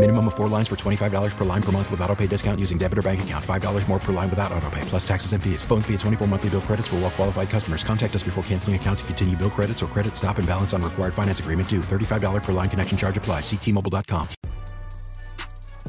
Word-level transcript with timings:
Minimum 0.00 0.28
of 0.28 0.34
four 0.34 0.48
lines 0.48 0.66
for 0.66 0.76
$25 0.76 1.36
per 1.36 1.44
line 1.44 1.62
per 1.62 1.72
month 1.72 1.90
with 1.90 2.00
auto 2.00 2.16
pay 2.16 2.26
discount 2.26 2.58
using 2.58 2.78
debit 2.78 2.96
or 2.96 3.02
bank 3.02 3.22
account. 3.22 3.44
$5 3.44 3.86
more 3.86 3.98
per 3.98 4.14
line 4.14 4.30
without 4.30 4.50
auto 4.50 4.70
pay, 4.70 4.80
plus 4.86 5.06
taxes 5.06 5.34
and 5.34 5.44
fees. 5.44 5.62
Phone 5.62 5.82
fee 5.82 5.92
at 5.92 6.00
24 6.00 6.26
monthly 6.26 6.48
bill 6.48 6.62
credits 6.62 6.88
for 6.88 6.96
well 6.96 7.10
qualified 7.10 7.50
customers. 7.50 7.84
Contact 7.84 8.16
us 8.16 8.22
before 8.22 8.42
canceling 8.44 8.76
account 8.76 9.00
to 9.00 9.04
continue 9.04 9.36
bill 9.36 9.50
credits 9.50 9.82
or 9.82 9.88
credit 9.88 10.16
stop 10.16 10.38
and 10.38 10.48
balance 10.48 10.72
on 10.72 10.80
required 10.80 11.12
finance 11.12 11.40
agreement 11.40 11.68
due. 11.68 11.80
$35 11.80 12.42
per 12.42 12.52
line 12.52 12.70
connection 12.70 12.96
charge 12.96 13.18
applies. 13.18 13.42
Ctmobile.com. 13.42 14.26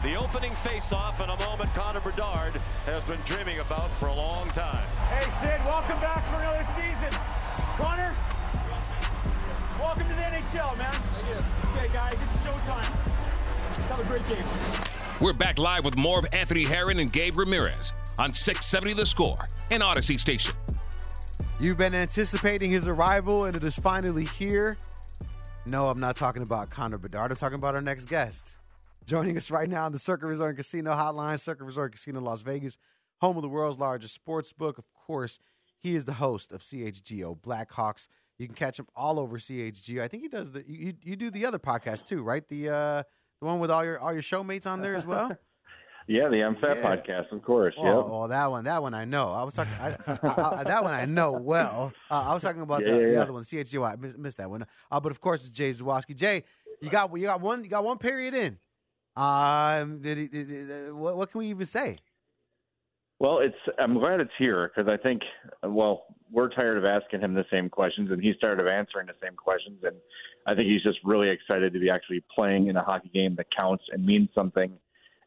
The 0.03 0.15
opening 0.15 0.55
face-off 0.55 1.21
in 1.21 1.29
a 1.29 1.39
moment 1.45 1.73
Connor 1.73 2.01
Bedard 2.01 2.61
has 2.83 3.05
been 3.05 3.19
dreaming 3.23 3.61
about 3.61 3.89
for 3.91 4.07
a 4.07 4.13
long 4.13 4.49
time. 4.49 4.85
Hey, 5.07 5.23
Sid, 5.39 5.61
welcome 5.65 5.99
back 6.01 6.19
for 6.27 6.35
another 6.43 6.65
season. 6.75 7.17
Connor, 7.77 8.13
welcome 9.79 10.03
to 10.03 10.15
the 10.15 10.27
NHL, 10.35 10.77
man. 10.77 10.91
Thank 10.91 11.29
you. 11.29 11.45
Okay, 11.71 11.93
guys, 11.93 12.13
it's 12.13 12.43
showtime. 12.43 13.10
Have 13.91 13.99
a 13.99 14.07
great 14.07 14.25
game. 14.25 14.45
We're 15.19 15.33
back 15.33 15.59
live 15.59 15.83
with 15.83 15.97
more 15.97 16.17
of 16.17 16.25
Anthony 16.31 16.63
Herron 16.63 16.99
and 16.99 17.11
Gabe 17.11 17.37
Ramirez 17.37 17.91
on 18.17 18.33
670 18.33 18.93
The 18.93 19.05
Score 19.05 19.45
and 19.69 19.83
Audacy 19.83 20.17
Station. 20.17 20.55
You've 21.59 21.77
been 21.77 21.93
anticipating 21.93 22.71
his 22.71 22.87
arrival, 22.87 23.43
and 23.43 23.57
it 23.57 23.65
is 23.65 23.77
finally 23.77 24.23
here. 24.23 24.77
No, 25.65 25.89
I'm 25.89 25.99
not 25.99 26.15
talking 26.15 26.41
about 26.41 26.69
Connor 26.69 26.99
Bedard. 26.99 27.31
I'm 27.31 27.37
talking 27.37 27.57
about 27.57 27.75
our 27.75 27.81
next 27.81 28.05
guest. 28.05 28.55
Joining 29.05 29.35
us 29.35 29.51
right 29.51 29.69
now 29.69 29.83
on 29.83 29.91
the 29.91 29.99
Circa 29.99 30.25
Resort 30.25 30.51
and 30.51 30.57
Casino 30.57 30.93
Hotline, 30.93 31.37
Circa 31.37 31.65
Resort 31.65 31.91
Casino 31.91 32.21
Las 32.21 32.43
Vegas, 32.43 32.77
home 33.19 33.35
of 33.35 33.41
the 33.41 33.49
world's 33.49 33.77
largest 33.77 34.13
sports 34.13 34.53
book. 34.53 34.77
Of 34.77 34.85
course, 34.93 35.37
he 35.77 35.95
is 35.95 36.05
the 36.05 36.13
host 36.13 36.53
of 36.53 36.61
CHGO 36.61 37.37
Blackhawks. 37.41 38.07
You 38.37 38.47
can 38.47 38.55
catch 38.55 38.79
him 38.79 38.87
all 38.95 39.19
over 39.19 39.37
CHGO. 39.37 40.01
I 40.01 40.07
think 40.07 40.23
he 40.23 40.29
does 40.29 40.53
the 40.53 40.63
you, 40.65 40.93
you 41.03 41.17
do 41.17 41.29
the 41.29 41.45
other 41.45 41.59
podcast 41.59 42.05
too, 42.07 42.23
right? 42.23 42.47
The 42.47 42.69
uh 42.69 43.03
the 43.41 43.47
one 43.47 43.59
with 43.59 43.71
all 43.71 43.83
your 43.83 43.99
all 43.99 44.13
your 44.13 44.21
showmates 44.21 44.65
on 44.67 44.81
there 44.81 44.95
as 44.95 45.05
well. 45.05 45.35
Yeah, 46.07 46.27
the 46.29 46.43
I'm 46.43 46.55
Fat 46.55 46.77
Yeah. 46.77 46.95
podcast, 46.95 47.31
of 47.31 47.41
course. 47.43 47.75
Oh, 47.77 47.83
yep. 47.85 47.93
oh, 47.95 48.27
that 48.27 48.49
one, 48.49 48.63
that 48.65 48.81
one 48.81 48.93
I 48.95 49.05
know. 49.05 49.31
I 49.31 49.43
was 49.43 49.53
talking 49.55 49.71
I, 49.79 49.89
I, 50.07 50.59
I, 50.59 50.63
that 50.63 50.83
one 50.83 50.93
I 50.93 51.05
know 51.05 51.33
well. 51.33 51.93
Uh, 52.09 52.25
I 52.31 52.33
was 52.33 52.41
talking 52.41 52.63
about 52.63 52.81
Yeah, 52.81 52.93
the, 52.93 52.97
yeah, 52.99 53.05
the 53.05 53.13
yeah. 53.13 53.21
other 53.21 53.33
one, 53.33 53.43
CHGO. 53.43 53.87
I 53.89 53.95
missed, 53.95 54.17
missed 54.17 54.37
that 54.39 54.49
one. 54.49 54.65
Uh, 54.89 54.99
but 54.99 55.11
of 55.11 55.21
course, 55.21 55.41
it's 55.47 55.51
Jay 55.55 55.69
Zawaski. 55.69 56.15
Jay, 56.15 56.43
you 56.81 56.89
got 56.89 57.15
you 57.17 57.27
got 57.27 57.39
one 57.39 57.63
you 57.63 57.69
got 57.69 57.83
one 57.85 57.97
period 57.99 58.33
in. 58.33 58.57
Um, 59.15 60.01
did 60.01 60.17
he, 60.17 60.27
did, 60.27 60.47
did- 60.47 60.93
what, 60.93 61.15
what 61.15 61.31
can 61.31 61.39
we 61.39 61.47
even 61.47 61.67
say? 61.67 61.99
Well, 63.19 63.37
it's 63.39 63.55
I'm 63.79 63.93
glad 63.93 64.19
it's 64.19 64.31
here 64.39 64.71
because 64.75 64.91
I 64.91 64.97
think 65.01 65.21
well 65.63 66.05
we're 66.31 66.49
tired 66.49 66.77
of 66.79 66.83
asking 66.83 67.21
him 67.21 67.35
the 67.35 67.45
same 67.51 67.69
questions 67.69 68.09
and 68.11 68.21
he's 68.21 68.35
tired 68.41 68.59
of 68.59 68.65
answering 68.67 69.05
the 69.05 69.13
same 69.23 69.35
questions 69.35 69.79
and 69.83 69.95
I 70.47 70.55
think 70.55 70.67
he's 70.67 70.83
just 70.83 70.99
really 71.03 71.29
excited 71.29 71.73
to 71.73 71.79
be 71.79 71.89
actually 71.89 72.23
playing 72.33 72.67
in 72.67 72.75
a 72.75 72.83
hockey 72.83 73.09
game 73.13 73.35
that 73.35 73.47
counts 73.55 73.83
and 73.91 74.05
means 74.05 74.29
something. 74.33 74.71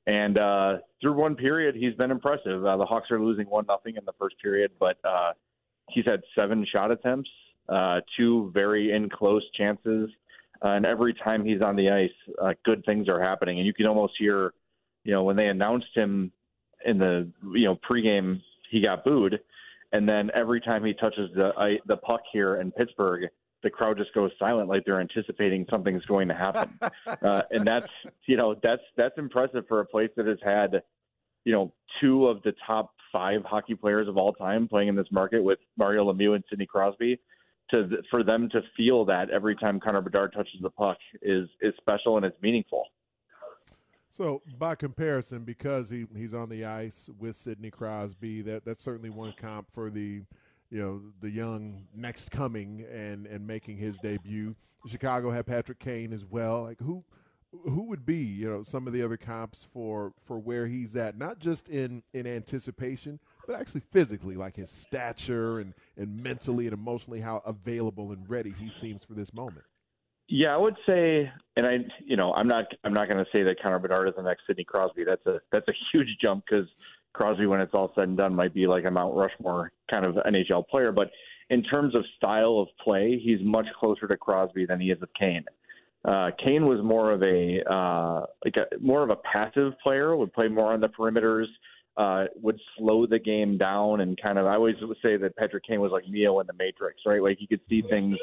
And 0.07 0.37
uh, 0.37 0.77
through 1.01 1.15
one 1.15 1.35
period, 1.35 1.75
he's 1.75 1.95
been 1.95 2.11
impressive. 2.11 2.65
Uh, 2.65 2.77
the 2.77 2.85
Hawks 2.85 3.11
are 3.11 3.21
losing 3.21 3.49
one 3.49 3.65
nothing 3.67 3.97
in 3.97 4.05
the 4.05 4.13
first 4.19 4.37
period, 4.43 4.73
but 4.79 4.99
uh, 5.05 5.33
he's 5.91 6.05
had 6.05 6.21
seven 6.35 6.67
shot 6.71 6.91
attempts, 6.91 7.31
uh, 7.69 8.01
two 8.17 8.51
very 8.53 8.93
in 8.93 9.09
close 9.09 9.43
chances, 9.57 10.11
uh, 10.63 10.69
and 10.69 10.85
every 10.85 11.15
time 11.15 11.45
he's 11.45 11.63
on 11.63 11.77
the 11.77 11.91
ice, 11.91 12.35
uh, 12.43 12.53
good 12.65 12.85
things 12.85 13.09
are 13.09 13.21
happening. 13.21 13.59
And 13.59 13.67
you 13.67 13.73
can 13.73 13.87
almost 13.87 14.15
hear, 14.19 14.53
you 15.05 15.13
know, 15.13 15.23
when 15.23 15.37
they 15.37 15.47
announced 15.47 15.95
him 15.95 16.33
in 16.85 16.99
the 16.99 17.31
you 17.55 17.65
know 17.65 17.79
pregame, 17.89 18.41
he 18.71 18.83
got 18.83 19.05
booed, 19.05 19.41
and 19.93 20.07
then 20.09 20.31
every 20.35 20.61
time 20.61 20.85
he 20.85 20.93
touches 20.93 21.31
the 21.35 21.53
I, 21.57 21.79
the 21.87 21.97
puck 21.97 22.21
here 22.33 22.61
in 22.61 22.73
Pittsburgh, 22.73 23.31
the 23.65 23.71
crowd 23.71 23.99
just 23.99 24.15
goes 24.15 24.31
silent, 24.39 24.69
like 24.69 24.85
they're 24.85 25.01
anticipating 25.01 25.67
something's 25.69 26.05
going 26.05 26.29
to 26.29 26.35
happen. 26.35 26.79
uh, 27.23 27.43
and 27.51 27.67
that's 27.67 27.91
you 28.27 28.37
know 28.37 28.55
that's 28.63 28.83
that's 28.97 29.19
impressive 29.19 29.65
for 29.67 29.81
a 29.81 29.87
place 29.87 30.11
that 30.17 30.27
has 30.27 30.39
had 30.45 30.83
you 31.45 31.53
know 31.53 31.73
two 32.01 32.29
of 32.29 32.41
the 32.43 32.53
top 32.65 32.93
five 33.13 33.43
hockey 33.45 33.75
players 33.75 34.07
of 34.07 34.17
all 34.17 34.33
time 34.33 34.69
playing 34.69 34.89
in 34.89 34.95
this 34.95 35.09
market 35.11 35.43
with 35.43 35.59
Mario 35.77 36.13
Lemieux 36.13 36.35
and 36.35 36.45
Sidney 36.49 36.67
Crosby. 36.67 37.21
To 37.71 37.89
th- 37.89 38.01
for 38.11 38.23
them 38.23 38.51
to 38.51 38.61
feel 38.77 39.07
that 39.07 39.31
every 39.31 39.57
time 39.57 39.81
Connor 39.81 40.03
Bedard 40.03 40.35
touches 40.35 40.61
the 40.61 40.71
puck 40.71 40.99
is 41.23 41.49
is 41.63 41.73
special 41.81 42.19
and 42.19 42.25
it's 42.25 42.41
meaningful. 42.43 42.85
So, 44.11 44.43
by 44.61 44.77
comparison, 44.77 45.43
because 45.43 45.89
he, 45.89 46.07
he's 46.15 46.35
on 46.35 46.49
the 46.49 46.65
ice 46.67 47.11
with 47.19 47.35
Sidney 47.35 47.73
Crosby, 47.73 48.43
that 48.43 48.65
that's 48.65 48.85
certainly 48.85 49.11
one 49.11 49.35
comp 49.37 49.73
for 49.73 49.91
the, 49.91 50.23
you 50.71 50.81
know, 50.81 51.03
the 51.21 51.31
young 51.31 51.87
next 51.95 52.31
coming 52.31 52.85
and 52.91 53.27
and 53.27 53.47
making 53.47 53.77
his 53.77 53.99
debut. 53.99 54.55
Chicago 54.87 55.31
had 55.31 55.47
Patrick 55.47 55.79
Kane 55.79 56.13
as 56.13 56.25
well. 56.27 56.65
Like 56.65 56.81
who 56.81 57.05
who 57.65 57.85
would 57.85 58.05
be 58.05 58.17
you 58.17 58.51
know 58.51 58.63
some 58.63 58.87
of 58.87 58.93
the 58.93 59.03
other 59.03 59.17
comps 59.17 59.67
for 59.73 60.13
for 60.23 60.39
where 60.39 60.67
he's 60.67 60.97
at, 60.97 61.17
not 61.17 61.39
just 61.39 61.69
in 61.69 62.03
in 62.13 62.27
anticipation, 62.27 63.19
but 63.47 63.57
actually 63.57 63.83
physically, 63.93 64.37
like 64.37 64.57
his 64.57 64.71
stature 64.71 65.61
and 65.61 65.75
and 65.97 66.23
mentally 66.23 66.67
and 66.67 66.75
emotionally, 66.75 67.21
how 67.21 67.43
available 67.47 68.13
and 68.13 68.29
ready 68.29 68.55
he 68.59 68.71
seems 68.71 69.05
for 69.05 69.15
this 69.15 69.33
moment. 69.33 69.65
Yeah, 70.29 70.55
I 70.55 70.57
would 70.57 70.77
say, 70.87 71.31
and 71.57 71.67
I, 71.67 71.79
you 72.03 72.17
know, 72.17 72.33
I'm 72.33 72.49
not, 72.49 72.65
I'm 72.83 72.95
not 72.95 73.09
going 73.09 73.23
to 73.23 73.31
say 73.31 73.43
that 73.43 73.61
Connor 73.63 73.79
Bedard 73.79 74.09
is 74.09 74.15
the 74.17 74.23
next 74.23 74.43
Sidney 74.47 74.65
Crosby. 74.65 75.05
That's 75.05 75.25
a, 75.27 75.41
that's 75.53 75.69
a 75.69 75.75
huge 75.93 76.09
jump 76.21 76.45
because 76.49 76.67
Crosby, 77.15 77.47
when 77.47 77.61
it's 77.61 77.73
all 77.73 77.93
said 77.95 78.09
and 78.09 78.17
done, 78.17 78.35
might 78.35 78.53
be 78.53 78.67
like 78.67 78.85
a 78.85 78.91
Mount 78.91 79.17
Rushmore 79.17 79.73
kind 79.91 80.05
of 80.05 80.17
NHL 80.17 80.69
player. 80.69 80.93
But 80.93 81.11
in 81.51 81.63
terms 81.63 81.95
of 81.95 82.05
style 82.17 82.59
of 82.59 82.69
play, 82.83 83.19
he's 83.23 83.39
much 83.43 83.67
closer 83.79 84.07
to 84.07 84.17
Crosby 84.17 84.67
than 84.67 84.81
he 84.81 84.91
is 84.91 85.01
with 85.01 85.11
Kane. 85.19 85.45
Uh, 86.05 86.31
Kane 86.43 86.67
was 86.67 86.81
more 86.83 87.13
of 87.13 87.23
a, 87.23 87.63
uh, 87.73 88.27
like 88.45 88.57
a, 88.57 88.67
more 88.79 89.03
of 89.03 89.11
a 89.11 89.17
passive 89.17 89.73
player. 89.83 90.15
Would 90.17 90.35
play 90.35 90.49
more 90.49 90.73
on 90.73 90.81
the 90.81 90.89
perimeters. 90.89 91.47
Uh, 91.97 92.25
would 92.43 92.59
slow 92.77 93.07
the 93.07 93.19
game 93.19 93.57
down 93.57 94.01
and 94.01 94.21
kind 94.21 94.39
of. 94.39 94.47
I 94.47 94.55
always 94.55 94.75
would 94.83 94.97
say 95.01 95.17
that 95.17 95.37
Patrick 95.37 95.65
Kane 95.65 95.81
was 95.81 95.93
like 95.93 96.09
Neo 96.09 96.41
in 96.41 96.47
the 96.47 96.53
Matrix, 96.53 97.03
right? 97.07 97.23
Like 97.23 97.39
he 97.39 97.47
could 97.47 97.61
see 97.69 97.83
things 97.89 98.19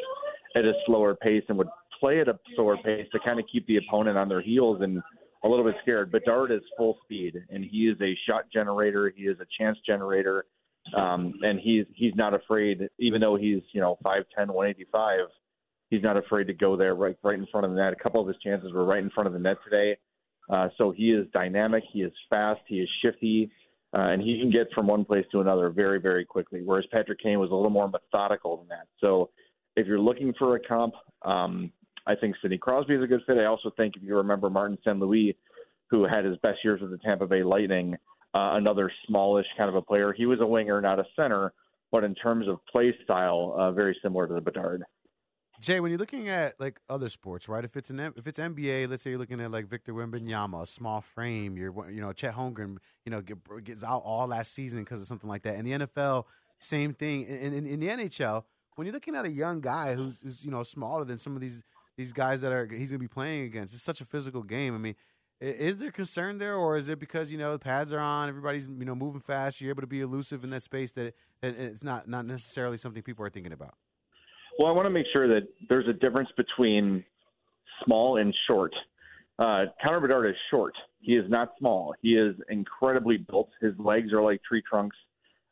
at 0.55 0.65
a 0.65 0.73
slower 0.85 1.15
pace 1.15 1.43
and 1.47 1.57
would 1.57 1.69
play 1.99 2.19
at 2.19 2.27
a 2.27 2.37
slower 2.55 2.77
pace 2.83 3.07
to 3.13 3.19
kind 3.19 3.39
of 3.39 3.45
keep 3.51 3.65
the 3.67 3.77
opponent 3.77 4.17
on 4.17 4.27
their 4.27 4.41
heels 4.41 4.81
and 4.81 5.01
a 5.43 5.47
little 5.47 5.65
bit 5.65 5.75
scared. 5.81 6.11
Bedard 6.11 6.51
is 6.51 6.61
full 6.77 6.97
speed 7.03 7.35
and 7.49 7.63
he 7.63 7.87
is 7.87 7.97
a 8.01 8.15
shot 8.27 8.45
generator. 8.53 9.11
He 9.15 9.23
is 9.23 9.37
a 9.39 9.45
chance 9.59 9.77
generator. 9.85 10.45
Um, 10.95 11.33
and 11.41 11.59
he's, 11.59 11.85
he's 11.95 12.13
not 12.15 12.33
afraid, 12.33 12.87
even 12.99 13.21
though 13.21 13.35
he's, 13.35 13.61
you 13.71 13.81
know, 13.81 13.97
5'10", 14.03 14.47
185, 14.47 15.19
he's 15.89 16.01
not 16.01 16.17
afraid 16.17 16.45
to 16.47 16.53
go 16.53 16.75
there 16.75 16.95
right, 16.95 17.15
right 17.23 17.37
in 17.37 17.45
front 17.51 17.65
of 17.65 17.71
the 17.71 17.77
net. 17.77 17.93
A 17.93 18.01
couple 18.01 18.21
of 18.21 18.27
his 18.27 18.37
chances 18.43 18.73
were 18.73 18.85
right 18.85 19.03
in 19.03 19.11
front 19.11 19.27
of 19.27 19.33
the 19.33 19.39
net 19.39 19.57
today. 19.63 19.97
Uh, 20.49 20.69
so 20.77 20.91
he 20.91 21.11
is 21.11 21.27
dynamic. 21.33 21.83
He 21.93 22.01
is 22.01 22.11
fast. 22.29 22.61
He 22.67 22.77
is 22.79 22.89
shifty. 23.03 23.51
Uh, 23.93 24.07
and 24.07 24.21
he 24.21 24.39
can 24.39 24.49
get 24.49 24.67
from 24.73 24.87
one 24.87 25.03
place 25.03 25.25
to 25.31 25.41
another 25.41 25.69
very, 25.69 25.99
very 25.99 26.25
quickly. 26.25 26.61
Whereas 26.63 26.85
Patrick 26.91 27.19
Kane 27.21 27.39
was 27.39 27.51
a 27.51 27.55
little 27.55 27.69
more 27.69 27.89
methodical 27.89 28.57
than 28.57 28.67
that. 28.69 28.87
So 28.99 29.29
if 29.75 29.85
you're 29.85 29.99
looking 29.99 30.33
for 30.39 30.55
a 30.55 30.59
comp, 30.59 30.93
um, 31.23 31.71
I 32.07 32.15
think 32.15 32.35
Sidney 32.41 32.57
Crosby 32.57 32.95
is 32.95 33.03
a 33.03 33.07
good 33.07 33.21
fit. 33.25 33.37
I 33.37 33.45
also 33.45 33.71
think 33.77 33.95
if 33.95 34.03
you 34.03 34.15
remember 34.15 34.49
Martin 34.49 34.77
St. 34.83 34.99
Louis, 34.99 35.37
who 35.89 36.05
had 36.05 36.25
his 36.25 36.37
best 36.37 36.59
years 36.63 36.81
with 36.81 36.91
the 36.91 36.97
Tampa 36.97 37.27
Bay 37.27 37.43
Lightning, 37.43 37.95
uh, 38.33 38.55
another 38.55 38.91
smallish 39.07 39.45
kind 39.57 39.69
of 39.69 39.75
a 39.75 39.81
player. 39.81 40.13
He 40.13 40.25
was 40.25 40.39
a 40.39 40.45
winger, 40.45 40.79
not 40.81 40.99
a 40.99 41.05
center, 41.15 41.53
but 41.91 42.03
in 42.03 42.15
terms 42.15 42.47
of 42.47 42.59
play 42.71 42.95
style, 43.03 43.53
uh, 43.57 43.71
very 43.71 43.97
similar 44.01 44.27
to 44.27 44.33
the 44.33 44.41
Bedard. 44.41 44.83
Jay, 45.61 45.79
when 45.79 45.91
you're 45.91 45.99
looking 45.99 46.27
at 46.27 46.59
like 46.59 46.79
other 46.89 47.07
sports, 47.07 47.47
right? 47.47 47.63
If 47.63 47.77
it's 47.77 47.91
an 47.91 47.99
if 47.99 48.25
it's 48.25 48.39
NBA, 48.39 48.89
let's 48.89 49.03
say 49.03 49.11
you're 49.11 49.19
looking 49.19 49.39
at 49.39 49.51
like 49.51 49.67
Victor 49.67 49.93
Wembanyama, 49.93 50.63
a 50.63 50.65
small 50.65 51.01
frame. 51.01 51.55
You're 51.55 51.91
you 51.91 52.01
know 52.01 52.13
Chet 52.13 52.33
Holmgren, 52.33 52.77
you 53.05 53.11
know 53.11 53.21
get, 53.21 53.37
gets 53.63 53.83
out 53.83 54.01
all 54.03 54.25
last 54.25 54.53
season 54.53 54.79
because 54.79 55.01
of 55.01 55.07
something 55.07 55.29
like 55.29 55.43
that. 55.43 55.55
In 55.55 55.65
the 55.65 55.71
NFL, 55.71 56.23
same 56.59 56.93
thing. 56.93 57.25
In, 57.25 57.53
in, 57.53 57.67
in 57.67 57.79
the 57.79 57.89
NHL, 57.89 58.43
when 58.75 58.87
you're 58.87 58.93
looking 58.93 59.15
at 59.15 59.25
a 59.25 59.31
young 59.31 59.61
guy 59.61 59.93
who's, 59.93 60.21
who's 60.21 60.43
you 60.43 60.49
know 60.49 60.63
smaller 60.63 61.05
than 61.05 61.19
some 61.19 61.35
of 61.35 61.41
these 61.41 61.63
these 61.97 62.13
guys 62.13 62.41
that 62.41 62.51
are 62.51 62.65
he's 62.67 62.91
going 62.91 62.99
to 62.99 63.03
be 63.03 63.07
playing 63.07 63.45
against. 63.45 63.73
It's 63.73 63.83
such 63.83 64.01
a 64.01 64.05
physical 64.05 64.43
game. 64.43 64.73
I 64.73 64.77
mean, 64.77 64.95
is 65.39 65.79
there 65.79 65.91
concern 65.91 66.37
there, 66.37 66.55
or 66.55 66.77
is 66.77 66.87
it 66.87 66.99
because 66.99 67.31
you 67.31 67.37
know 67.37 67.51
the 67.51 67.59
pads 67.59 67.91
are 67.91 67.99
on, 67.99 68.29
everybody's 68.29 68.67
you 68.67 68.85
know 68.85 68.95
moving 68.95 69.21
fast, 69.21 69.59
you're 69.59 69.71
able 69.71 69.81
to 69.81 69.87
be 69.87 70.01
elusive 70.01 70.43
in 70.43 70.51
that 70.51 70.63
space 70.63 70.91
that 70.93 71.13
it's 71.41 71.83
not 71.83 72.07
not 72.07 72.25
necessarily 72.25 72.77
something 72.77 73.01
people 73.01 73.25
are 73.25 73.29
thinking 73.29 73.53
about? 73.53 73.73
Well, 74.59 74.67
I 74.67 74.71
want 74.71 74.85
to 74.85 74.91
make 74.91 75.07
sure 75.11 75.27
that 75.27 75.47
there's 75.69 75.87
a 75.87 75.93
difference 75.93 76.29
between 76.37 77.03
small 77.83 78.17
and 78.17 78.35
short. 78.47 78.73
Uh, 79.39 79.65
Connor 79.81 80.01
Bedard 80.01 80.29
is 80.29 80.35
short. 80.51 80.73
He 80.99 81.13
is 81.13 81.27
not 81.29 81.53
small. 81.57 81.95
He 82.01 82.09
is 82.09 82.35
incredibly 82.49 83.17
built. 83.17 83.49
His 83.59 83.73
legs 83.79 84.13
are 84.13 84.21
like 84.21 84.41
tree 84.43 84.61
trunks. 84.69 84.95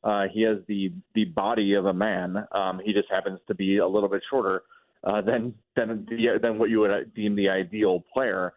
Uh, 0.04 0.26
he 0.32 0.44
has 0.44 0.58
the 0.68 0.94
the 1.16 1.26
body 1.26 1.74
of 1.74 1.86
a 1.86 1.94
man. 1.94 2.46
Um, 2.52 2.80
he 2.84 2.94
just 2.94 3.10
happens 3.10 3.40
to 3.48 3.56
be 3.56 3.78
a 3.78 3.88
little 3.88 4.10
bit 4.10 4.22
shorter 4.30 4.62
uh, 5.04 5.22
than 5.22 5.54
than 5.76 6.06
the, 6.10 6.40
than 6.42 6.58
what 6.58 6.70
you 6.70 6.80
would 6.82 7.14
deem 7.14 7.36
the 7.36 7.50
ideal 7.50 8.04
player. 8.14 8.54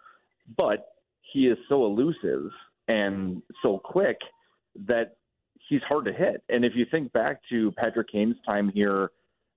But 0.57 0.87
he 1.33 1.47
is 1.47 1.59
so 1.69 1.85
elusive 1.87 2.51
and 2.89 3.43
so 3.63 3.79
quick 3.79 4.19
that 4.87 5.17
he's 5.69 5.83
hard 5.83 6.05
to 6.07 6.13
hit. 6.13 6.43
And 6.49 6.65
if 6.65 6.73
you 6.75 6.85
think 6.91 7.13
back 7.13 7.41
to 7.51 7.73
Patrick 7.73 8.11
Kane's 8.11 8.37
time 8.45 8.71
here, 8.75 9.11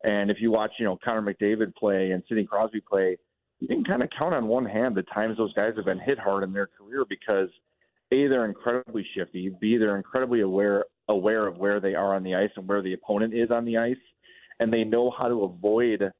and 0.03 0.29
if 0.29 0.37
you 0.39 0.51
watch, 0.51 0.71
you 0.77 0.85
know, 0.85 0.97
Connor 1.03 1.21
McDavid 1.21 1.75
play 1.75 2.11
and 2.11 2.23
Sidney 2.27 2.45
Crosby 2.45 2.81
play, 2.81 3.17
you 3.59 3.67
can 3.67 3.83
kind 3.83 4.03
of 4.03 4.09
count 4.17 4.33
on 4.33 4.47
one 4.47 4.65
hand 4.65 4.95
the 4.95 5.03
times 5.03 5.37
those 5.37 5.53
guys 5.53 5.73
have 5.75 5.85
been 5.85 5.99
hit 5.99 6.19
hard 6.19 6.43
in 6.43 6.53
their 6.53 6.67
career 6.67 7.05
because 7.07 7.49
a 8.11 8.27
they're 8.27 8.45
incredibly 8.45 9.05
shifty, 9.15 9.49
b 9.59 9.77
they're 9.77 9.97
incredibly 9.97 10.41
aware 10.41 10.85
aware 11.07 11.47
of 11.47 11.57
where 11.57 11.79
they 11.79 11.95
are 11.95 12.15
on 12.15 12.23
the 12.23 12.35
ice 12.35 12.49
and 12.55 12.67
where 12.67 12.81
the 12.81 12.93
opponent 12.93 13.33
is 13.33 13.51
on 13.51 13.65
the 13.65 13.77
ice, 13.77 13.95
and 14.59 14.71
they 14.71 14.83
know 14.83 15.11
how 15.17 15.27
to 15.27 15.43
avoid 15.43 16.11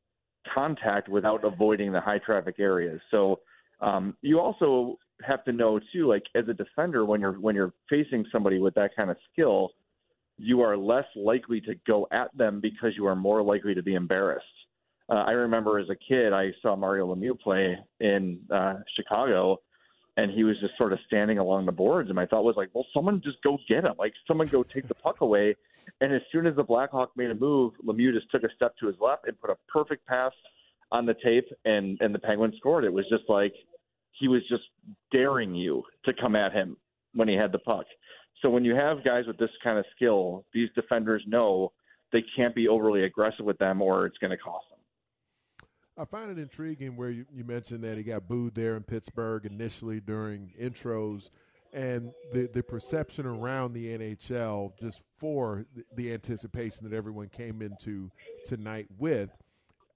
contact 0.54 1.10
without 1.10 1.44
avoiding 1.44 1.92
the 1.92 2.02
high 2.02 2.20
traffic 2.20 2.56
areas. 2.60 3.00
So 3.12 3.40
um, 3.82 4.16
you 4.22 4.40
also 4.40 4.98
have 5.24 5.44
to 5.46 5.52
know 5.52 5.80
too, 5.94 6.08
like 6.08 6.24
as 6.36 6.48
a 6.50 6.54
defender, 6.54 7.06
when 7.06 7.22
you're 7.22 7.40
when 7.40 7.56
you're 7.56 7.74
facing 7.90 8.26
somebody 8.32 8.60
with 8.60 8.74
that 8.76 8.96
kind 8.96 9.10
of 9.10 9.18
skill, 9.32 9.72
you 10.38 10.62
are 10.62 10.78
less 10.78 11.06
likely 11.16 11.62
to 11.62 11.76
go 11.88 12.08
at 12.12 12.36
them 12.38 12.60
because 12.62 12.94
you 12.96 13.06
are 13.08 13.16
more 13.16 13.42
likely 13.42 13.74
to 13.74 13.84
be 13.84 13.96
embarrassed. 13.96 14.46
Uh, 15.08 15.24
I 15.28 15.32
remember 15.32 15.80
as 15.80 15.90
a 15.90 15.96
kid, 15.96 16.34
I 16.34 16.52
saw 16.62 16.76
Mario 16.76 17.14
Lemieux 17.14 17.40
play 17.40 17.78
in 18.00 18.40
uh, 18.52 18.76
Chicago, 18.96 19.62
and 20.18 20.32
he 20.32 20.44
was 20.44 20.60
just 20.60 20.78
sort 20.78 20.94
of 20.94 21.00
standing 21.06 21.38
along 21.38 21.66
the 21.66 21.72
boards. 21.72 22.10
And 22.10 22.16
my 22.16 22.26
thought 22.26 22.44
was 22.44 22.56
like, 22.56 22.70
well, 22.74 22.86
someone 22.94 23.22
just 23.24 23.42
go 23.44 23.58
get 23.68 23.84
him. 23.84 23.94
Like, 24.00 24.14
someone 24.28 24.48
go 24.48 24.64
take 24.64 24.88
the 24.88 24.96
puck 24.96 25.22
away. 25.22 25.56
And 26.02 26.14
as 26.14 26.22
soon 26.32 26.48
as 26.48 26.56
the 26.56 26.64
Blackhawk 26.64 27.12
made 27.16 27.32
a 27.32 27.36
move, 27.36 27.74
Lemieux 27.86 28.14
just 28.14 28.32
took 28.32 28.44
a 28.44 28.54
step 28.56 28.76
to 28.80 28.88
his 28.88 28.96
left 29.00 29.28
and 29.28 29.40
put 29.40 29.50
a 29.50 29.58
perfect 29.68 30.06
pass 30.08 30.32
on 30.92 31.06
the 31.06 31.16
tape, 31.24 31.48
and 31.66 32.00
and 32.02 32.14
the 32.14 32.20
Penguins 32.20 32.56
scored. 32.58 32.86
It 32.86 32.94
was 32.94 33.06
just 33.10 33.24
like 33.28 33.54
he 34.12 34.28
was 34.28 34.42
just 34.48 34.64
daring 35.12 35.54
you 35.54 35.84
to 36.06 36.14
come 36.14 36.36
at 36.36 36.54
him 36.54 36.78
when 37.14 37.28
he 37.28 37.36
had 37.36 37.52
the 37.52 37.60
puck. 37.60 37.86
So 38.42 38.50
when 38.50 38.64
you 38.64 38.76
have 38.76 39.04
guys 39.04 39.26
with 39.28 39.38
this 39.38 39.50
kind 39.64 39.78
of 39.78 39.86
skill, 39.96 40.46
these 40.54 40.70
defenders 40.76 41.24
know 41.28 41.72
they 42.12 42.24
can't 42.36 42.56
be 42.56 42.68
overly 42.68 43.04
aggressive 43.04 43.46
with 43.46 43.58
them, 43.58 43.82
or 43.82 44.06
it's 44.06 44.18
going 44.18 44.32
to 44.32 44.38
cost 44.38 44.66
them. 44.70 44.75
I 45.98 46.06
find 46.06 46.30
it 46.30 46.38
intriguing 46.38 46.98
where 46.98 47.10
you, 47.10 47.26
you 47.34 47.44
mentioned 47.44 47.84
that 47.84 47.98
he 47.98 48.04
got 48.04 48.28
booed 48.28 48.56
there 48.56 48.76
in 48.76 48.84
Pittsburgh 48.84 49.46
initially 49.46 50.02
during 50.02 50.52
intros, 50.60 51.30
and 51.72 52.12
the 52.34 52.50
the 52.54 52.64
perception 52.64 53.26
around 53.26 53.74
the 53.74 53.98
NHL 53.98 54.78
just 54.80 55.02
for 55.18 55.66
the, 55.96 56.14
anticipation 56.14 56.90
that 56.90 56.96
everyone 56.96 57.30
came 57.30 57.62
into 57.62 58.12
tonight 58.46 58.88
with. 58.98 59.30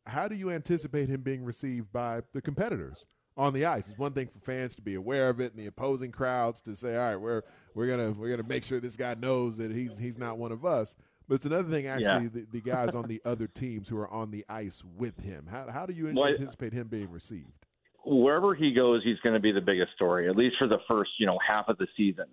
How 0.05 0.27
do 0.27 0.35
you 0.35 0.49
anticipate 0.49 1.09
him 1.09 1.21
being 1.21 1.43
received 1.43 1.91
by 1.91 2.21
the 2.33 2.41
competitors 2.41 3.05
on 3.37 3.53
the 3.53 3.65
ice? 3.65 3.89
It's 3.89 3.99
one 3.99 4.13
thing 4.13 4.27
for 4.27 4.39
fans 4.39 4.75
to 4.75 4.81
be 4.81 4.95
aware 4.95 5.29
of 5.29 5.39
it 5.39 5.51
and 5.51 5.61
the 5.61 5.67
opposing 5.67 6.11
crowds 6.11 6.61
to 6.61 6.75
say, 6.75 6.95
"All 6.95 7.09
right, 7.09 7.17
we're 7.17 7.43
we're 7.75 7.87
gonna 7.87 8.11
we're 8.11 8.29
gonna 8.29 8.47
make 8.47 8.63
sure 8.63 8.79
this 8.79 8.95
guy 8.95 9.15
knows 9.15 9.57
that 9.57 9.71
he's 9.71 9.97
he's 9.97 10.17
not 10.17 10.37
one 10.37 10.53
of 10.53 10.65
us." 10.65 10.95
But 11.29 11.35
it's 11.35 11.45
another 11.45 11.69
thing, 11.69 11.85
actually, 11.85 12.23
Yeah. 12.23 12.29
the, 12.33 12.47
the 12.51 12.59
guys 12.61 12.95
on 12.95 13.07
the 13.07 13.21
other 13.23 13.45
teams 13.47 13.87
who 13.87 13.97
are 13.99 14.09
on 14.09 14.31
the 14.31 14.43
ice 14.49 14.83
with 14.97 15.19
him. 15.19 15.45
How, 15.49 15.67
how 15.71 15.85
do 15.85 15.93
you 15.93 16.11
Well, 16.13 16.25
anticipate 16.25 16.73
him 16.73 16.87
being 16.87 17.09
received? 17.11 17.65
wherever 18.05 18.55
he 18.55 18.73
goes, 18.73 19.03
he's 19.03 19.19
going 19.19 19.35
to 19.35 19.39
be 19.41 19.51
the 19.51 19.61
biggest 19.61 19.91
story, 19.93 20.27
at 20.27 20.35
least 20.35 20.55
for 20.57 20.67
the 20.67 20.79
first, 20.87 21.11
you 21.19 21.27
know, 21.27 21.37
half 21.47 21.67
of 21.67 21.77
the 21.77 21.85
season. 21.95 22.25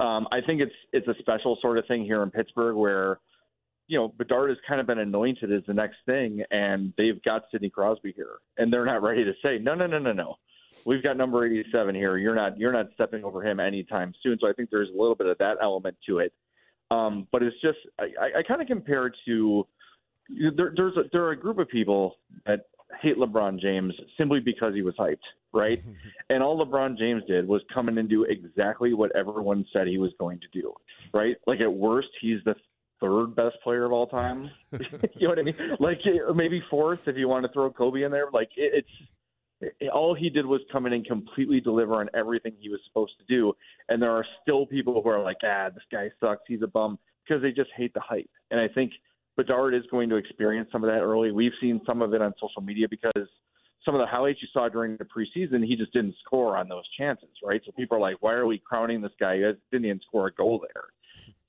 Um, 0.00 0.26
I 0.32 0.40
think 0.40 0.62
it's 0.62 0.72
it's 0.92 1.06
a 1.08 1.14
special 1.18 1.58
sort 1.60 1.76
of 1.76 1.84
thing 1.86 2.04
here 2.04 2.22
in 2.22 2.30
Pittsburgh 2.30 2.76
where, 2.76 3.18
you 3.88 3.98
know, 3.98 4.08
Bedard 4.16 4.48
has 4.48 4.58
kind 4.66 4.80
of 4.80 4.86
been 4.86 5.00
anointed 5.00 5.52
as 5.52 5.62
the 5.66 5.74
next 5.74 5.96
thing, 6.06 6.42
and 6.52 6.94
they've 6.96 7.20
got 7.24 7.42
Sidney 7.50 7.68
Crosby 7.68 8.12
here, 8.16 8.36
and 8.56 8.72
they're 8.72 8.86
not 8.86 9.02
ready 9.02 9.24
to 9.24 9.32
say, 9.42 9.58
no, 9.58 9.74
no, 9.74 9.86
no, 9.88 9.98
no, 9.98 10.12
no. 10.12 10.36
We've 10.86 11.02
got 11.02 11.16
number 11.16 11.44
87 11.44 11.94
here. 11.96 12.16
You're 12.16 12.36
not 12.36 12.56
you're 12.58 12.72
not 12.72 12.86
stepping 12.94 13.24
over 13.24 13.42
him 13.44 13.58
anytime 13.60 14.14
soon. 14.22 14.38
So 14.40 14.48
I 14.48 14.52
think 14.52 14.70
there's 14.70 14.88
a 14.88 14.98
little 14.98 15.16
bit 15.16 15.26
of 15.26 15.36
that 15.38 15.56
element 15.60 15.96
to 16.08 16.20
it. 16.20 16.32
Um, 16.90 17.26
but 17.30 17.42
it's 17.42 17.56
just 17.60 17.78
I, 17.98 18.38
I, 18.38 18.42
kind 18.42 18.62
of 18.62 18.66
compare 18.66 19.08
it 19.08 19.14
to 19.26 19.66
there, 20.56 20.72
there's 20.74 20.96
a, 20.96 21.02
there 21.12 21.24
are 21.24 21.32
a 21.32 21.38
group 21.38 21.58
of 21.58 21.68
people 21.68 22.16
that 22.46 22.66
hate 23.00 23.16
LeBron 23.16 23.60
James 23.60 23.94
simply 24.16 24.40
because 24.40 24.74
he 24.74 24.82
was 24.82 24.94
hyped, 24.96 25.18
right? 25.52 25.82
and 26.30 26.42
all 26.42 26.64
LeBron 26.64 26.98
James 26.98 27.22
did 27.26 27.46
was 27.46 27.62
come 27.72 27.88
in 27.88 27.98
and 27.98 28.08
do 28.08 28.24
exactly 28.24 28.94
what 28.94 29.14
everyone 29.14 29.66
said 29.72 29.86
he 29.86 29.98
was 29.98 30.12
going 30.18 30.40
to 30.40 30.60
do, 30.60 30.72
right? 31.12 31.36
Like 31.46 31.60
at 31.60 31.72
worst, 31.72 32.08
he's 32.20 32.38
the 32.44 32.54
third 33.00 33.34
best 33.36 33.56
player 33.62 33.84
of 33.84 33.92
all 33.92 34.06
time. 34.06 34.50
you 34.72 34.78
know 35.22 35.28
what 35.28 35.38
I 35.38 35.42
mean? 35.42 35.54
Like 35.78 36.00
maybe 36.34 36.62
fourth 36.70 37.06
if 37.06 37.16
you 37.16 37.28
want 37.28 37.44
to 37.44 37.52
throw 37.52 37.70
Kobe 37.70 38.02
in 38.02 38.10
there. 38.10 38.28
Like 38.32 38.50
it, 38.56 38.72
it's 38.74 38.88
it, 39.00 39.08
all 39.92 40.14
he 40.14 40.30
did 40.30 40.46
was 40.46 40.60
come 40.70 40.86
in 40.86 40.92
and 40.92 41.06
completely 41.06 41.60
deliver 41.60 41.94
on 41.94 42.08
everything 42.14 42.52
he 42.58 42.68
was 42.68 42.80
supposed 42.86 43.12
to 43.18 43.24
do. 43.28 43.52
And 43.88 44.00
there 44.00 44.12
are 44.12 44.24
still 44.42 44.66
people 44.66 45.02
who 45.02 45.08
are 45.08 45.22
like, 45.22 45.38
ah, 45.44 45.68
this 45.72 45.82
guy 45.90 46.10
sucks. 46.20 46.42
He's 46.46 46.62
a 46.62 46.66
bum 46.66 46.98
because 47.26 47.42
they 47.42 47.50
just 47.50 47.70
hate 47.76 47.92
the 47.94 48.00
hype. 48.00 48.30
And 48.50 48.60
I 48.60 48.68
think 48.68 48.92
Bedard 49.36 49.74
is 49.74 49.82
going 49.90 50.08
to 50.10 50.16
experience 50.16 50.68
some 50.72 50.84
of 50.84 50.90
that 50.90 51.00
early. 51.00 51.32
We've 51.32 51.52
seen 51.60 51.80
some 51.86 52.02
of 52.02 52.14
it 52.14 52.22
on 52.22 52.32
social 52.40 52.62
media 52.62 52.86
because 52.88 53.28
some 53.84 53.94
of 53.94 54.00
the 54.00 54.06
highlights 54.06 54.40
you 54.42 54.48
saw 54.52 54.68
during 54.68 54.96
the 54.96 55.04
preseason, 55.04 55.64
he 55.64 55.76
just 55.76 55.92
didn't 55.92 56.14
score 56.24 56.56
on 56.56 56.68
those 56.68 56.84
chances, 56.98 57.30
right? 57.44 57.60
So 57.64 57.72
people 57.72 57.96
are 57.96 58.00
like, 58.00 58.16
why 58.20 58.34
are 58.34 58.46
we 58.46 58.58
crowning 58.58 59.00
this 59.00 59.12
guy? 59.18 59.36
He 59.36 59.42
didn't 59.72 59.86
even 59.86 60.00
score 60.06 60.26
a 60.26 60.32
goal 60.34 60.60
there. 60.74 60.84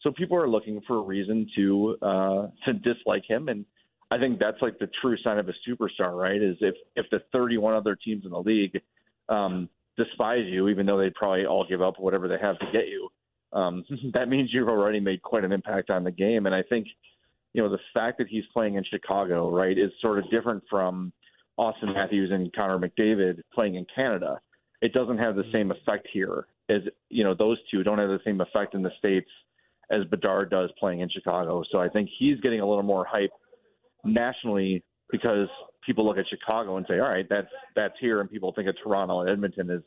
So 0.02 0.12
people 0.12 0.38
are 0.38 0.48
looking 0.48 0.82
for 0.88 0.98
a 0.98 1.02
reason 1.02 1.48
to 1.56 1.98
uh, 2.02 2.48
to 2.66 2.74
dislike 2.84 3.24
him, 3.28 3.50
and 3.50 3.66
I 4.12 4.18
think 4.18 4.40
that's 4.40 4.62
like 4.62 4.80
the 4.80 4.90
true 5.02 5.18
sign 5.24 5.38
of 5.38 5.50
a 5.50 5.54
superstar, 5.68 6.20
right? 6.20 6.42
Is 6.42 6.58
if 6.62 6.76
if 6.96 7.06
the 7.12 7.20
31 7.32 7.76
other 7.76 7.96
teams 7.96 8.26
in 8.26 8.32
the 8.32 8.40
league 8.40 8.82
um, 9.30 9.70
despise 9.98 10.46
you, 10.48 10.68
even 10.68 10.86
though 10.86 10.98
they'd 10.98 11.14
probably 11.14 11.46
all 11.46 11.66
give 11.68 11.82
up 11.82 12.00
whatever 12.00 12.28
they 12.28 12.40
have 12.42 12.58
to 12.60 12.66
get 12.72 12.88
you, 12.88 13.10
um, 13.54 13.84
that 14.14 14.30
means 14.30 14.50
you've 14.52 14.70
already 14.70 15.00
made 15.00 15.22
quite 15.22 15.44
an 15.44 15.52
impact 15.52 15.90
on 15.90 16.04
the 16.04 16.12
game. 16.12 16.46
And 16.46 16.56
I 16.56 16.64
think 16.64 16.88
you 17.54 17.62
know 17.62 17.70
the 17.70 17.80
fact 17.94 18.18
that 18.18 18.28
he's 18.28 18.46
playing 18.54 18.76
in 18.76 18.84
Chicago, 18.84 19.50
right, 19.52 19.78
is 19.78 19.92
sort 20.02 20.20
of 20.20 20.30
different 20.32 20.64
from 20.70 21.14
Auston 21.60 21.94
Matthews 21.94 22.32
and 22.32 22.52
Connor 22.54 22.80
McDavid 22.80 23.42
playing 23.54 23.76
in 23.76 23.86
Canada. 23.94 24.40
It 24.82 24.94
doesn't 24.94 25.18
have 25.18 25.36
the 25.36 25.44
same 25.52 25.72
effect 25.72 26.08
here 26.12 26.46
as 26.70 26.82
you 27.10 27.24
know 27.24 27.34
those 27.34 27.58
two 27.70 27.84
don't 27.84 27.98
have 27.98 28.10
the 28.10 28.20
same 28.24 28.40
effect 28.42 28.76
in 28.76 28.82
the 28.82 28.92
states 28.98 29.30
as 29.92 30.06
Bedard 30.06 30.52
does 30.52 30.70
playing 30.80 31.02
in 31.02 31.10
Chicago. 31.10 31.64
So 31.72 31.80
I 31.80 31.90
think 31.90 32.10
he's 32.20 32.40
getting 32.42 32.62
a 32.62 32.68
little 32.68 32.84
more 32.84 33.06
hype 33.06 33.32
nationally 34.04 34.84
because 35.12 35.48
people 35.86 36.06
look 36.06 36.18
at 36.18 36.26
Chicago 36.30 36.78
and 36.78 36.86
say, 36.88 37.00
all 37.00 37.10
right, 37.10 37.26
that's 37.30 37.48
that's 37.76 37.96
here, 38.00 38.22
and 38.22 38.30
people 38.30 38.54
think 38.56 38.68
of 38.68 38.76
Toronto 38.84 39.22
and 39.22 39.30
Edmonton 39.30 39.70
is 39.70 39.82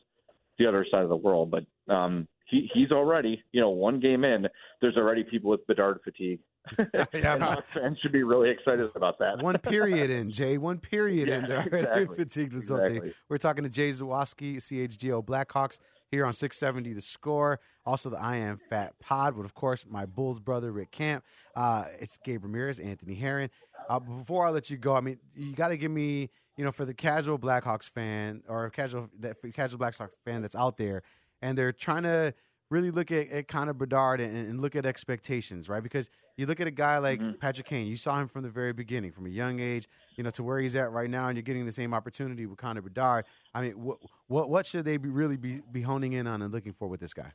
the 0.59 0.67
other 0.67 0.85
side 0.89 1.03
of 1.03 1.09
the 1.09 1.15
world. 1.15 1.51
But 1.51 1.93
um, 1.93 2.27
he 2.47 2.69
he's 2.73 2.91
already, 2.91 3.43
you 3.51 3.61
know, 3.61 3.69
one 3.69 3.99
game 3.99 4.23
in, 4.23 4.47
there's 4.81 4.97
already 4.97 5.23
people 5.23 5.51
with 5.51 5.65
Bedard 5.67 5.99
fatigue. 6.03 6.39
Yeah, 7.13 7.55
and 7.55 7.63
fans 7.65 7.99
should 7.99 8.13
be 8.13 8.23
really 8.23 8.49
excited 8.49 8.89
about 8.95 9.19
that. 9.19 9.41
One 9.43 9.57
period 9.57 10.09
in, 10.09 10.31
Jay. 10.31 10.57
One 10.57 10.79
period 10.79 11.27
in. 11.27 11.41
Yeah, 11.41 11.47
They're 11.47 11.57
already 11.59 12.03
exactly. 12.03 12.15
fatigued 12.15 12.53
with 12.53 12.65
something. 12.65 12.85
Exactly. 12.87 13.13
We're 13.29 13.37
talking 13.37 13.63
to 13.65 13.69
Jay 13.69 13.89
Zawaski, 13.89 14.57
CHGO 14.57 15.25
Blackhawks, 15.25 15.79
here 16.09 16.25
on 16.25 16.33
670 16.33 16.93
The 16.93 17.01
Score. 17.01 17.59
Also, 17.85 18.09
the 18.09 18.17
I 18.17 18.37
Am 18.37 18.57
Fat 18.69 18.93
Pod, 18.99 19.35
but 19.35 19.43
of 19.43 19.53
course, 19.53 19.85
my 19.89 20.05
Bulls 20.05 20.39
brother, 20.39 20.71
Rick 20.71 20.91
Camp. 20.91 21.25
Uh, 21.55 21.83
it's 21.99 22.17
Gabe 22.17 22.43
Ramirez, 22.43 22.79
Anthony 22.79 23.15
Herron. 23.15 23.49
Uh, 23.89 23.99
before 23.99 24.45
I 24.45 24.49
let 24.49 24.69
you 24.69 24.77
go, 24.77 24.95
I 24.95 25.01
mean, 25.01 25.19
you 25.35 25.53
got 25.53 25.69
to 25.69 25.77
give 25.77 25.91
me, 25.91 26.29
you 26.57 26.63
know, 26.63 26.71
for 26.71 26.85
the 26.85 26.93
casual 26.93 27.39
Blackhawks 27.39 27.89
fan 27.89 28.43
or 28.47 28.69
casual 28.69 29.09
that 29.19 29.37
casual 29.53 29.79
Blackhawks 29.79 30.17
fan 30.23 30.41
that's 30.41 30.55
out 30.55 30.77
there, 30.77 31.03
and 31.41 31.57
they're 31.57 31.71
trying 31.71 32.03
to 32.03 32.33
really 32.69 32.91
look 32.91 33.11
at, 33.11 33.29
at 33.29 33.47
Connor 33.47 33.73
Bedard 33.73 34.19
and, 34.19 34.35
and 34.35 34.59
look 34.59 34.75
at 34.75 34.85
expectations, 34.85 35.69
right? 35.69 35.83
Because 35.83 36.09
you 36.37 36.45
look 36.45 36.59
at 36.59 36.65
a 36.65 36.71
guy 36.71 36.97
like 36.97 37.21
Patrick 37.39 37.67
Kane, 37.67 37.87
you 37.87 37.95
saw 37.95 38.19
him 38.19 38.27
from 38.27 38.41
the 38.41 38.49
very 38.49 38.73
beginning, 38.73 39.11
from 39.11 39.27
a 39.27 39.29
young 39.29 39.59
age, 39.59 39.87
you 40.15 40.23
know, 40.23 40.31
to 40.31 40.43
where 40.43 40.59
he's 40.59 40.75
at 40.75 40.91
right 40.91 41.09
now, 41.09 41.27
and 41.27 41.37
you're 41.37 41.43
getting 41.43 41.65
the 41.65 41.71
same 41.71 41.93
opportunity 41.93 42.47
with 42.47 42.57
Connor 42.57 42.81
Bedard. 42.81 43.25
I 43.53 43.61
mean, 43.61 43.73
what 43.73 43.99
what 44.27 44.49
what 44.49 44.65
should 44.65 44.85
they 44.85 44.97
be 44.97 45.09
really 45.09 45.37
be, 45.37 45.61
be 45.71 45.81
honing 45.81 46.13
in 46.13 46.25
on 46.27 46.41
and 46.41 46.51
looking 46.51 46.73
for 46.73 46.87
with 46.87 46.99
this 46.99 47.13
guy? 47.13 47.33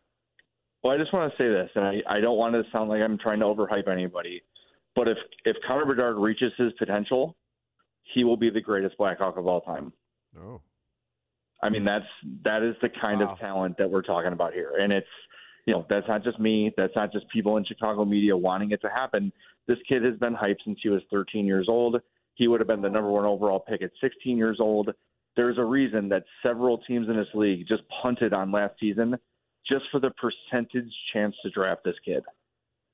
Well, 0.83 0.93
I 0.93 0.97
just 0.97 1.13
want 1.13 1.33
to 1.33 1.43
say 1.43 1.49
this, 1.49 1.71
and 1.75 1.85
I, 1.85 2.03
I 2.09 2.21
don't 2.21 2.37
want 2.37 2.55
to 2.55 2.63
sound 2.71 2.89
like 2.89 3.03
I'm 3.03 3.19
trying 3.19 3.41
to 3.41 3.47
overhype 3.47 3.89
anybody, 3.89 4.43
but 4.95 5.09
if 5.09 5.19
if 5.45 5.57
Connor 5.67 5.87
Bedard 5.87 6.17
reaches 6.17 6.53
his 6.57 6.73
potential, 6.79 7.37
he 8.15 8.25
will 8.25 8.37
be 8.37 8.51
the 8.51 8.61
greatest 8.61 8.97
Blackhawk 8.99 9.37
of 9.37 9.47
all 9.47 9.61
time. 9.61 9.93
Oh. 10.39 10.61
I 11.63 11.69
mean, 11.69 11.85
that's 11.85 12.05
that 12.45 12.63
is 12.63 12.77
the 12.83 12.89
kind 13.01 13.21
Wow. 13.21 13.33
of 13.33 13.39
talent 13.39 13.77
that 13.79 13.91
we're 13.91 14.03
talking 14.03 14.33
about 14.33 14.53
here, 14.53 14.73
and 14.79 14.93
it's 14.93 15.07
you 15.67 15.75
know 15.75 15.85
that's 15.91 16.07
not 16.07 16.23
just 16.23 16.39
me, 16.39 16.73
that's 16.77 16.95
not 16.95 17.13
just 17.13 17.29
people 17.31 17.57
in 17.57 17.65
Chicago 17.65 18.05
media 18.05 18.37
wanting 18.37 18.71
it 18.71 18.81
to 18.83 18.89
happen. 18.89 19.33
This 19.67 19.79
kid 19.89 20.05
has 20.05 20.17
been 20.19 20.35
hyped 20.35 20.65
since 20.65 20.79
he 20.83 20.89
was 20.89 21.03
13 21.11 21.45
years 21.47 21.67
old. 21.69 22.01
He 22.35 22.47
would 22.49 22.61
have 22.61 22.69
been 22.69 22.81
the 22.81 22.89
number 22.89 23.11
one 23.11 23.25
overall 23.25 23.61
pick 23.61 23.83
at 23.83 23.91
16 24.01 24.37
years 24.37 24.59
old. 24.61 24.91
There's 25.37 25.59
a 25.59 25.65
reason 25.65 26.09
that 26.09 26.25
several 26.43 26.79
teams 26.79 27.09
in 27.09 27.17
this 27.17 27.27
league 27.35 27.67
just 27.69 27.83
punted 28.03 28.33
on 28.33 28.51
last 28.51 28.75
season 28.81 29.17
just 29.69 29.85
for 29.91 30.01
the 30.01 30.11
percentage 30.13 30.91
chance 31.13 31.35
to 31.43 31.51
draft 31.51 31.83
this 31.85 31.97
kid. 32.05 32.23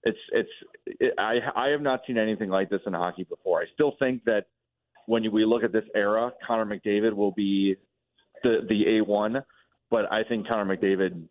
It's 0.05 0.19
it's 0.33 0.51
it, 0.87 1.15
I 1.19 1.39
I 1.57 1.69
have 1.69 1.81
not 1.81 2.01
seen 2.07 2.19
anything 2.19 2.51
like 2.51 2.71
this 2.71 2.81
in 2.87 2.93
hockey 2.93 3.25
before. 3.25 3.61
I 3.61 3.65
still 3.75 3.95
think 3.99 4.25
that 4.25 4.47
when 5.07 5.31
we 5.33 5.45
look 5.45 5.65
at 5.65 5.73
this 5.73 5.85
era, 5.95 6.33
Connor 6.47 6.67
McDavid 6.67 7.15
will 7.15 7.33
be 7.33 7.77
the 8.43 8.59
the 8.69 8.99
A 8.99 9.05
one, 9.05 9.43
but 9.91 10.11
I 10.13 10.23
think 10.25 10.47
Connor 10.47 10.77
McDavid 10.77 11.27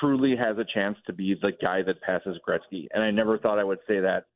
truly 0.00 0.36
has 0.36 0.56
a 0.58 0.64
chance 0.72 0.96
to 1.06 1.12
be 1.12 1.36
the 1.40 1.52
guy 1.62 1.82
that 1.82 2.00
passes 2.02 2.36
Gretzky, 2.46 2.86
and 2.92 3.02
I 3.02 3.10
never 3.10 3.38
thought 3.38 3.58
I 3.58 3.64
would 3.64 3.80
say 3.88 4.00
that 4.00 4.26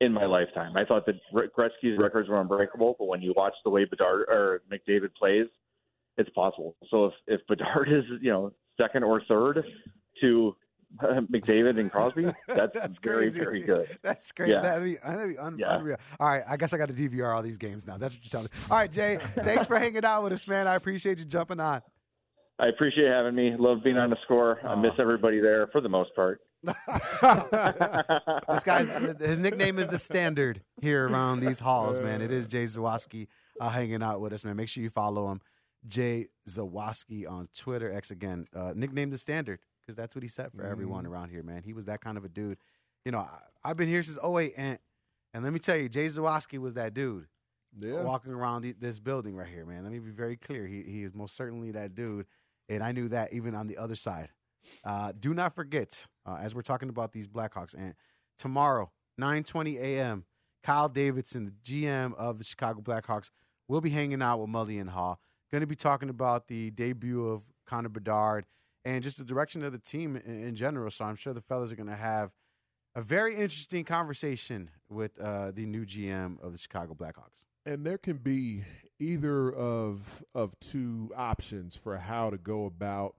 in 0.00 0.12
my 0.12 0.24
lifetime. 0.24 0.76
I 0.76 0.84
thought 0.84 1.06
that 1.06 1.16
Gretzky's 1.32 1.98
records 1.98 2.28
were 2.28 2.40
unbreakable, 2.40 2.96
but 2.98 3.06
when 3.06 3.22
you 3.22 3.32
watch 3.36 3.54
the 3.64 3.70
way 3.70 3.84
Bedard 3.84 4.26
or 4.28 4.62
McDavid 4.70 5.14
plays, 5.14 5.46
it's 6.16 6.30
possible. 6.30 6.76
So 6.90 7.06
if 7.06 7.12
if 7.26 7.46
Bedard 7.46 7.88
is 7.90 8.04
you 8.20 8.30
know 8.30 8.52
second 8.80 9.04
or 9.04 9.22
third 9.28 9.64
to 10.20 10.56
McDavid 11.02 11.78
and 11.80 11.90
Crosby, 11.90 12.24
that's, 12.48 12.80
That's 12.80 12.98
very 12.98 13.24
crazy. 13.24 13.40
very 13.40 13.62
good. 13.62 13.98
That's 14.02 14.30
great. 14.32 14.50
Yeah. 14.50 14.60
That'd 14.60 14.84
be, 14.84 14.96
that'd 15.04 15.28
be 15.30 15.38
un- 15.38 15.56
Yeah. 15.58 15.76
unreal. 15.76 15.96
All 16.20 16.28
right, 16.28 16.44
I 16.48 16.56
guess 16.56 16.72
I 16.72 16.78
got 16.78 16.88
to 16.88 16.94
DVR 16.94 17.34
all 17.34 17.42
these 17.42 17.58
games 17.58 17.86
now. 17.86 17.96
That's 17.98 18.14
what 18.14 18.24
you're 18.24 18.30
telling 18.30 18.44
me. 18.52 18.58
All 18.70 18.78
right, 18.78 18.90
Jay, 18.92 19.18
thanks 19.22 19.66
for 19.66 19.76
hanging 19.78 20.04
out 20.04 20.22
with 20.22 20.32
us, 20.32 20.46
man. 20.46 20.68
I 20.68 20.74
appreciate 20.76 21.18
you 21.18 21.24
jumping 21.24 21.58
on. 21.60 21.80
I 22.60 22.68
appreciate 22.68 23.08
having 23.08 23.34
me. 23.34 23.56
Love 23.58 23.82
being 23.82 23.98
on 23.98 24.10
the 24.10 24.16
score. 24.22 24.60
I 24.64 24.76
miss 24.76 24.94
everybody 24.98 25.40
there 25.40 25.66
for 25.68 25.80
the 25.80 25.88
most 25.88 26.14
part. 26.14 26.40
this 26.62 26.74
guy's 28.64 28.88
his 29.20 29.40
nickname 29.40 29.78
is 29.78 29.88
the 29.88 29.98
standard 29.98 30.62
here 30.80 31.08
around 31.08 31.40
these 31.40 31.58
halls, 31.58 32.00
man. 32.00 32.22
It 32.22 32.30
is 32.30 32.48
Jay 32.48 32.64
Zawaski 32.64 33.26
uh, 33.60 33.70
hanging 33.70 34.02
out 34.02 34.20
with 34.20 34.32
us, 34.32 34.44
man. 34.44 34.56
Make 34.56 34.68
sure 34.68 34.82
you 34.82 34.90
follow 34.90 35.30
him, 35.30 35.40
Jay 35.86 36.28
Zawaski 36.48 37.28
on 37.30 37.48
Twitter. 37.56 37.90
X 37.92 38.10
again, 38.10 38.46
uh, 38.54 38.72
nicknamed 38.74 39.12
the 39.12 39.18
standard 39.18 39.58
because 39.84 39.96
that's 39.96 40.14
what 40.14 40.22
he 40.22 40.28
set 40.28 40.52
for 40.52 40.64
everyone 40.64 41.06
around 41.06 41.30
here, 41.30 41.42
man. 41.42 41.62
He 41.62 41.72
was 41.72 41.86
that 41.86 42.00
kind 42.00 42.16
of 42.16 42.24
a 42.24 42.28
dude. 42.28 42.58
You 43.04 43.12
know, 43.12 43.18
I, 43.18 43.38
I've 43.62 43.76
been 43.76 43.88
here 43.88 44.02
since 44.02 44.18
08, 44.24 44.54
and 44.56 44.78
and 45.32 45.42
let 45.42 45.52
me 45.52 45.58
tell 45.58 45.76
you, 45.76 45.88
Jay 45.88 46.06
Zawaski 46.06 46.58
was 46.58 46.74
that 46.74 46.94
dude. 46.94 47.26
Yeah. 47.76 48.02
Walking 48.02 48.32
around 48.32 48.62
the, 48.62 48.72
this 48.72 49.00
building 49.00 49.34
right 49.34 49.48
here, 49.48 49.66
man. 49.66 49.82
Let 49.82 49.92
me 49.92 49.98
be 49.98 50.12
very 50.12 50.36
clear. 50.36 50.66
He 50.66 50.82
he 50.82 51.02
is 51.02 51.14
most 51.14 51.34
certainly 51.34 51.72
that 51.72 51.94
dude, 51.94 52.26
and 52.68 52.82
I 52.82 52.92
knew 52.92 53.08
that 53.08 53.32
even 53.32 53.54
on 53.54 53.66
the 53.66 53.76
other 53.76 53.96
side. 53.96 54.28
Uh, 54.82 55.12
do 55.18 55.34
not 55.34 55.54
forget, 55.54 56.06
uh, 56.24 56.38
as 56.40 56.54
we're 56.54 56.62
talking 56.62 56.88
about 56.88 57.12
these 57.12 57.28
Blackhawks, 57.28 57.74
and 57.74 57.94
tomorrow, 58.38 58.92
9:20 59.20 59.76
a.m., 59.76 60.24
Kyle 60.62 60.88
Davidson, 60.88 61.44
the 61.44 61.50
GM 61.50 62.14
of 62.14 62.38
the 62.38 62.44
Chicago 62.44 62.80
Blackhawks, 62.80 63.30
will 63.68 63.80
be 63.80 63.90
hanging 63.90 64.22
out 64.22 64.40
with 64.40 64.50
Mully 64.50 64.80
and 64.80 64.90
Haugh. 64.90 65.16
Going 65.50 65.60
to 65.60 65.66
be 65.66 65.76
talking 65.76 66.08
about 66.08 66.48
the 66.48 66.70
debut 66.70 67.28
of 67.28 67.42
Connor 67.66 67.88
Bedard 67.88 68.46
and 68.84 69.02
just 69.02 69.18
the 69.18 69.24
direction 69.24 69.62
of 69.62 69.72
the 69.72 69.78
team 69.78 70.16
in, 70.16 70.44
in 70.44 70.54
general. 70.54 70.90
So 70.90 71.04
I'm 71.04 71.16
sure 71.16 71.32
the 71.32 71.40
fellas 71.40 71.72
are 71.72 71.76
going 71.76 71.88
to 71.88 71.96
have 71.96 72.30
a 72.94 73.00
very 73.00 73.34
interesting 73.34 73.84
conversation 73.84 74.70
with 74.88 75.18
uh, 75.20 75.50
the 75.50 75.66
new 75.66 75.84
GM 75.84 76.42
of 76.42 76.52
the 76.52 76.58
Chicago 76.58 76.94
Blackhawks. 76.94 77.46
and 77.66 77.84
there 77.84 77.98
can 77.98 78.18
be 78.18 78.62
either 79.00 79.52
of 79.52 80.22
of 80.34 80.58
two 80.60 81.10
options 81.16 81.74
for 81.74 81.96
how 81.96 82.30
to 82.30 82.38
go 82.38 82.66
about 82.66 83.16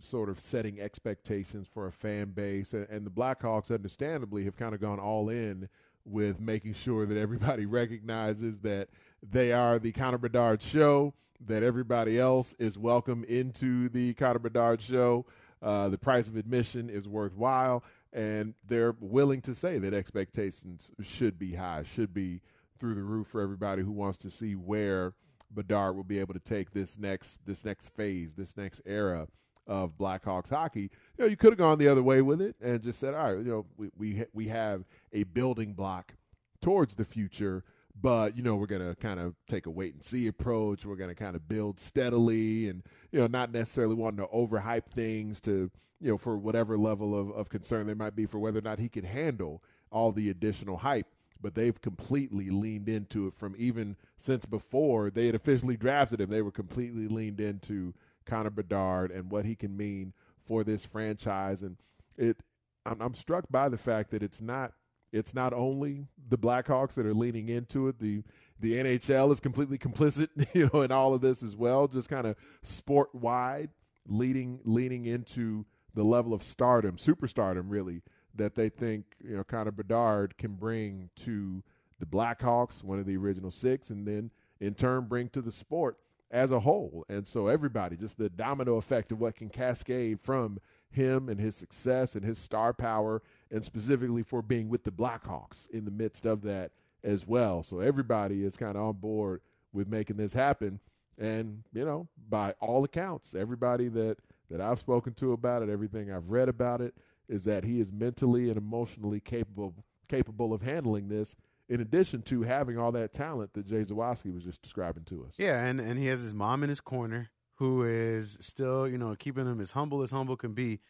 sort 0.00 0.28
of 0.28 0.38
setting 0.38 0.80
expectations 0.80 1.66
for 1.66 1.86
a 1.86 1.92
fan 1.92 2.30
base 2.30 2.74
and, 2.74 2.86
and 2.90 3.06
the 3.06 3.10
Blackhawks 3.10 3.72
understandably 3.72 4.44
have 4.44 4.56
kind 4.56 4.74
of 4.74 4.80
gone 4.80 5.00
all 5.00 5.30
in 5.30 5.68
with 6.04 6.40
making 6.40 6.74
sure 6.74 7.06
that 7.06 7.16
everybody 7.16 7.66
recognizes 7.80 8.58
that 8.60 8.88
they 9.22 9.52
are 9.52 9.78
the 9.78 9.92
Connor 9.92 10.18
Bedard 10.18 10.62
show 10.62 11.14
that 11.46 11.62
everybody 11.62 12.18
else 12.18 12.54
is 12.58 12.78
welcome 12.78 13.24
into 13.24 13.88
the 13.88 14.14
Connor 14.14 14.38
Bedard 14.38 14.80
show 14.80 15.26
uh, 15.62 15.88
the 15.88 15.98
price 15.98 16.28
of 16.28 16.36
admission 16.36 16.90
is 16.90 17.08
worthwhile 17.08 17.84
and 18.12 18.54
they're 18.66 18.94
willing 19.00 19.40
to 19.42 19.54
say 19.54 19.78
that 19.78 19.92
expectations 19.92 20.90
should 21.00 21.38
be 21.38 21.54
high 21.54 21.82
should 21.82 22.12
be 22.14 22.40
through 22.78 22.94
the 22.94 23.02
roof 23.02 23.26
for 23.26 23.40
everybody 23.40 23.82
who 23.82 23.92
wants 23.92 24.18
to 24.18 24.30
see 24.30 24.54
where 24.54 25.12
Bedard 25.50 25.96
will 25.96 26.04
be 26.04 26.18
able 26.18 26.34
to 26.34 26.40
take 26.40 26.72
this 26.72 26.98
next 26.98 27.38
this 27.46 27.64
next 27.64 27.88
phase, 27.88 28.34
this 28.34 28.56
next 28.56 28.80
era 28.86 29.26
of 29.66 29.96
Blackhawks 29.98 30.48
hockey. 30.48 30.90
You 31.16 31.24
know, 31.24 31.26
you 31.26 31.36
could 31.36 31.52
have 31.52 31.58
gone 31.58 31.78
the 31.78 31.88
other 31.88 32.02
way 32.02 32.22
with 32.22 32.40
it 32.40 32.56
and 32.60 32.82
just 32.82 32.98
said, 32.98 33.14
all 33.14 33.34
right, 33.34 33.44
you 33.44 33.50
know, 33.50 33.66
we 33.76 33.90
we 33.96 34.24
we 34.32 34.48
have 34.48 34.84
a 35.12 35.24
building 35.24 35.74
block 35.74 36.14
towards 36.60 36.94
the 36.94 37.04
future, 37.04 37.64
but 38.00 38.36
you 38.36 38.42
know, 38.42 38.56
we're 38.56 38.66
gonna 38.66 38.94
kind 38.94 39.20
of 39.20 39.34
take 39.46 39.66
a 39.66 39.70
wait 39.70 39.94
and 39.94 40.02
see 40.02 40.26
approach. 40.26 40.84
We're 40.84 40.96
gonna 40.96 41.14
kind 41.14 41.36
of 41.36 41.48
build 41.48 41.78
steadily, 41.80 42.68
and 42.68 42.82
you 43.12 43.18
know, 43.18 43.26
not 43.26 43.52
necessarily 43.52 43.94
wanting 43.94 44.24
to 44.24 44.32
overhype 44.32 44.86
things 44.86 45.40
to 45.42 45.70
you 46.00 46.10
know 46.10 46.18
for 46.18 46.36
whatever 46.36 46.78
level 46.78 47.18
of, 47.18 47.30
of 47.30 47.48
concern 47.48 47.86
there 47.86 47.96
might 47.96 48.16
be 48.16 48.26
for 48.26 48.38
whether 48.38 48.58
or 48.58 48.62
not 48.62 48.78
he 48.78 48.88
can 48.88 49.04
handle 49.04 49.62
all 49.90 50.12
the 50.12 50.30
additional 50.30 50.76
hype 50.76 51.06
but 51.40 51.54
they've 51.54 51.80
completely 51.80 52.50
leaned 52.50 52.88
into 52.88 53.26
it 53.26 53.34
from 53.34 53.54
even 53.58 53.96
since 54.16 54.44
before 54.44 55.10
they 55.10 55.26
had 55.26 55.34
officially 55.34 55.76
drafted 55.76 56.20
him. 56.20 56.30
They 56.30 56.42
were 56.42 56.50
completely 56.50 57.06
leaned 57.06 57.40
into 57.40 57.94
Connor 58.26 58.50
Bedard 58.50 59.10
and 59.10 59.30
what 59.30 59.44
he 59.44 59.54
can 59.54 59.76
mean 59.76 60.12
for 60.44 60.64
this 60.64 60.84
franchise. 60.84 61.62
And 61.62 61.76
it, 62.16 62.36
I'm, 62.84 63.00
I'm 63.00 63.14
struck 63.14 63.44
by 63.50 63.68
the 63.68 63.78
fact 63.78 64.10
that 64.10 64.22
it's 64.22 64.40
not 64.40 64.72
it's 65.12 65.34
not 65.34 65.52
only 65.52 66.06
the 66.28 66.38
Blackhawks 66.38 66.94
that 66.94 67.06
are 67.06 67.14
leaning 67.14 67.48
into 67.48 67.88
it. 67.88 67.98
The 67.98 68.22
the 68.60 68.74
NHL 68.74 69.32
is 69.32 69.40
completely 69.40 69.78
complicit, 69.78 70.28
you 70.52 70.70
know, 70.72 70.82
in 70.82 70.90
all 70.90 71.14
of 71.14 71.20
this 71.20 71.42
as 71.42 71.56
well. 71.56 71.88
Just 71.88 72.08
kind 72.08 72.26
of 72.26 72.36
sport 72.62 73.14
wide, 73.14 73.70
leading 74.06 74.60
leaning 74.64 75.06
into 75.06 75.64
the 75.94 76.04
level 76.04 76.34
of 76.34 76.42
stardom, 76.42 76.96
superstardom, 76.96 77.64
really 77.66 78.02
that 78.34 78.54
they 78.54 78.68
think 78.68 79.04
you 79.22 79.36
know 79.36 79.44
Connor 79.44 79.72
Bedard 79.72 80.36
can 80.38 80.54
bring 80.54 81.10
to 81.16 81.62
the 81.98 82.06
Blackhawks, 82.06 82.84
one 82.84 82.98
of 82.98 83.06
the 83.06 83.16
original 83.16 83.50
six, 83.50 83.90
and 83.90 84.06
then 84.06 84.30
in 84.60 84.74
turn 84.74 85.06
bring 85.06 85.28
to 85.30 85.42
the 85.42 85.52
sport 85.52 85.98
as 86.30 86.50
a 86.50 86.60
whole. 86.60 87.04
And 87.08 87.26
so 87.26 87.48
everybody, 87.48 87.96
just 87.96 88.18
the 88.18 88.28
domino 88.28 88.76
effect 88.76 89.12
of 89.12 89.20
what 89.20 89.36
can 89.36 89.48
cascade 89.48 90.20
from 90.20 90.58
him 90.90 91.28
and 91.28 91.40
his 91.40 91.56
success 91.56 92.14
and 92.14 92.24
his 92.24 92.38
star 92.38 92.72
power, 92.72 93.22
and 93.50 93.64
specifically 93.64 94.22
for 94.22 94.42
being 94.42 94.68
with 94.68 94.84
the 94.84 94.90
Blackhawks 94.90 95.68
in 95.70 95.84
the 95.84 95.90
midst 95.90 96.26
of 96.26 96.42
that 96.42 96.72
as 97.04 97.26
well. 97.26 97.62
So 97.62 97.80
everybody 97.80 98.44
is 98.44 98.56
kind 98.56 98.76
of 98.76 98.82
on 98.82 98.94
board 98.94 99.40
with 99.72 99.88
making 99.88 100.16
this 100.16 100.32
happen. 100.32 100.80
And 101.18 101.64
you 101.72 101.84
know, 101.84 102.08
by 102.28 102.54
all 102.60 102.84
accounts, 102.84 103.34
everybody 103.34 103.88
that 103.88 104.18
that 104.50 104.60
I've 104.60 104.78
spoken 104.78 105.14
to 105.14 105.32
about 105.32 105.62
it, 105.62 105.68
everything 105.68 106.10
I've 106.10 106.30
read 106.30 106.48
about 106.48 106.80
it, 106.80 106.94
is 107.28 107.44
that 107.44 107.64
he 107.64 107.80
is 107.80 107.92
mentally 107.92 108.48
and 108.48 108.56
emotionally 108.56 109.20
capable 109.20 109.74
capable 110.08 110.52
of 110.52 110.62
handling 110.62 111.08
this. 111.08 111.36
In 111.68 111.82
addition 111.82 112.22
to 112.22 112.42
having 112.42 112.78
all 112.78 112.92
that 112.92 113.12
talent 113.12 113.52
that 113.52 113.66
Jay 113.66 113.82
Zawaski 113.82 114.32
was 114.32 114.42
just 114.42 114.62
describing 114.62 115.04
to 115.04 115.26
us. 115.26 115.34
Yeah, 115.36 115.66
and, 115.66 115.80
and 115.80 115.98
he 115.98 116.06
has 116.06 116.22
his 116.22 116.32
mom 116.32 116.62
in 116.62 116.70
his 116.70 116.80
corner 116.80 117.28
who 117.56 117.82
is 117.84 118.38
still, 118.40 118.88
you 118.88 118.96
know, 118.96 119.14
keeping 119.18 119.46
him 119.46 119.60
as 119.60 119.72
humble 119.72 120.00
as 120.00 120.10
humble 120.10 120.36
can 120.36 120.54
be. 120.54 120.80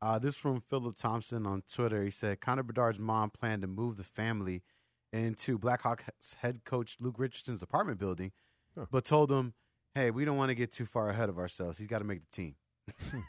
Uh, 0.00 0.18
this 0.18 0.36
from 0.36 0.60
Philip 0.60 0.96
Thompson 0.96 1.46
on 1.46 1.62
Twitter. 1.70 2.02
He 2.04 2.10
said 2.10 2.40
Connor 2.40 2.62
Bedard's 2.62 3.00
mom 3.00 3.30
planned 3.30 3.62
to 3.62 3.68
move 3.68 3.96
the 3.96 4.04
family 4.04 4.62
into 5.12 5.58
Blackhawks 5.58 6.34
head 6.36 6.64
coach 6.64 6.96
Luke 7.00 7.16
Richardson's 7.18 7.62
apartment 7.62 7.98
building, 7.98 8.32
Huh. 8.76 8.86
but 8.90 9.04
told 9.04 9.30
him, 9.32 9.54
hey, 9.94 10.10
we 10.10 10.24
don't 10.24 10.36
want 10.36 10.50
to 10.50 10.54
get 10.54 10.70
too 10.70 10.86
far 10.86 11.08
ahead 11.10 11.28
of 11.28 11.38
ourselves. 11.38 11.78
He's 11.78 11.86
got 11.88 11.98
to 11.98 12.04
make 12.04 12.20
the 12.20 12.30
team. 12.30 12.54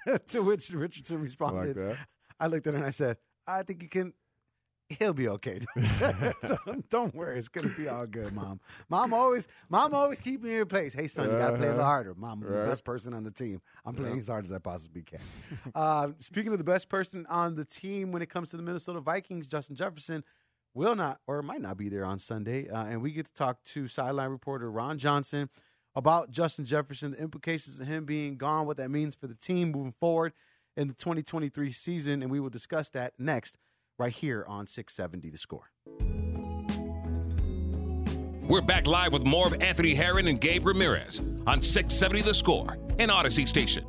to 0.28 0.42
which 0.42 0.70
Richardson 0.72 1.22
responded, 1.22 1.76
that. 1.76 1.98
I 2.40 2.48
looked 2.48 2.68
at 2.68 2.74
her 2.74 2.78
and 2.78 2.86
I 2.86 2.92
said, 2.92 3.18
I 3.48 3.64
think 3.64 3.82
you 3.82 3.90
can. 3.90 4.14
He'll 4.98 5.13
be 5.13 5.27
okay. 5.29 5.60
don't, 6.65 6.89
don't 6.89 7.15
worry, 7.15 7.38
it's 7.38 7.48
gonna 7.48 7.69
be 7.69 7.88
all 7.88 8.08
good, 8.08 8.34
mom. 8.34 8.60
Mom 8.89 9.13
always, 9.13 9.48
mom 9.69 9.93
always 9.93 10.19
keep 10.19 10.41
me 10.41 10.55
in 10.58 10.65
place. 10.65 10.93
Hey, 10.93 11.05
son, 11.08 11.29
you 11.29 11.38
gotta 11.38 11.58
play 11.58 11.67
a 11.67 11.69
little 11.69 11.81
Uh-huh. 11.81 11.89
harder. 11.89 12.15
Mom, 12.15 12.41
I'm 12.43 12.51
the 12.53 12.60
best 12.69 12.84
person 12.84 13.13
on 13.13 13.24
the 13.24 13.29
team. 13.31 13.62
I'm 13.86 13.93
playing 13.93 14.19
as 14.19 14.27
hard 14.29 14.46
as 14.46 14.51
I 14.51 14.58
possibly 14.58 15.03
can. 15.03 15.19
uh, 15.75 16.10
speaking 16.17 16.51
of 16.51 16.58
the 16.58 16.63
best 16.63 16.89
person 16.89 17.25
on 17.29 17.53
the 17.55 17.65
team, 17.65 18.12
when 18.12 18.22
it 18.24 18.29
comes 18.29 18.50
to 18.50 18.58
the 18.58 18.63
Minnesota 18.63 19.00
Vikings, 19.00 19.48
Justin 19.48 19.75
Jefferson 19.75 20.24
will 20.74 20.96
not 20.96 21.19
or 21.27 21.41
might 21.43 21.62
not 21.62 21.77
be 21.77 21.89
there 21.89 22.05
on 22.05 22.17
Sunday, 22.17 22.67
uh, 22.69 22.86
and 22.86 23.01
we 23.01 23.12
get 23.12 23.27
to 23.27 23.34
talk 23.34 23.63
to 23.65 23.88
sideline 23.88 24.29
reporter 24.29 24.72
Ron 24.72 24.98
Johnson 24.98 25.50
about 25.96 26.31
Justin 26.31 26.65
Jefferson, 26.65 27.12
the 27.12 27.17
implications 27.22 27.79
of 27.79 27.88
him 27.88 28.05
being 28.05 28.38
gone, 28.38 28.65
what 28.65 28.77
that 28.77 28.89
means 28.89 29.13
for 29.15 29.27
the 29.27 29.36
team 29.36 29.72
moving 29.72 29.91
forward 29.91 30.34
in 30.77 30.88
the 30.88 30.93
2023 30.93 31.72
season, 31.72 32.22
and 32.24 32.31
we 32.31 32.39
will 32.39 32.50
discuss 32.50 32.89
that 32.91 33.13
next, 33.19 33.58
right 34.00 34.13
here 34.13 34.46
on 34.48 34.65
670 34.65 35.29
The 35.29 35.38
Score. 35.38 35.72
We're 38.48 38.62
back 38.62 38.88
live 38.88 39.13
with 39.13 39.25
more 39.25 39.46
of 39.46 39.62
Anthony 39.62 39.94
Herron 39.94 40.27
and 40.27 40.41
Gabe 40.41 40.65
Ramirez 40.65 41.20
on 41.46 41.62
670 41.62 42.22
The 42.22 42.34
Score 42.34 42.79
and 42.98 43.12
Audacy 43.12 43.48
Station. 43.48 43.86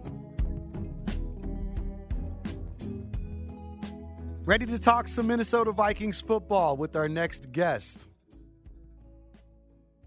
Ready 4.44 4.66
to 4.66 4.78
talk 4.78 5.06
some 5.06 5.28
Minnesota 5.28 5.70
Vikings 5.70 6.20
football 6.20 6.76
with 6.76 6.96
our 6.96 7.08
next 7.08 7.52
guest. 7.52 8.08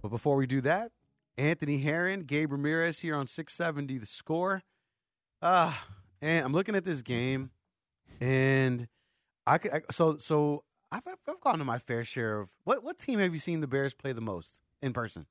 But 0.02 0.10
before 0.10 0.36
we 0.36 0.46
do 0.46 0.60
that, 0.62 0.92
Anthony 1.38 1.80
Herron, 1.80 2.22
Gabe 2.22 2.52
Ramirez 2.52 3.00
here 3.00 3.16
on 3.16 3.26
670 3.26 4.00
The 4.00 4.06
Score. 4.06 4.62
Ah, 5.42 5.88
and 6.22 6.46
I'm 6.46 6.52
looking 6.52 6.76
at 6.76 6.84
this 6.84 7.02
game, 7.02 7.52
and 8.20 8.88
I, 9.46 9.58
could, 9.58 9.74
I 9.74 9.82
so 9.92 10.18
so 10.18 10.64
I've, 10.92 11.02
I've 11.08 11.40
gone 11.42 11.58
to 11.60 11.66
my 11.66 11.78
fair 11.80 12.04
share 12.04 12.40
of 12.40 12.50
what 12.64 12.84
what 12.84 12.98
team 12.98 13.20
have 13.20 13.34
you 13.34 13.40
seen 13.40 13.60
the 13.60 13.68
Bears 13.68 13.94
play 13.94 14.12
the 14.12 14.22
most 14.22 14.62
in 14.82 14.94
person? 14.94 15.26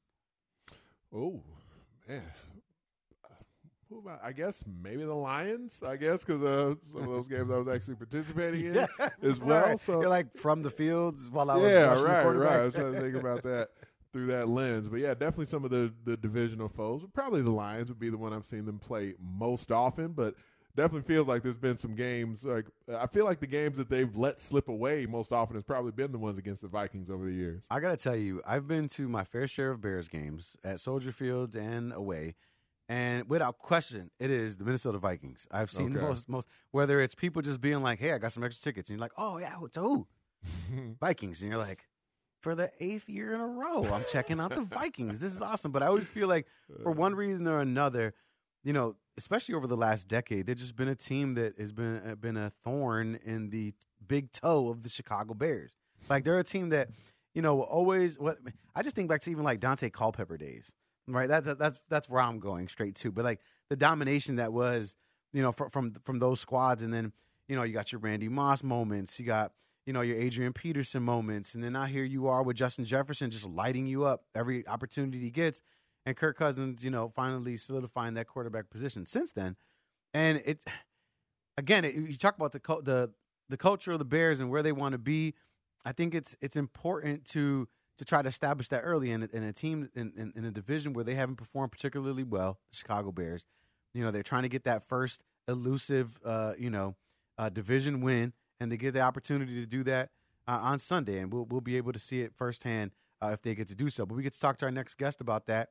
Oh 1.14 1.40
man, 2.08 2.22
I? 4.22 4.32
Guess 4.32 4.64
maybe 4.82 5.04
the 5.04 5.14
Lions. 5.14 5.82
I 5.86 5.96
guess 5.96 6.24
because 6.24 6.42
uh, 6.42 6.74
some 6.92 7.02
of 7.02 7.08
those 7.08 7.26
games 7.26 7.50
I 7.50 7.56
was 7.58 7.68
actually 7.68 7.96
participating 7.96 8.66
in 8.66 8.74
Yeah, 8.74 9.08
as 9.22 9.38
well. 9.38 9.68
right. 9.68 9.80
So 9.80 10.00
You're 10.00 10.08
like 10.10 10.32
from 10.32 10.62
the 10.62 10.70
fields 10.70 11.28
while 11.30 11.50
I 11.50 11.56
was 11.56 11.72
yeah, 11.72 12.02
right, 12.02 12.24
right. 12.24 12.60
I 12.60 12.64
was 12.64 12.74
trying 12.74 12.94
to 12.94 13.00
think 13.00 13.16
about 13.16 13.42
that 13.42 13.68
through 14.12 14.26
that 14.28 14.48
lens. 14.48 14.88
But 14.88 15.00
yeah, 15.00 15.14
definitely 15.14 15.46
some 15.46 15.64
of 15.64 15.70
the 15.70 15.92
the 16.04 16.16
divisional 16.16 16.68
foes. 16.68 17.04
Probably 17.12 17.42
the 17.42 17.50
Lions 17.50 17.88
would 17.88 18.00
be 18.00 18.08
the 18.10 18.16
one 18.18 18.32
I've 18.32 18.46
seen 18.46 18.64
them 18.64 18.78
play 18.78 19.14
most 19.20 19.70
often, 19.70 20.12
but. 20.12 20.34
Definitely 20.74 21.06
feels 21.06 21.28
like 21.28 21.42
there's 21.42 21.58
been 21.58 21.76
some 21.76 21.94
games. 21.94 22.44
Like 22.44 22.66
I 22.96 23.06
feel 23.06 23.26
like 23.26 23.40
the 23.40 23.46
games 23.46 23.76
that 23.76 23.90
they've 23.90 24.14
let 24.16 24.40
slip 24.40 24.68
away 24.68 25.04
most 25.06 25.30
often 25.30 25.54
has 25.56 25.64
probably 25.64 25.92
been 25.92 26.12
the 26.12 26.18
ones 26.18 26.38
against 26.38 26.62
the 26.62 26.68
Vikings 26.68 27.10
over 27.10 27.26
the 27.26 27.32
years. 27.32 27.62
I 27.70 27.78
gotta 27.80 27.96
tell 27.96 28.16
you, 28.16 28.40
I've 28.46 28.66
been 28.66 28.88
to 28.88 29.08
my 29.08 29.24
fair 29.24 29.46
share 29.46 29.70
of 29.70 29.82
Bears 29.82 30.08
games 30.08 30.56
at 30.64 30.80
Soldier 30.80 31.12
Field 31.12 31.54
and 31.54 31.92
away, 31.92 32.36
and 32.88 33.28
without 33.28 33.58
question, 33.58 34.10
it 34.18 34.30
is 34.30 34.56
the 34.56 34.64
Minnesota 34.64 34.98
Vikings. 34.98 35.46
I've 35.50 35.70
seen 35.70 35.92
the 35.92 36.00
most, 36.00 36.28
most 36.28 36.48
whether 36.70 37.00
it's 37.00 37.14
people 37.14 37.42
just 37.42 37.60
being 37.60 37.82
like, 37.82 37.98
"Hey, 37.98 38.12
I 38.12 38.18
got 38.18 38.32
some 38.32 38.42
extra 38.42 38.62
tickets," 38.62 38.88
and 38.88 38.98
you're 38.98 39.04
like, 39.04 39.12
"Oh 39.18 39.36
yeah, 39.38 39.56
to 39.72 39.80
who?" 39.80 40.06
Vikings, 41.00 41.42
and 41.42 41.50
you're 41.50 41.60
like, 41.60 41.86
for 42.42 42.54
the 42.54 42.70
eighth 42.80 43.08
year 43.08 43.34
in 43.34 43.40
a 43.40 43.46
row, 43.46 43.84
I'm 43.84 44.04
checking 44.10 44.40
out 44.40 44.50
the 44.50 44.62
Vikings. 44.62 45.20
This 45.20 45.32
is 45.32 45.40
awesome. 45.40 45.70
But 45.70 45.82
I 45.82 45.86
always 45.86 46.08
feel 46.08 46.28
like, 46.28 46.46
for 46.82 46.90
one 46.90 47.14
reason 47.14 47.46
or 47.46 47.60
another, 47.60 48.14
you 48.64 48.72
know, 48.72 48.96
especially 49.16 49.54
over 49.54 49.66
the 49.66 49.76
last 49.76 50.08
decade, 50.08 50.46
they've 50.46 50.56
just 50.56 50.76
been 50.76 50.88
a 50.88 50.94
team 50.94 51.34
that 51.34 51.58
has 51.58 51.72
been 51.72 52.00
uh, 52.06 52.14
been 52.14 52.36
a 52.36 52.50
thorn 52.50 53.18
in 53.24 53.50
the 53.50 53.74
big 54.06 54.32
toe 54.32 54.68
of 54.68 54.82
the 54.82 54.88
Chicago 54.88 55.34
Bears. 55.34 55.72
Like 56.08 56.24
they're 56.24 56.38
a 56.38 56.44
team 56.44 56.70
that, 56.70 56.88
you 57.34 57.42
know, 57.42 57.62
always. 57.62 58.18
What 58.18 58.38
I 58.74 58.82
just 58.82 58.96
think 58.96 59.08
back 59.08 59.20
to 59.22 59.30
even 59.30 59.44
like 59.44 59.60
Daunte 59.60 59.92
Culpepper 59.92 60.36
days, 60.36 60.74
right? 61.06 61.28
That, 61.28 61.44
that 61.44 61.58
that's 61.58 61.80
that's 61.88 62.08
where 62.08 62.22
I'm 62.22 62.38
going 62.38 62.68
straight 62.68 62.94
to. 62.96 63.12
But 63.12 63.24
like 63.24 63.40
the 63.68 63.76
domination 63.76 64.36
that 64.36 64.52
was, 64.52 64.96
you 65.32 65.42
know, 65.42 65.52
from 65.52 65.70
from 65.70 65.94
from 66.04 66.18
those 66.18 66.40
squads, 66.40 66.82
and 66.82 66.92
then 66.92 67.12
you 67.48 67.56
know 67.56 67.62
you 67.62 67.72
got 67.72 67.92
your 67.92 68.00
Randy 68.00 68.28
Moss 68.28 68.62
moments, 68.62 69.18
you 69.18 69.26
got 69.26 69.52
you 69.86 69.92
know 69.92 70.00
your 70.00 70.16
Adrian 70.16 70.52
Peterson 70.52 71.02
moments, 71.02 71.54
and 71.54 71.62
then 71.62 71.72
now 71.72 71.86
here 71.86 72.04
you 72.04 72.28
are 72.28 72.42
with 72.42 72.56
Justin 72.56 72.84
Jefferson 72.84 73.30
just 73.30 73.46
lighting 73.46 73.86
you 73.86 74.04
up 74.04 74.24
every 74.34 74.66
opportunity 74.66 75.18
he 75.18 75.30
gets, 75.30 75.62
and 76.04 76.16
Kirk 76.16 76.36
Cousins, 76.36 76.84
you 76.84 76.90
know, 76.90 77.08
finally 77.08 77.56
solidifying 77.56 78.14
that 78.14 78.26
quarterback 78.26 78.70
position 78.70 79.06
since 79.06 79.32
then, 79.32 79.56
and 80.14 80.42
it 80.44 80.62
again, 81.56 81.84
it, 81.84 81.94
you 81.94 82.16
talk 82.16 82.36
about 82.36 82.52
the 82.52 82.60
the 82.82 83.10
the 83.48 83.56
culture 83.56 83.92
of 83.92 83.98
the 83.98 84.04
Bears 84.04 84.40
and 84.40 84.50
where 84.50 84.62
they 84.62 84.72
want 84.72 84.92
to 84.92 84.98
be. 84.98 85.34
I 85.84 85.92
think 85.92 86.14
it's 86.14 86.36
it's 86.40 86.56
important 86.56 87.24
to 87.26 87.68
to 87.98 88.04
try 88.04 88.22
to 88.22 88.28
establish 88.28 88.68
that 88.68 88.80
early 88.80 89.10
in, 89.10 89.22
a- 89.22 89.28
in 89.32 89.42
a 89.42 89.52
team 89.52 89.88
in, 89.94 90.12
in, 90.16 90.32
in 90.34 90.44
a 90.44 90.50
division 90.50 90.92
where 90.92 91.04
they 91.04 91.14
haven't 91.14 91.36
performed 91.36 91.70
particularly 91.70 92.24
well, 92.24 92.58
the 92.70 92.76
Chicago 92.76 93.12
Bears. 93.12 93.46
You 93.92 94.02
know, 94.02 94.10
they're 94.10 94.22
trying 94.22 94.42
to 94.44 94.48
get 94.48 94.64
that 94.64 94.82
first 94.82 95.22
elusive, 95.46 96.18
uh, 96.24 96.54
you 96.58 96.70
know, 96.70 96.96
uh, 97.36 97.50
division 97.50 98.00
win, 98.00 98.32
and 98.58 98.72
they 98.72 98.76
get 98.76 98.94
the 98.94 99.00
opportunity 99.00 99.60
to 99.60 99.66
do 99.66 99.82
that 99.84 100.10
uh, 100.48 100.58
on 100.62 100.78
Sunday, 100.78 101.18
and 101.18 101.32
we'll 101.32 101.44
we'll 101.44 101.60
be 101.60 101.76
able 101.76 101.92
to 101.92 101.98
see 101.98 102.22
it 102.22 102.34
firsthand 102.34 102.92
uh, 103.20 103.30
if 103.32 103.42
they 103.42 103.54
get 103.54 103.68
to 103.68 103.74
do 103.74 103.90
so. 103.90 104.06
But 104.06 104.14
we 104.14 104.22
get 104.22 104.32
to 104.32 104.40
talk 104.40 104.56
to 104.58 104.64
our 104.64 104.70
next 104.70 104.94
guest 104.96 105.20
about 105.20 105.46
that. 105.46 105.70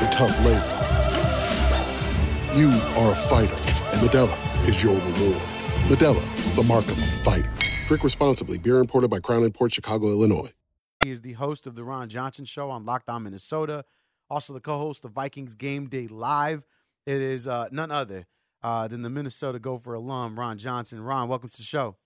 the 0.00 0.08
tough 0.10 0.38
labor. 0.44 0.78
You 2.58 2.70
are 3.00 3.12
a 3.12 3.14
fighter, 3.14 3.54
and 3.54 4.08
Modelo 4.08 4.68
is 4.68 4.82
your 4.82 4.94
reward. 4.94 5.42
Modelo, 5.88 6.54
the 6.54 6.62
mark 6.62 6.84
of 6.86 6.98
a 6.98 7.06
fighter. 7.06 7.50
Drink 7.86 8.04
responsibly. 8.04 8.58
Beer 8.58 8.78
imported 8.78 9.08
by 9.08 9.20
Crown 9.20 9.50
Port 9.50 9.72
Chicago, 9.72 10.08
Illinois. 10.08 10.52
He 11.04 11.10
is 11.10 11.22
the 11.22 11.32
host 11.32 11.66
of 11.66 11.74
the 11.74 11.82
Ron 11.82 12.08
Johnson 12.08 12.44
Show 12.44 12.70
on 12.70 12.84
Locked 12.84 13.08
On 13.08 13.22
Minnesota, 13.24 13.84
also 14.30 14.52
the 14.52 14.60
co-host 14.60 15.04
of 15.04 15.12
Vikings 15.12 15.54
Game 15.54 15.86
Day 15.86 16.06
Live. 16.06 16.64
It 17.06 17.20
is 17.20 17.48
uh, 17.48 17.68
none 17.72 17.90
other 17.90 18.26
uh, 18.62 18.86
than 18.86 19.02
the 19.02 19.10
Minnesota 19.10 19.58
Gopher 19.58 19.94
alum 19.94 20.38
Ron 20.38 20.58
Johnson. 20.58 21.02
Ron, 21.02 21.28
welcome 21.28 21.48
to 21.48 21.56
the 21.56 21.62
show. 21.64 21.96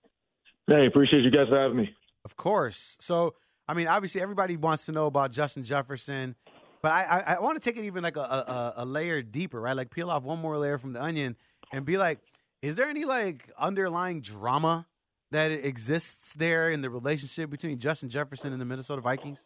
Hey, 0.65 0.87
appreciate 0.87 1.23
you 1.23 1.31
guys 1.31 1.47
having 1.51 1.77
me. 1.77 1.95
Of 2.25 2.35
course. 2.35 2.97
So, 2.99 3.35
I 3.67 3.73
mean, 3.73 3.87
obviously, 3.87 4.21
everybody 4.21 4.57
wants 4.57 4.85
to 4.87 4.91
know 4.91 5.05
about 5.05 5.31
Justin 5.31 5.63
Jefferson, 5.63 6.35
but 6.81 6.91
I 6.91 7.03
I, 7.03 7.33
I 7.35 7.39
want 7.39 7.61
to 7.61 7.69
take 7.69 7.77
it 7.79 7.85
even 7.85 8.03
like 8.03 8.17
a, 8.17 8.21
a 8.21 8.73
a 8.77 8.85
layer 8.85 9.21
deeper, 9.21 9.59
right? 9.61 9.75
Like 9.75 9.91
peel 9.91 10.09
off 10.09 10.23
one 10.23 10.39
more 10.39 10.57
layer 10.57 10.77
from 10.77 10.93
the 10.93 11.01
onion 11.01 11.35
and 11.71 11.85
be 11.85 11.97
like, 11.97 12.19
is 12.61 12.75
there 12.75 12.87
any 12.87 13.05
like 13.05 13.49
underlying 13.59 14.21
drama 14.21 14.87
that 15.31 15.51
exists 15.51 16.33
there 16.33 16.69
in 16.69 16.81
the 16.81 16.89
relationship 16.89 17.49
between 17.49 17.79
Justin 17.79 18.09
Jefferson 18.09 18.51
and 18.53 18.61
the 18.61 18.65
Minnesota 18.65 19.01
Vikings? 19.01 19.45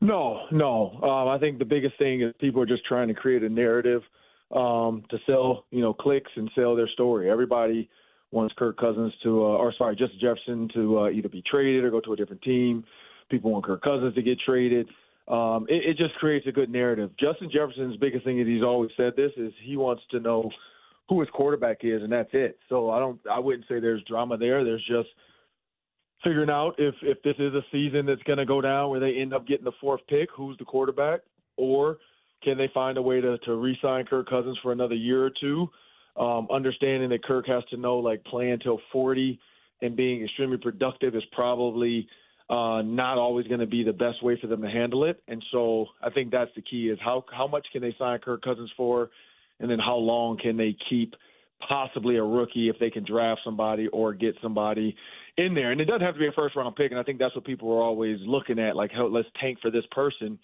No, 0.00 0.46
no. 0.50 0.92
Um, 1.02 1.28
I 1.28 1.38
think 1.38 1.58
the 1.58 1.64
biggest 1.64 1.98
thing 1.98 2.22
is 2.22 2.32
people 2.40 2.60
are 2.60 2.66
just 2.66 2.84
trying 2.84 3.08
to 3.08 3.14
create 3.14 3.42
a 3.42 3.48
narrative 3.48 4.02
um, 4.54 5.04
to 5.10 5.18
sell, 5.26 5.64
you 5.70 5.80
know, 5.80 5.94
clicks 5.94 6.30
and 6.36 6.50
sell 6.54 6.76
their 6.76 6.88
story. 6.88 7.30
Everybody 7.30 7.88
wants 8.30 8.54
Kirk 8.58 8.78
Cousins 8.78 9.12
to, 9.22 9.42
uh, 9.42 9.56
or 9.56 9.72
sorry, 9.76 9.96
Justin 9.96 10.18
Jefferson 10.20 10.68
to 10.74 11.00
uh, 11.00 11.10
either 11.10 11.28
be 11.28 11.42
traded 11.50 11.84
or 11.84 11.90
go 11.90 12.00
to 12.00 12.12
a 12.12 12.16
different 12.16 12.42
team. 12.42 12.84
People 13.30 13.52
want 13.52 13.64
Kirk 13.64 13.82
Cousins 13.82 14.14
to 14.14 14.22
get 14.22 14.38
traded. 14.44 14.88
Um, 15.28 15.66
it, 15.68 15.90
it 15.90 15.96
just 15.96 16.14
creates 16.16 16.46
a 16.46 16.52
good 16.52 16.70
narrative. 16.70 17.10
Justin 17.18 17.50
Jefferson's 17.52 17.96
biggest 17.96 18.24
thing 18.24 18.40
is 18.40 18.46
he's 18.46 18.62
always 18.62 18.90
said 18.96 19.14
this 19.16 19.32
is 19.36 19.52
he 19.62 19.76
wants 19.76 20.02
to 20.12 20.20
know 20.20 20.50
who 21.08 21.20
his 21.20 21.28
quarterback 21.32 21.78
is, 21.82 22.02
and 22.02 22.12
that's 22.12 22.30
it. 22.32 22.58
So 22.68 22.90
I 22.90 22.98
don't, 22.98 23.20
I 23.30 23.38
wouldn't 23.38 23.66
say 23.68 23.80
there's 23.80 24.02
drama 24.04 24.36
there. 24.36 24.64
There's 24.64 24.84
just 24.86 25.08
figuring 26.24 26.50
out 26.50 26.74
if 26.78 26.94
if 27.02 27.22
this 27.22 27.36
is 27.38 27.54
a 27.54 27.62
season 27.72 28.06
that's 28.06 28.22
going 28.22 28.38
to 28.38 28.46
go 28.46 28.60
down 28.60 28.90
where 28.90 29.00
they 29.00 29.16
end 29.16 29.34
up 29.34 29.46
getting 29.46 29.64
the 29.64 29.72
fourth 29.80 30.00
pick, 30.08 30.28
who's 30.34 30.56
the 30.58 30.64
quarterback, 30.64 31.20
or 31.56 31.98
can 32.42 32.56
they 32.58 32.70
find 32.72 32.98
a 32.98 33.02
way 33.02 33.20
to 33.20 33.38
to 33.38 33.54
re-sign 33.54 34.06
Kirk 34.06 34.28
Cousins 34.28 34.58
for 34.62 34.72
another 34.72 34.94
year 34.94 35.24
or 35.24 35.30
two? 35.40 35.68
Um, 36.16 36.48
understanding 36.50 37.10
that 37.10 37.24
Kirk 37.24 37.46
has 37.46 37.62
to 37.70 37.76
know 37.76 37.98
like 37.98 38.24
play 38.24 38.50
until 38.50 38.80
40 38.90 39.38
and 39.82 39.94
being 39.94 40.24
extremely 40.24 40.56
productive 40.56 41.14
is 41.14 41.22
probably 41.32 42.08
uh, 42.48 42.82
not 42.82 43.18
always 43.18 43.46
going 43.46 43.60
to 43.60 43.66
be 43.66 43.82
the 43.82 43.92
best 43.92 44.22
way 44.22 44.38
for 44.40 44.46
them 44.46 44.62
to 44.62 44.68
handle 44.68 45.04
it. 45.04 45.22
And 45.28 45.44
so 45.50 45.86
I 46.02 46.10
think 46.10 46.30
that's 46.30 46.50
the 46.54 46.62
key: 46.62 46.88
is 46.88 46.98
how 47.02 47.24
how 47.30 47.46
much 47.46 47.66
can 47.72 47.82
they 47.82 47.94
sign 47.98 48.18
Kirk 48.20 48.42
Cousins 48.42 48.70
for, 48.76 49.10
and 49.60 49.70
then 49.70 49.78
how 49.78 49.96
long 49.96 50.38
can 50.38 50.56
they 50.56 50.76
keep 50.88 51.14
possibly 51.66 52.16
a 52.16 52.22
rookie 52.22 52.68
if 52.68 52.78
they 52.78 52.90
can 52.90 53.04
draft 53.04 53.40
somebody 53.44 53.88
or 53.88 54.12
get 54.12 54.34
somebody 54.42 54.94
in 55.36 55.54
there. 55.54 55.72
And 55.72 55.80
it 55.80 55.86
doesn't 55.86 56.02
have 56.02 56.14
to 56.14 56.20
be 56.20 56.26
a 56.26 56.32
first 56.32 56.56
round 56.56 56.76
pick. 56.76 56.90
And 56.90 57.00
I 57.00 57.02
think 57.02 57.18
that's 57.18 57.34
what 57.34 57.44
people 57.44 57.70
are 57.72 57.82
always 57.82 58.18
looking 58.26 58.58
at, 58.58 58.76
like, 58.76 58.92
how, 58.92 59.06
let's 59.06 59.28
tank 59.40 59.58
for 59.60 59.70
this 59.70 59.84
person. 59.90 60.38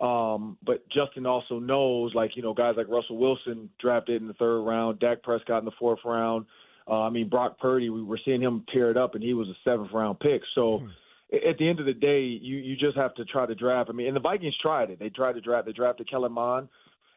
Um, 0.00 0.56
but 0.64 0.88
Justin 0.88 1.26
also 1.26 1.58
knows, 1.58 2.14
like, 2.14 2.36
you 2.36 2.42
know, 2.42 2.54
guys 2.54 2.74
like 2.76 2.88
Russell 2.88 3.18
Wilson 3.18 3.68
drafted 3.80 4.20
in 4.20 4.28
the 4.28 4.34
third 4.34 4.62
round, 4.62 4.98
Dak 5.00 5.22
Prescott 5.22 5.60
in 5.60 5.64
the 5.64 5.72
fourth 5.78 6.00
round. 6.04 6.46
Uh, 6.88 7.02
I 7.02 7.10
mean, 7.10 7.28
Brock 7.28 7.58
Purdy, 7.58 7.90
we 7.90 8.02
were 8.02 8.18
seeing 8.24 8.40
him 8.40 8.64
tear 8.72 8.90
it 8.90 8.96
up, 8.96 9.14
and 9.14 9.22
he 9.22 9.34
was 9.34 9.48
a 9.48 9.54
seventh 9.64 9.92
round 9.92 10.18
pick. 10.18 10.42
So 10.54 10.78
hmm. 10.78 10.86
At 11.32 11.58
the 11.58 11.68
end 11.68 11.80
of 11.80 11.86
the 11.86 11.94
day, 11.94 12.20
you 12.20 12.58
you 12.58 12.76
just 12.76 12.96
have 12.96 13.14
to 13.14 13.24
try 13.24 13.46
to 13.46 13.54
draft. 13.54 13.88
I 13.90 13.92
mean, 13.92 14.08
and 14.08 14.16
the 14.16 14.20
Vikings 14.20 14.56
tried 14.60 14.90
it. 14.90 14.98
They 14.98 15.08
tried 15.08 15.34
to 15.34 15.40
draft. 15.40 15.66
They 15.66 15.72
drafted 15.72 16.10
Kellen 16.10 16.32
Mond, 16.32 16.68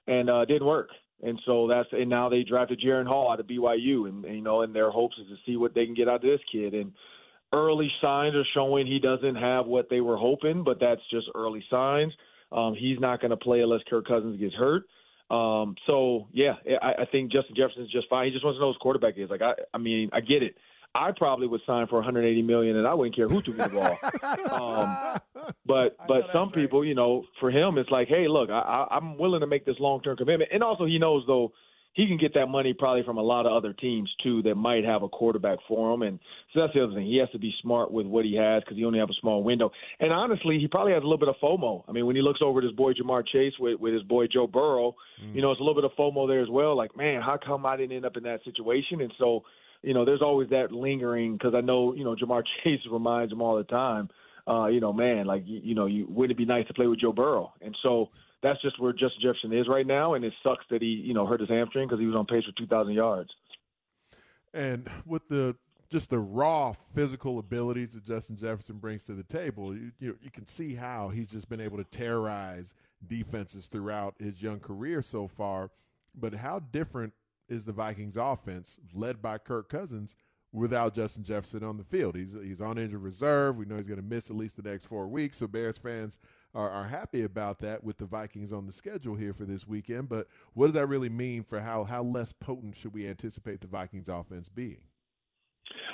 and 0.08 0.30
uh, 0.30 0.45
didn't 0.45 0.65
work. 0.65 0.89
And 1.23 1.39
so 1.45 1.67
that's 1.67 1.89
and 1.91 2.10
now 2.10 2.30
they 2.30 2.43
drafted 2.43 2.82
Jaren 2.86 3.08
Hall 3.08 3.32
out 3.32 3.39
of 3.39 3.47
BYU, 3.47 4.08
and, 4.08 4.25
and 4.25 4.36
you 4.36 4.41
know, 4.41 4.62
and 4.62 4.75
their 4.75 4.91
hopes 4.91 5.15
is 5.17 5.28
to 5.28 5.36
see 5.45 5.58
what 5.58 5.73
they 5.73 5.86
can 5.86 5.95
get 5.95 6.08
out 6.08 6.15
of 6.15 6.21
this 6.21 6.41
kid. 6.51 6.73
And 6.73 6.93
early 7.54 7.91
signs 8.01 8.36
are 8.36 8.45
showing 8.54 8.88
he 8.88 8.99
doesn't 8.99 9.36
have 9.36 9.65
what 9.65 9.89
they 9.89 10.01
were 10.01 10.17
hoping, 10.17 10.63
but 10.63 10.80
that's 10.80 11.01
just 11.10 11.28
early 11.36 11.63
signs. 11.69 12.13
Um, 12.51 12.75
he's 12.78 12.99
not 12.99 13.21
going 13.21 13.32
to 13.32 13.38
play 13.38 13.62
unless 13.62 13.82
Kirk 13.89 14.08
Cousins 14.08 14.39
gets 14.39 14.54
hurt. 14.56 14.84
Um, 15.30 15.75
so 15.88 16.28
yeah, 16.32 16.54
I, 16.82 17.04
I 17.04 17.06
think 17.12 17.32
Justin 17.32 17.56
Jefferson 17.56 17.84
is 17.84 17.91
just 17.91 18.10
fine. 18.10 18.28
He 18.28 18.32
just 18.32 18.45
wants 18.45 18.58
to 18.58 18.62
know 18.62 18.69
his 18.69 18.78
quarterback 18.78 19.15
is. 19.17 19.30
Like 19.30 19.41
I, 19.41 19.54
I 19.73 19.78
mean, 19.78 20.10
I 20.13 20.19
get 20.19 20.43
it. 20.43 20.56
I 20.95 21.12
probably 21.12 21.47
would 21.47 21.62
sign 21.67 21.88
for 21.88 21.95
180 21.95 22.41
million, 22.41 22.77
and 22.77 22.88
I 22.88 22.93
wouldn't 22.93 23.15
care 23.15 23.27
who 23.27 23.41
took 23.41 23.58
the 23.58 23.69
ball. 23.69 23.99
um, 24.79 25.19
but 25.65 25.97
but 26.08 26.31
some 26.31 26.51
people, 26.51 26.86
you 26.86 26.95
know, 26.95 27.25
for 27.39 27.51
him, 27.51 27.77
it's 27.77 27.91
like, 27.91 28.08
hey, 28.08 28.27
look, 28.27 28.49
I, 28.49 28.88
I'm 28.89 29.17
willing 29.17 29.41
to 29.41 29.47
make 29.47 29.65
this 29.65 29.75
long 29.79 30.01
term 30.01 30.17
commitment, 30.17 30.51
and 30.53 30.63
also 30.63 30.86
he 30.86 30.97
knows 30.97 31.23
though 31.27 31.51
he 31.95 32.08
can 32.08 32.17
get 32.17 32.34
that 32.34 32.47
money 32.47 32.73
probably 32.73 33.03
from 33.03 33.17
a 33.17 33.21
lot 33.21 33.45
of 33.45 33.53
other 33.53 33.71
teams 33.71 34.13
too 34.21 34.41
that 34.43 34.55
might 34.55 34.84
have 34.84 35.01
a 35.01 35.08
quarterback 35.08 35.60
for 35.65 35.93
him. 35.93 36.01
And 36.01 36.19
so 36.53 36.60
that's 36.60 36.73
the 36.73 36.84
other 36.84 36.93
thing. 36.93 37.05
He 37.05 37.17
has 37.19 37.29
to 37.31 37.39
be 37.39 37.53
smart 37.62 37.89
with 37.89 38.05
what 38.05 38.25
he 38.25 38.36
has 38.36 38.63
because 38.63 38.77
he 38.77 38.84
only 38.84 38.99
have 38.99 39.10
a 39.10 39.19
small 39.21 39.43
window. 39.43 39.71
And 40.01 40.12
honestly, 40.12 40.60
he 40.60 40.67
probably 40.67 40.91
has 40.91 41.03
a 41.03 41.05
little 41.05 41.17
bit 41.17 41.29
of 41.29 41.36
FOMO. 41.41 41.86
I 41.88 41.93
mean, 41.93 42.05
when 42.05 42.17
he 42.17 42.21
looks 42.21 42.41
over 42.43 42.60
at 42.60 42.65
his 42.65 42.73
boy 42.73 42.91
Ja'Marr 42.91 43.25
Chase 43.25 43.53
with, 43.60 43.79
with 43.79 43.93
his 43.93 44.03
boy 44.03 44.27
Joe 44.27 44.45
Burrow, 44.45 44.93
mm. 45.23 45.34
you 45.34 45.41
know, 45.41 45.51
it's 45.51 45.62
a 45.62 45.63
little 45.63 45.81
bit 45.81 45.89
of 45.89 45.97
FOMO 45.97 46.27
there 46.27 46.41
as 46.41 46.49
well. 46.49 46.75
Like, 46.75 46.97
man, 46.97 47.21
how 47.21 47.38
come 47.43 47.65
I 47.65 47.77
didn't 47.77 47.95
end 47.95 48.05
up 48.05 48.17
in 48.17 48.23
that 48.23 48.43
situation? 48.43 48.99
And 48.99 49.13
so, 49.17 49.43
you 49.86 49.93
know, 49.93 50.04
there's 50.04 50.21
always 50.21 50.50
that 50.50 50.71
lingering 50.71 51.34
because 51.34 51.54
I 51.54 51.62
know, 51.62 51.93
you 51.93 52.04
know, 52.04 52.15
Ja'Marr 52.15 52.43
Chase 52.63 52.80
reminds 52.91 53.32
him 53.32 53.41
all 53.41 53.56
the 53.56 53.63
time. 53.63 54.10
Uh, 54.48 54.67
you 54.67 54.80
know, 54.80 54.93
man, 54.93 55.26
like 55.26 55.43
you, 55.45 55.60
you 55.63 55.76
know, 55.76 55.86
you 55.86 56.06
wouldn't 56.10 56.32
it 56.32 56.38
be 56.38 56.45
nice 56.45 56.67
to 56.67 56.74
play 56.74 56.88
with 56.88 57.00
Joe 57.00 57.12
Burrow? 57.12 57.54
And 57.62 57.76
so 57.82 58.10
that's 58.43 58.62
just 58.62 58.80
where 58.80 58.93
Justin 58.93 59.21
Jefferson 59.21 59.54
is 59.54 59.67
right 59.67 59.88
now, 59.88 60.13
and 60.13 60.24
it 60.24 60.34
sucks 60.43 60.65
that 60.69 60.82
he 60.82 60.88
you 60.88 61.13
know 61.13 61.26
hurt 61.26 61.39
his 61.39 61.50
hamstring 61.50 61.88
because 61.88 62.00
he 62.00 62.06
was 62.06 62.15
on 62.15 62.26
pace 62.26 62.43
for 62.45 62.52
2,000 62.58 62.93
yards. 62.93 63.30
And 64.54 64.89
with 65.06 65.28
the 65.30 65.56
just 65.89 66.10
the 66.10 66.19
raw 66.19 66.74
physical 66.93 67.39
abilities 67.39 67.93
that 67.93 68.06
Justin 68.06 68.38
Jefferson 68.38 68.78
brings 68.78 69.04
to 69.06 69.13
the 69.13 69.24
table, 69.24 69.76
you, 69.76 69.91
you, 70.00 70.17
you 70.21 70.32
can 70.32 70.48
see 70.48 70.74
how 70.76 71.10
he's 71.10 71.28
just 71.28 71.48
been 71.48 71.62
able 71.62 71.78
to 71.78 71.84
terrorize 71.84 72.74
defenses 73.08 73.67
throughout 73.67 74.15
his 74.19 74.41
young 74.41 74.60
career 74.60 75.02
so 75.02 75.28
far. 75.28 75.69
But 76.15 76.34
how 76.34 76.60
different 76.60 77.13
is 77.49 77.65
the 77.65 77.71
Vikings 77.71 78.17
offense 78.17 78.77
led 78.93 79.21
by 79.21 79.38
Kirk 79.38 79.69
Cousins 79.69 80.15
without 80.51 80.95
Justin 80.95 81.23
Jefferson 81.23 81.63
on 81.63 81.77
the 81.77 81.84
field? 81.84 82.15
He's 82.15 82.34
he's 82.43 82.62
on 82.62 82.77
injured 82.77 83.01
reserve. 83.01 83.58
We 83.58 83.65
know 83.65 83.77
he's 83.77 83.88
going 83.88 84.01
to 84.01 84.05
miss 84.05 84.29
at 84.29 84.36
least 84.36 84.58
the 84.58 84.69
next 84.69 84.86
four 84.86 85.08
weeks. 85.08 85.38
So 85.38 85.47
Bears 85.47 85.77
fans 85.77 86.17
are, 86.53 86.69
are 86.69 86.88
happy 86.88 87.23
about 87.23 87.60
that 87.60 87.84
with 87.84 87.97
the 87.97 88.05
Vikings 88.05 88.53
on 88.53 88.65
the 88.65 88.71
schedule 88.71 89.15
here 89.15 89.34
for 89.34 89.45
this 89.45 89.67
weekend. 89.67 90.10
But 90.10 90.27
what 90.53 90.67
does 90.67 90.75
that 90.75 90.88
really 90.88 91.10
mean 91.10 91.43
for 91.43 91.60
how 91.60 91.84
how 91.84 92.03
less 92.03 92.31
potent 92.31 92.75
should 92.75 92.93
we 92.93 93.08
anticipate 93.08 93.62
the 93.62 93.67
Vikings 93.67 94.10
offense 94.10 94.49
being? 94.49 94.81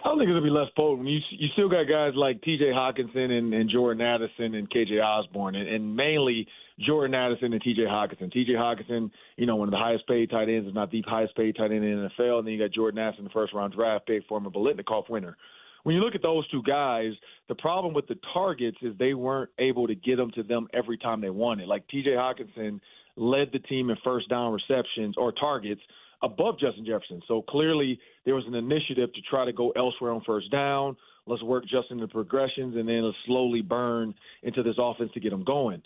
I 0.03 0.09
don't 0.09 0.17
think 0.17 0.29
it'll 0.29 0.43
be 0.43 0.49
less 0.49 0.69
potent. 0.75 1.07
You 1.07 1.19
you 1.31 1.47
still 1.53 1.69
got 1.69 1.83
guys 1.83 2.13
like 2.15 2.41
T.J. 2.41 2.65
Hockenson 2.65 3.31
and, 3.31 3.53
and 3.53 3.69
Jordan 3.69 4.01
Addison 4.01 4.55
and 4.55 4.69
K.J. 4.69 4.99
Osborn, 4.99 5.55
and, 5.55 5.67
and 5.67 5.95
mainly 5.95 6.47
Jordan 6.85 7.15
Addison 7.15 7.53
and 7.53 7.61
T.J. 7.61 7.83
Hockenson. 7.83 8.31
T.J. 8.31 8.53
Hockenson, 8.53 9.11
you 9.37 9.45
know, 9.45 9.55
one 9.55 9.67
of 9.67 9.71
the 9.71 9.77
highest 9.77 10.07
paid 10.07 10.29
tight 10.29 10.49
ends, 10.49 10.67
if 10.67 10.73
not 10.73 10.91
the 10.91 11.03
highest 11.07 11.35
paid 11.35 11.55
tight 11.55 11.71
end 11.71 11.83
in 11.83 12.03
the 12.03 12.23
NFL. 12.23 12.39
And 12.39 12.47
then 12.47 12.53
you 12.53 12.59
got 12.59 12.73
Jordan 12.73 12.99
Addison, 12.99 13.23
the 13.23 13.29
first 13.29 13.53
round 13.53 13.73
draft 13.73 14.07
pick, 14.07 14.25
former 14.27 14.49
Biletnikoff 14.49 15.09
winner 15.09 15.37
when 15.83 15.95
you 15.95 16.01
look 16.01 16.15
at 16.15 16.21
those 16.21 16.47
two 16.49 16.61
guys, 16.63 17.13
the 17.47 17.55
problem 17.55 17.93
with 17.93 18.07
the 18.07 18.17
targets 18.33 18.77
is 18.81 18.93
they 18.97 19.13
weren't 19.13 19.49
able 19.59 19.87
to 19.87 19.95
get 19.95 20.17
them 20.17 20.31
to 20.35 20.43
them 20.43 20.67
every 20.73 20.97
time 20.97 21.21
they 21.21 21.29
wanted. 21.29 21.67
Like 21.67 21.87
T.J. 21.87 22.11
Hockenson 22.11 22.79
led 23.15 23.49
the 23.51 23.59
team 23.59 23.89
in 23.89 23.97
first 24.03 24.29
down 24.29 24.53
receptions 24.53 25.15
or 25.17 25.31
targets 25.31 25.81
above 26.23 26.59
Justin 26.59 26.85
Jefferson. 26.85 27.21
So 27.27 27.41
clearly 27.41 27.99
there 28.25 28.35
was 28.35 28.45
an 28.47 28.55
initiative 28.55 29.11
to 29.13 29.21
try 29.29 29.45
to 29.45 29.53
go 29.53 29.71
elsewhere 29.71 30.11
on 30.11 30.21
first 30.25 30.51
down. 30.51 30.95
Let's 31.25 31.43
work 31.43 31.63
Justin 31.67 31.99
the 31.99 32.07
progressions 32.07 32.75
and 32.75 32.87
then 32.87 33.03
let's 33.03 33.17
slowly 33.25 33.61
burn 33.61 34.13
into 34.43 34.63
this 34.63 34.75
offense 34.77 35.11
to 35.13 35.19
get 35.19 35.31
them 35.31 35.43
going. 35.43 35.81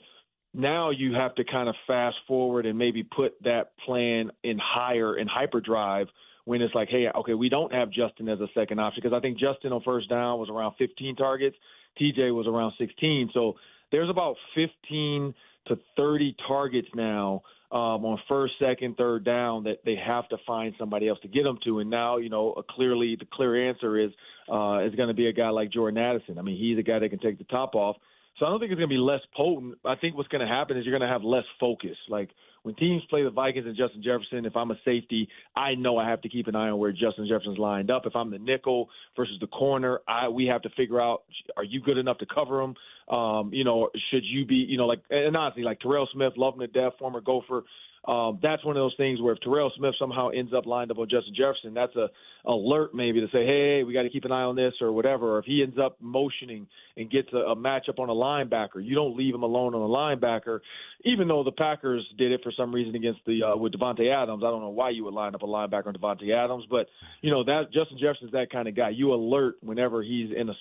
Now 0.55 0.89
you 0.89 1.13
have 1.13 1.35
to 1.35 1.43
kind 1.43 1.69
of 1.69 1.75
fast 1.85 2.17
forward 2.27 2.65
and 2.65 2.77
maybe 2.77 3.03
put 3.03 3.33
that 3.43 3.77
plan 3.85 4.31
in 4.43 4.59
higher 4.59 5.17
in 5.17 5.27
hyperdrive– 5.27 6.07
when 6.45 6.61
it's 6.61 6.73
like, 6.73 6.89
hey, 6.89 7.07
okay, 7.13 7.33
we 7.33 7.49
don't 7.49 7.73
have 7.73 7.89
Justin 7.91 8.29
as 8.29 8.39
a 8.39 8.47
second 8.53 8.79
option 8.79 9.01
because 9.03 9.15
I 9.15 9.19
think 9.19 9.37
Justin 9.37 9.73
on 9.73 9.81
first 9.81 10.09
down 10.09 10.39
was 10.39 10.49
around 10.49 10.75
15 10.77 11.15
targets, 11.15 11.57
TJ 11.99 12.33
was 12.33 12.47
around 12.47 12.73
16. 12.77 13.31
So 13.33 13.55
there's 13.91 14.09
about 14.09 14.35
15 14.55 15.33
to 15.67 15.79
30 15.97 16.35
targets 16.47 16.87
now 16.95 17.41
um, 17.71 18.05
on 18.05 18.19
first, 18.29 18.53
second, 18.59 18.95
third 18.95 19.25
down 19.25 19.63
that 19.63 19.79
they 19.83 19.95
have 19.95 20.29
to 20.29 20.37
find 20.45 20.75
somebody 20.77 21.09
else 21.09 21.19
to 21.23 21.27
get 21.27 21.43
them 21.43 21.57
to. 21.65 21.79
And 21.79 21.89
now, 21.89 22.17
you 22.17 22.29
know, 22.29 22.63
clearly 22.69 23.15
the 23.19 23.25
clear 23.33 23.67
answer 23.67 23.99
is 23.99 24.11
uh, 24.47 24.85
is 24.85 24.93
going 24.93 25.07
to 25.07 25.15
be 25.15 25.27
a 25.27 25.33
guy 25.33 25.49
like 25.49 25.71
Jordan 25.71 25.97
Addison. 25.97 26.37
I 26.37 26.43
mean, 26.43 26.57
he's 26.59 26.77
a 26.77 26.83
guy 26.83 26.99
that 26.99 27.09
can 27.09 27.19
take 27.19 27.39
the 27.39 27.43
top 27.45 27.73
off. 27.73 27.97
So 28.39 28.45
I 28.45 28.49
don't 28.49 28.59
think 28.59 28.71
it's 28.71 28.79
going 28.79 28.89
to 28.89 28.93
be 28.93 28.99
less 28.99 29.21
potent. 29.35 29.77
I 29.85 29.95
think 29.95 30.17
what's 30.17 30.27
going 30.27 30.45
to 30.45 30.53
happen 30.53 30.77
is 30.77 30.85
you're 30.85 30.97
going 30.97 31.07
to 31.07 31.13
have 31.13 31.23
less 31.23 31.45
focus. 31.59 31.95
Like 32.09 32.29
when 32.63 32.75
teams 32.75 33.03
play 33.09 33.23
the 33.23 33.29
Vikings 33.29 33.65
and 33.65 33.77
Justin 33.77 34.03
Jefferson, 34.03 34.45
if 34.45 34.55
I'm 34.57 34.71
a 34.71 34.75
safety, 34.83 35.29
I 35.55 35.75
know 35.75 35.97
I 35.97 36.09
have 36.09 36.21
to 36.23 36.29
keep 36.29 36.47
an 36.47 36.55
eye 36.55 36.69
on 36.69 36.79
where 36.79 36.91
Justin 36.91 37.27
Jefferson's 37.29 37.59
lined 37.59 37.91
up. 37.91 38.05
If 38.05 38.15
I'm 38.15 38.31
the 38.31 38.39
nickel 38.39 38.89
versus 39.15 39.37
the 39.39 39.47
corner, 39.47 39.99
I 40.07 40.27
we 40.27 40.47
have 40.47 40.63
to 40.63 40.69
figure 40.75 40.99
out 40.99 41.23
are 41.55 41.63
you 41.63 41.79
good 41.79 41.97
enough 41.97 42.17
to 42.17 42.25
cover 42.25 42.61
him? 42.61 42.75
Um, 43.07 43.51
you 43.53 43.63
know, 43.63 43.89
should 44.11 44.23
you 44.25 44.45
be, 44.45 44.55
you 44.55 44.77
know, 44.77 44.87
like 44.87 45.01
and 45.09 45.37
honestly, 45.37 45.63
like 45.63 45.79
Terrell 45.79 46.09
Smith, 46.11 46.33
loving 46.37 46.61
to 46.61 46.67
death, 46.67 46.93
former 46.99 47.21
Gopher. 47.21 47.63
Um, 48.07 48.39
that's 48.41 48.63
one 48.63 48.77
of 48.77 48.81
those 48.81 48.93
things 48.97 49.19
where 49.19 49.33
if 49.33 49.39
Terrell 49.41 49.71
Smith 49.75 49.95
somehow 49.97 50.29
ends 50.29 50.53
up 50.53 50.67
lined 50.67 50.91
up 50.91 50.99
on 50.99 51.09
Justin 51.09 51.33
Jefferson, 51.35 51.73
that's 51.73 51.95
a 51.95 52.09
alert 52.45 52.93
maybe 52.93 53.19
to 53.19 53.27
say, 53.27 53.45
hey, 53.45 53.83
we 53.83 53.93
got 53.93 54.03
to 54.03 54.09
keep 54.11 54.25
an 54.25 54.31
eye 54.31 54.43
on 54.43 54.55
this 54.55 54.73
or 54.79 54.91
whatever. 54.91 55.35
Or 55.35 55.39
if 55.39 55.45
he 55.45 55.63
ends 55.63 55.77
up 55.83 55.97
motioning 55.99 56.67
and 56.95 57.09
gets 57.09 57.29
a, 57.33 57.37
a 57.37 57.55
matchup 57.55 57.97
on 57.97 58.09
a 58.09 58.13
linebacker, 58.13 58.85
you 58.85 58.93
don't 58.93 59.17
leave 59.17 59.33
him 59.33 59.41
alone 59.41 59.73
on 59.73 59.81
a 59.81 59.87
linebacker. 59.87 60.59
Even 61.03 61.27
though 61.27 61.43
the 61.43 61.51
Packers 61.51 62.05
did 62.17 62.31
it 62.31 62.41
for 62.43 62.51
some 62.55 62.73
reason 62.73 62.95
against 62.95 63.21
the 63.25 63.41
uh, 63.41 63.57
with 63.57 63.73
Davante 63.73 64.11
Adams, 64.11 64.43
I 64.45 64.51
don't 64.51 64.61
know 64.61 64.69
why 64.69 64.91
you 64.91 65.03
would 65.05 65.13
line 65.15 65.33
up 65.33 65.41
a 65.41 65.47
linebacker 65.47 65.87
on 65.87 65.95
Davante 65.95 66.31
Adams, 66.31 66.65
but 66.69 66.87
you 67.21 67.31
know 67.31 67.43
that 67.43 67.73
Justin 67.73 67.97
Jefferson's 67.99 68.33
that 68.33 68.51
kind 68.51 68.67
of 68.67 68.75
guy. 68.75 68.89
You 68.89 69.13
alert 69.13 69.55
whenever 69.61 70.03
he's 70.03 70.29
in 70.35 70.49
a 70.49 70.53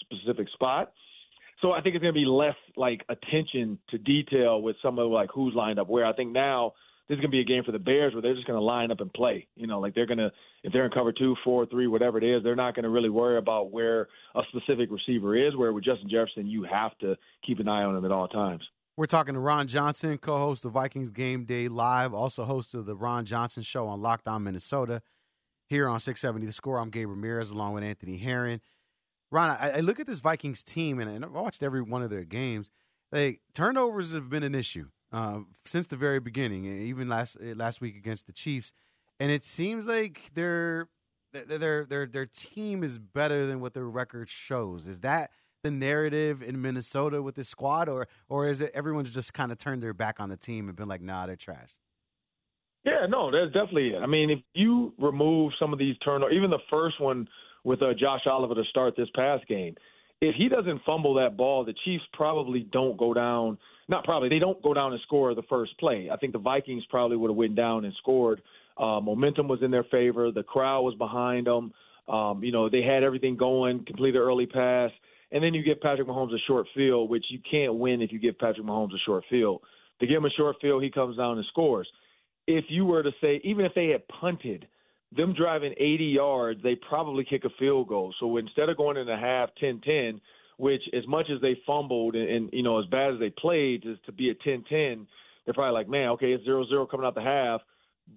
specific 0.00 0.48
spot. 0.54 0.92
So 1.62 1.72
I 1.72 1.80
think 1.80 1.94
it's 1.94 2.02
going 2.02 2.14
to 2.14 2.20
be 2.20 2.26
less 2.26 2.56
like 2.76 3.02
attention 3.08 3.78
to 3.88 3.98
detail 3.98 4.60
with 4.60 4.76
some 4.82 4.98
of 4.98 5.10
like 5.10 5.30
who's 5.34 5.54
lined 5.54 5.78
up 5.78 5.88
where. 5.88 6.04
I 6.04 6.12
think 6.12 6.32
now 6.32 6.72
this 7.08 7.16
is 7.16 7.20
going 7.20 7.30
to 7.30 7.36
be 7.36 7.40
a 7.40 7.44
game 7.44 7.62
for 7.64 7.72
the 7.72 7.78
Bears 7.78 8.12
where 8.14 8.22
they're 8.22 8.34
just 8.34 8.46
going 8.46 8.58
to 8.58 8.64
line 8.64 8.90
up 8.90 9.00
and 9.00 9.12
play. 9.12 9.46
You 9.54 9.66
know, 9.66 9.78
like 9.78 9.94
they're 9.94 10.06
going 10.06 10.18
to, 10.18 10.32
if 10.64 10.72
they're 10.72 10.84
in 10.84 10.90
cover 10.90 11.12
two, 11.12 11.36
four, 11.44 11.64
three, 11.66 11.86
whatever 11.86 12.18
it 12.18 12.24
is, 12.24 12.42
they're 12.42 12.56
not 12.56 12.74
going 12.74 12.82
to 12.82 12.90
really 12.90 13.10
worry 13.10 13.38
about 13.38 13.70
where 13.70 14.08
a 14.34 14.42
specific 14.48 14.90
receiver 14.90 15.36
is. 15.36 15.54
Where 15.56 15.72
with 15.72 15.84
Justin 15.84 16.08
Jefferson, 16.10 16.48
you 16.48 16.64
have 16.64 16.96
to 16.98 17.16
keep 17.46 17.60
an 17.60 17.68
eye 17.68 17.84
on 17.84 17.96
him 17.96 18.04
at 18.04 18.10
all 18.10 18.26
times. 18.26 18.62
We're 18.96 19.06
talking 19.06 19.34
to 19.34 19.40
Ron 19.40 19.68
Johnson, 19.68 20.18
co 20.18 20.38
host 20.38 20.64
of 20.64 20.72
Vikings 20.72 21.10
Game 21.10 21.44
Day 21.44 21.68
Live, 21.68 22.12
also 22.12 22.44
host 22.44 22.74
of 22.74 22.86
the 22.86 22.96
Ron 22.96 23.24
Johnson 23.24 23.62
Show 23.62 23.86
on 23.86 24.00
Locked 24.00 24.26
On 24.26 24.42
Minnesota. 24.42 25.02
Here 25.68 25.88
on 25.88 25.98
670 25.98 26.46
The 26.46 26.52
Score, 26.52 26.78
I'm 26.78 26.90
Gabe 26.90 27.08
Ramirez 27.08 27.50
along 27.50 27.74
with 27.74 27.82
Anthony 27.82 28.18
Herron. 28.18 28.60
Ron, 29.32 29.50
I, 29.50 29.78
I 29.78 29.80
look 29.80 29.98
at 29.98 30.06
this 30.06 30.20
Vikings 30.20 30.62
team 30.62 31.00
and 31.00 31.24
I 31.24 31.28
watched 31.28 31.62
every 31.62 31.82
one 31.82 32.02
of 32.02 32.10
their 32.10 32.24
games. 32.24 32.70
They 33.10 33.38
turnovers 33.52 34.14
have 34.14 34.30
been 34.30 34.44
an 34.44 34.54
issue 34.54 34.86
uh, 35.12 35.40
since 35.64 35.88
the 35.88 35.96
very 35.96 36.20
beginning, 36.20 36.64
even 36.64 37.08
last 37.08 37.36
eh, 37.42 37.54
last 37.56 37.80
week 37.80 37.96
against 37.96 38.26
the 38.26 38.32
Chiefs, 38.32 38.72
and 39.20 39.30
it 39.30 39.44
seems 39.44 39.86
like 39.86 40.30
their 40.34 40.88
their 41.32 41.84
their 41.84 42.06
their 42.06 42.26
team 42.26 42.82
is 42.82 42.98
better 42.98 43.46
than 43.46 43.60
what 43.60 43.74
their 43.74 43.88
record 43.88 44.28
shows. 44.28 44.88
Is 44.88 45.00
that 45.00 45.30
the 45.62 45.70
narrative 45.70 46.42
in 46.42 46.60
Minnesota 46.60 47.22
with 47.22 47.34
this 47.34 47.48
squad, 47.48 47.88
or 47.88 48.08
or 48.28 48.48
is 48.48 48.60
it 48.60 48.70
everyone's 48.74 49.12
just 49.12 49.34
kind 49.34 49.52
of 49.52 49.58
turned 49.58 49.82
their 49.82 49.94
back 49.94 50.20
on 50.20 50.28
the 50.28 50.36
team 50.36 50.68
and 50.68 50.76
been 50.76 50.88
like, 50.88 51.02
nah, 51.02 51.26
they're 51.26 51.36
trash? 51.36 51.70
Yeah, 52.84 53.06
no, 53.08 53.32
that's 53.32 53.52
definitely 53.52 53.88
it. 53.88 53.98
I 54.00 54.06
mean, 54.06 54.30
if 54.30 54.38
you 54.54 54.92
remove 54.98 55.52
some 55.58 55.72
of 55.72 55.78
these 55.78 55.96
turnovers, 56.04 56.34
even 56.36 56.50
the 56.50 56.60
first 56.70 57.00
one 57.00 57.26
with 57.66 57.82
uh, 57.82 57.92
Josh 57.98 58.20
Oliver 58.26 58.54
to 58.54 58.62
start 58.70 58.94
this 58.96 59.08
past 59.14 59.46
game. 59.48 59.74
If 60.20 60.36
he 60.36 60.48
doesn't 60.48 60.82
fumble 60.86 61.14
that 61.14 61.36
ball, 61.36 61.64
the 61.64 61.74
Chiefs 61.84 62.04
probably 62.12 62.60
don't 62.60 62.96
go 62.96 63.12
down. 63.12 63.58
Not 63.88 64.04
probably, 64.04 64.28
they 64.28 64.40
don't 64.40 64.60
go 64.62 64.74
down 64.74 64.92
and 64.92 65.00
score 65.02 65.34
the 65.34 65.42
first 65.48 65.78
play. 65.78 66.08
I 66.12 66.16
think 66.16 66.32
the 66.32 66.40
Vikings 66.40 66.84
probably 66.90 67.16
would 67.16 67.30
have 67.30 67.36
went 67.36 67.54
down 67.54 67.84
and 67.84 67.94
scored. 67.98 68.42
Uh, 68.76 69.00
momentum 69.00 69.48
was 69.48 69.62
in 69.62 69.70
their 69.70 69.84
favor. 69.84 70.30
The 70.32 70.42
crowd 70.42 70.82
was 70.82 70.94
behind 70.96 71.46
them. 71.46 71.72
Um, 72.08 72.42
you 72.42 72.52
know, 72.52 72.68
they 72.68 72.82
had 72.82 73.02
everything 73.02 73.36
going, 73.36 73.84
completed 73.84 74.18
early 74.18 74.46
pass, 74.46 74.90
and 75.32 75.42
then 75.42 75.54
you 75.54 75.62
give 75.62 75.80
Patrick 75.80 76.06
Mahomes 76.06 76.34
a 76.34 76.38
short 76.46 76.66
field, 76.74 77.10
which 77.10 77.24
you 77.30 77.40
can't 77.48 77.74
win 77.74 78.00
if 78.00 78.12
you 78.12 78.18
give 78.18 78.38
Patrick 78.38 78.66
Mahomes 78.66 78.94
a 78.94 78.98
short 79.04 79.24
field. 79.28 79.60
To 80.00 80.06
give 80.06 80.18
him 80.18 80.24
a 80.24 80.30
short 80.30 80.56
field, 80.60 80.82
he 80.82 80.90
comes 80.90 81.16
down 81.16 81.38
and 81.38 81.46
scores. 81.46 81.88
If 82.46 82.66
you 82.68 82.84
were 82.84 83.02
to 83.02 83.10
say, 83.20 83.40
even 83.42 83.64
if 83.64 83.72
they 83.74 83.88
had 83.88 84.06
punted, 84.08 84.68
them 85.16 85.34
driving 85.34 85.74
80 85.78 86.04
yards, 86.04 86.62
they 86.62 86.76
probably 86.76 87.24
kick 87.24 87.44
a 87.44 87.50
field 87.58 87.88
goal. 87.88 88.14
So 88.20 88.36
instead 88.36 88.68
of 88.68 88.76
going 88.76 88.96
in 88.96 89.08
a 89.08 89.18
half 89.18 89.50
10-10, 89.62 90.20
which 90.56 90.82
as 90.96 91.06
much 91.06 91.26
as 91.34 91.40
they 91.40 91.58
fumbled 91.66 92.14
and, 92.14 92.28
and 92.28 92.50
you 92.52 92.62
know 92.62 92.78
as 92.78 92.86
bad 92.86 93.14
as 93.14 93.20
they 93.20 93.30
played 93.30 93.82
to, 93.82 93.96
to 94.06 94.12
be 94.12 94.30
a 94.30 94.34
10-10, 94.34 95.06
they're 95.44 95.54
probably 95.54 95.72
like, 95.72 95.88
man, 95.88 96.10
okay, 96.10 96.32
it's 96.32 96.46
0-0 96.46 96.90
coming 96.90 97.06
out 97.06 97.14
the 97.14 97.22
half, 97.22 97.60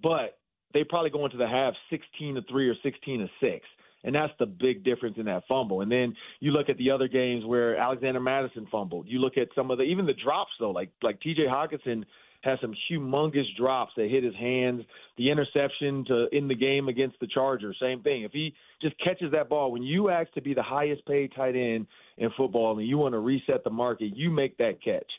but 0.02 0.38
they 0.72 0.84
probably 0.84 1.10
go 1.10 1.24
into 1.24 1.36
the 1.36 1.48
half 1.48 1.74
16 1.90 2.36
to 2.36 2.42
3 2.42 2.68
or 2.68 2.74
16 2.82 3.20
to 3.20 3.26
6. 3.40 3.66
And 4.02 4.14
that's 4.14 4.32
the 4.38 4.46
big 4.46 4.82
difference 4.82 5.16
in 5.18 5.26
that 5.26 5.42
fumble. 5.46 5.82
And 5.82 5.92
then 5.92 6.14
you 6.40 6.52
look 6.52 6.70
at 6.70 6.78
the 6.78 6.90
other 6.90 7.06
games 7.06 7.44
where 7.44 7.76
Alexander 7.76 8.20
Mattison 8.20 8.66
fumbled. 8.70 9.06
You 9.06 9.18
look 9.18 9.36
at 9.36 9.48
some 9.54 9.70
of 9.70 9.76
the 9.76 9.84
even 9.84 10.06
the 10.06 10.14
drops 10.14 10.52
though, 10.58 10.70
like 10.70 10.90
like 11.02 11.20
TJ 11.20 11.40
Hockenson 11.40 12.04
has 12.42 12.58
some 12.60 12.74
humongous 12.90 13.44
drops 13.56 13.92
that 13.96 14.08
hit 14.10 14.24
his 14.24 14.34
hands. 14.34 14.82
The 15.18 15.30
interception 15.30 16.04
to 16.06 16.26
in 16.32 16.48
the 16.48 16.54
game 16.54 16.88
against 16.88 17.20
the 17.20 17.26
Chargers, 17.26 17.76
same 17.80 18.02
thing. 18.02 18.22
If 18.22 18.32
he 18.32 18.54
just 18.80 18.94
catches 19.02 19.32
that 19.32 19.48
ball, 19.48 19.72
when 19.72 19.82
you 19.82 20.08
ask 20.10 20.32
to 20.32 20.40
be 20.40 20.54
the 20.54 20.62
highest 20.62 21.04
paid 21.06 21.32
tight 21.36 21.54
end 21.54 21.86
in 22.16 22.30
football 22.36 22.78
and 22.78 22.86
you 22.86 22.98
want 22.98 23.12
to 23.12 23.18
reset 23.18 23.64
the 23.64 23.70
market, 23.70 24.16
you 24.16 24.30
make 24.30 24.56
that 24.58 24.82
catch. 24.82 25.10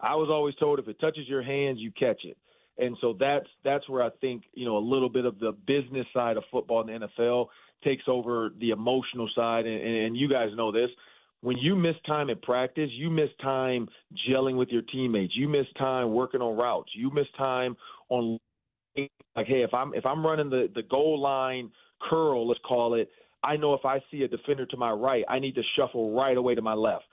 I 0.00 0.14
was 0.14 0.28
always 0.30 0.54
told 0.54 0.78
if 0.78 0.88
it 0.88 0.98
touches 1.00 1.28
your 1.28 1.42
hands, 1.42 1.78
you 1.78 1.92
catch 1.92 2.24
it. 2.24 2.38
And 2.78 2.96
so 3.00 3.14
that's 3.18 3.46
that's 3.62 3.86
where 3.88 4.02
I 4.02 4.08
think 4.20 4.44
you 4.54 4.64
know 4.64 4.78
a 4.78 4.80
little 4.80 5.10
bit 5.10 5.26
of 5.26 5.38
the 5.38 5.52
business 5.66 6.06
side 6.14 6.38
of 6.38 6.44
football 6.50 6.80
in 6.80 7.00
the 7.00 7.08
NFL 7.18 7.48
takes 7.84 8.04
over 8.08 8.50
the 8.58 8.70
emotional 8.70 9.28
side. 9.34 9.66
And, 9.66 9.82
and 9.82 10.16
you 10.16 10.28
guys 10.28 10.48
know 10.56 10.72
this. 10.72 10.88
When 11.42 11.56
you 11.58 11.74
miss 11.74 11.96
time 12.06 12.28
at 12.28 12.42
practice, 12.42 12.90
you 12.92 13.10
miss 13.10 13.30
time 13.40 13.88
gelling 14.28 14.56
with 14.56 14.68
your 14.68 14.82
teammates. 14.82 15.34
You 15.34 15.48
miss 15.48 15.66
time 15.78 16.12
working 16.12 16.42
on 16.42 16.56
routes. 16.56 16.90
You 16.94 17.10
miss 17.12 17.26
time 17.38 17.76
on 18.10 18.38
like, 18.96 19.46
hey, 19.46 19.62
if 19.62 19.72
I'm 19.72 19.94
if 19.94 20.04
I'm 20.04 20.24
running 20.24 20.50
the 20.50 20.68
the 20.74 20.82
goal 20.82 21.18
line 21.18 21.70
curl, 22.08 22.46
let's 22.46 22.60
call 22.66 22.94
it, 22.94 23.10
I 23.42 23.56
know 23.56 23.74
if 23.74 23.84
I 23.84 24.00
see 24.10 24.22
a 24.22 24.28
defender 24.28 24.66
to 24.66 24.76
my 24.76 24.90
right, 24.90 25.24
I 25.28 25.38
need 25.38 25.54
to 25.54 25.62
shuffle 25.76 26.14
right 26.14 26.36
away 26.36 26.54
to 26.54 26.62
my 26.62 26.74
left. 26.74 27.04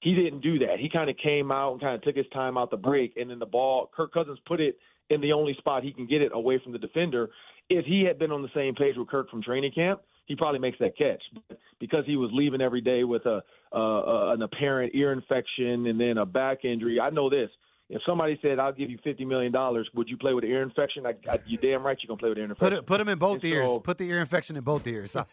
He 0.00 0.14
didn't 0.14 0.40
do 0.40 0.58
that. 0.58 0.80
He 0.80 0.90
kind 0.90 1.08
of 1.08 1.16
came 1.22 1.52
out 1.52 1.72
and 1.72 1.80
kind 1.80 1.94
of 1.94 2.02
took 2.02 2.16
his 2.16 2.26
time 2.32 2.58
out 2.58 2.70
the 2.70 2.76
break, 2.76 3.16
and 3.16 3.30
then 3.30 3.38
the 3.38 3.46
ball, 3.46 3.88
Kirk 3.94 4.12
Cousins 4.12 4.38
put 4.46 4.60
it 4.60 4.76
in 5.10 5.20
the 5.20 5.32
only 5.32 5.54
spot 5.58 5.84
he 5.84 5.92
can 5.92 6.06
get 6.06 6.22
it 6.22 6.32
away 6.34 6.60
from 6.62 6.72
the 6.72 6.78
defender. 6.78 7.30
If 7.68 7.84
he 7.86 8.02
had 8.04 8.18
been 8.18 8.32
on 8.32 8.42
the 8.42 8.48
same 8.54 8.74
page 8.74 8.96
with 8.96 9.08
Kirk 9.08 9.30
from 9.30 9.42
training 9.42 9.72
camp, 9.72 10.00
he 10.26 10.36
probably 10.36 10.60
makes 10.60 10.78
that 10.78 10.96
catch. 10.96 11.22
But 11.48 11.58
because 11.80 12.04
he 12.06 12.16
was 12.16 12.30
leaving 12.32 12.60
every 12.60 12.80
day 12.80 13.04
with 13.04 13.26
a, 13.26 13.42
uh, 13.72 14.32
an 14.32 14.42
apparent 14.42 14.94
ear 14.94 15.12
infection 15.12 15.86
and 15.86 16.00
then 16.00 16.18
a 16.18 16.26
back 16.26 16.64
injury, 16.64 17.00
I 17.00 17.10
know 17.10 17.28
this. 17.30 17.50
If 17.90 18.00
somebody 18.06 18.38
said, 18.40 18.58
"I'll 18.58 18.72
give 18.72 18.88
you 18.88 18.98
fifty 19.04 19.22
million 19.26 19.52
dollars," 19.52 19.86
would 19.92 20.08
you 20.08 20.16
play 20.16 20.32
with 20.32 20.44
an 20.44 20.50
ear 20.50 20.62
infection? 20.62 21.04
I, 21.04 21.10
I, 21.30 21.40
you 21.44 21.58
damn 21.58 21.82
right 21.84 21.98
you're 22.00 22.08
gonna 22.08 22.16
play 22.16 22.30
with 22.30 22.38
an 22.38 22.44
ear 22.44 22.48
infection. 22.50 22.70
Put 22.70 22.72
it, 22.72 22.86
put 22.86 22.98
them 22.98 23.08
in 23.10 23.18
both 23.18 23.42
And 23.42 23.52
ears. 23.52 23.68
so- 23.68 23.80
put 23.80 23.98
the 23.98 24.08
ear 24.08 24.20
infection 24.20 24.56
in 24.56 24.62
both 24.64 24.86
ears. 24.86 25.14
I 25.16 25.24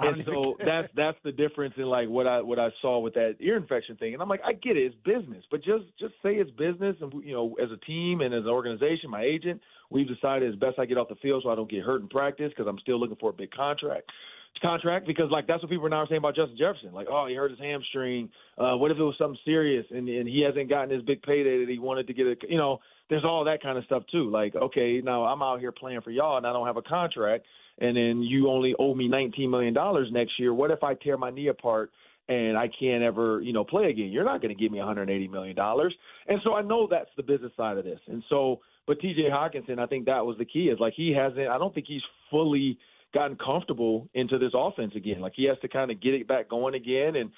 don't 0.00 0.14
and 0.14 0.24
so 0.24 0.56
that's 0.58 0.88
that's 0.94 1.18
the 1.24 1.32
difference 1.32 1.74
in 1.76 1.84
like 1.84 2.08
what 2.08 2.26
I 2.26 2.40
what 2.40 2.58
I 2.58 2.70
saw 2.80 3.00
with 3.00 3.14
that 3.14 3.36
ear 3.40 3.56
infection 3.58 3.96
thing. 3.96 4.14
And 4.14 4.22
I'm 4.22 4.30
like, 4.30 4.40
I 4.46 4.54
get 4.54 4.78
it, 4.78 4.84
it's 4.84 4.94
business, 5.04 5.44
but 5.50 5.62
just 5.62 5.84
just 6.00 6.14
say 6.22 6.36
it's 6.36 6.50
business. 6.52 6.96
And 7.02 7.12
you 7.22 7.34
know, 7.34 7.54
as 7.62 7.70
a 7.70 7.76
team 7.84 8.22
and 8.22 8.32
as 8.32 8.44
an 8.44 8.50
organization, 8.50 9.10
my 9.10 9.22
agent, 9.22 9.60
we've 9.90 10.08
decided 10.08 10.48
it's 10.48 10.58
best 10.58 10.78
I 10.78 10.86
get 10.86 10.96
off 10.96 11.08
the 11.10 11.16
field 11.16 11.42
so 11.42 11.50
I 11.50 11.54
don't 11.54 11.70
get 11.70 11.82
hurt 11.82 12.00
in 12.00 12.08
practice 12.08 12.48
because 12.48 12.66
I'm 12.66 12.78
still 12.78 12.98
looking 12.98 13.16
for 13.16 13.28
a 13.28 13.34
big 13.34 13.50
contract 13.50 14.10
contract 14.60 15.06
because 15.06 15.30
like 15.30 15.46
that's 15.46 15.62
what 15.62 15.70
people 15.70 15.86
are 15.86 15.90
now 15.90 16.06
saying 16.06 16.18
about 16.18 16.34
Justin 16.34 16.56
Jefferson. 16.58 16.92
Like, 16.92 17.08
oh, 17.10 17.26
he 17.28 17.34
hurt 17.34 17.50
his 17.50 17.60
hamstring. 17.60 18.30
Uh, 18.58 18.76
what 18.76 18.90
if 18.90 18.98
it 18.98 19.02
was 19.02 19.14
something 19.18 19.38
serious 19.44 19.86
and 19.90 20.08
and 20.08 20.28
he 20.28 20.42
hasn't 20.42 20.68
gotten 20.68 20.90
his 20.90 21.02
big 21.02 21.22
payday 21.22 21.64
that 21.64 21.70
he 21.70 21.78
wanted 21.78 22.06
to 22.06 22.14
get? 22.14 22.26
A, 22.26 22.34
you 22.48 22.58
know, 22.58 22.78
there's 23.08 23.24
all 23.24 23.44
that 23.44 23.62
kind 23.62 23.78
of 23.78 23.84
stuff 23.84 24.02
too. 24.10 24.30
Like, 24.30 24.54
okay, 24.54 25.00
now 25.04 25.24
I'm 25.24 25.42
out 25.42 25.60
here 25.60 25.72
playing 25.72 26.00
for 26.02 26.10
y'all 26.10 26.36
and 26.36 26.46
I 26.46 26.52
don't 26.52 26.66
have 26.66 26.76
a 26.76 26.82
contract, 26.82 27.44
and 27.78 27.96
then 27.96 28.22
you 28.22 28.48
only 28.48 28.74
owe 28.78 28.94
me 28.94 29.08
19 29.08 29.50
million 29.50 29.74
dollars 29.74 30.08
next 30.12 30.32
year. 30.38 30.52
What 30.52 30.70
if 30.70 30.82
I 30.82 30.94
tear 30.94 31.16
my 31.16 31.30
knee 31.30 31.48
apart? 31.48 31.90
And 32.28 32.58
I 32.58 32.68
can't 32.80 33.04
ever, 33.04 33.40
you 33.40 33.52
know, 33.52 33.62
play 33.62 33.84
again. 33.84 34.08
You're 34.08 34.24
not 34.24 34.42
going 34.42 34.52
to 34.52 34.60
give 34.60 34.72
me 34.72 34.78
180 34.78 35.28
million 35.28 35.54
dollars, 35.54 35.94
and 36.26 36.40
so 36.42 36.54
I 36.54 36.62
know 36.62 36.88
that's 36.90 37.10
the 37.16 37.22
business 37.22 37.52
side 37.56 37.78
of 37.78 37.84
this. 37.84 38.00
And 38.08 38.20
so, 38.28 38.58
but 38.84 38.98
T.J. 38.98 39.28
Hockenson, 39.30 39.78
I 39.78 39.86
think 39.86 40.06
that 40.06 40.26
was 40.26 40.36
the 40.36 40.44
key. 40.44 40.64
Is 40.64 40.80
like 40.80 40.94
he 40.96 41.14
hasn't. 41.16 41.46
I 41.46 41.56
don't 41.56 41.72
think 41.72 41.86
he's 41.86 42.02
fully 42.28 42.78
gotten 43.14 43.36
comfortable 43.36 44.08
into 44.14 44.38
this 44.38 44.52
offense 44.54 44.92
again. 44.94 45.20
Like 45.20 45.32
he 45.36 45.44
has 45.44 45.58
to 45.62 45.68
kind 45.68 45.90
of 45.90 46.00
get 46.00 46.14
it 46.14 46.28
back 46.28 46.48
going 46.48 46.74
again. 46.74 47.16
And 47.16 47.30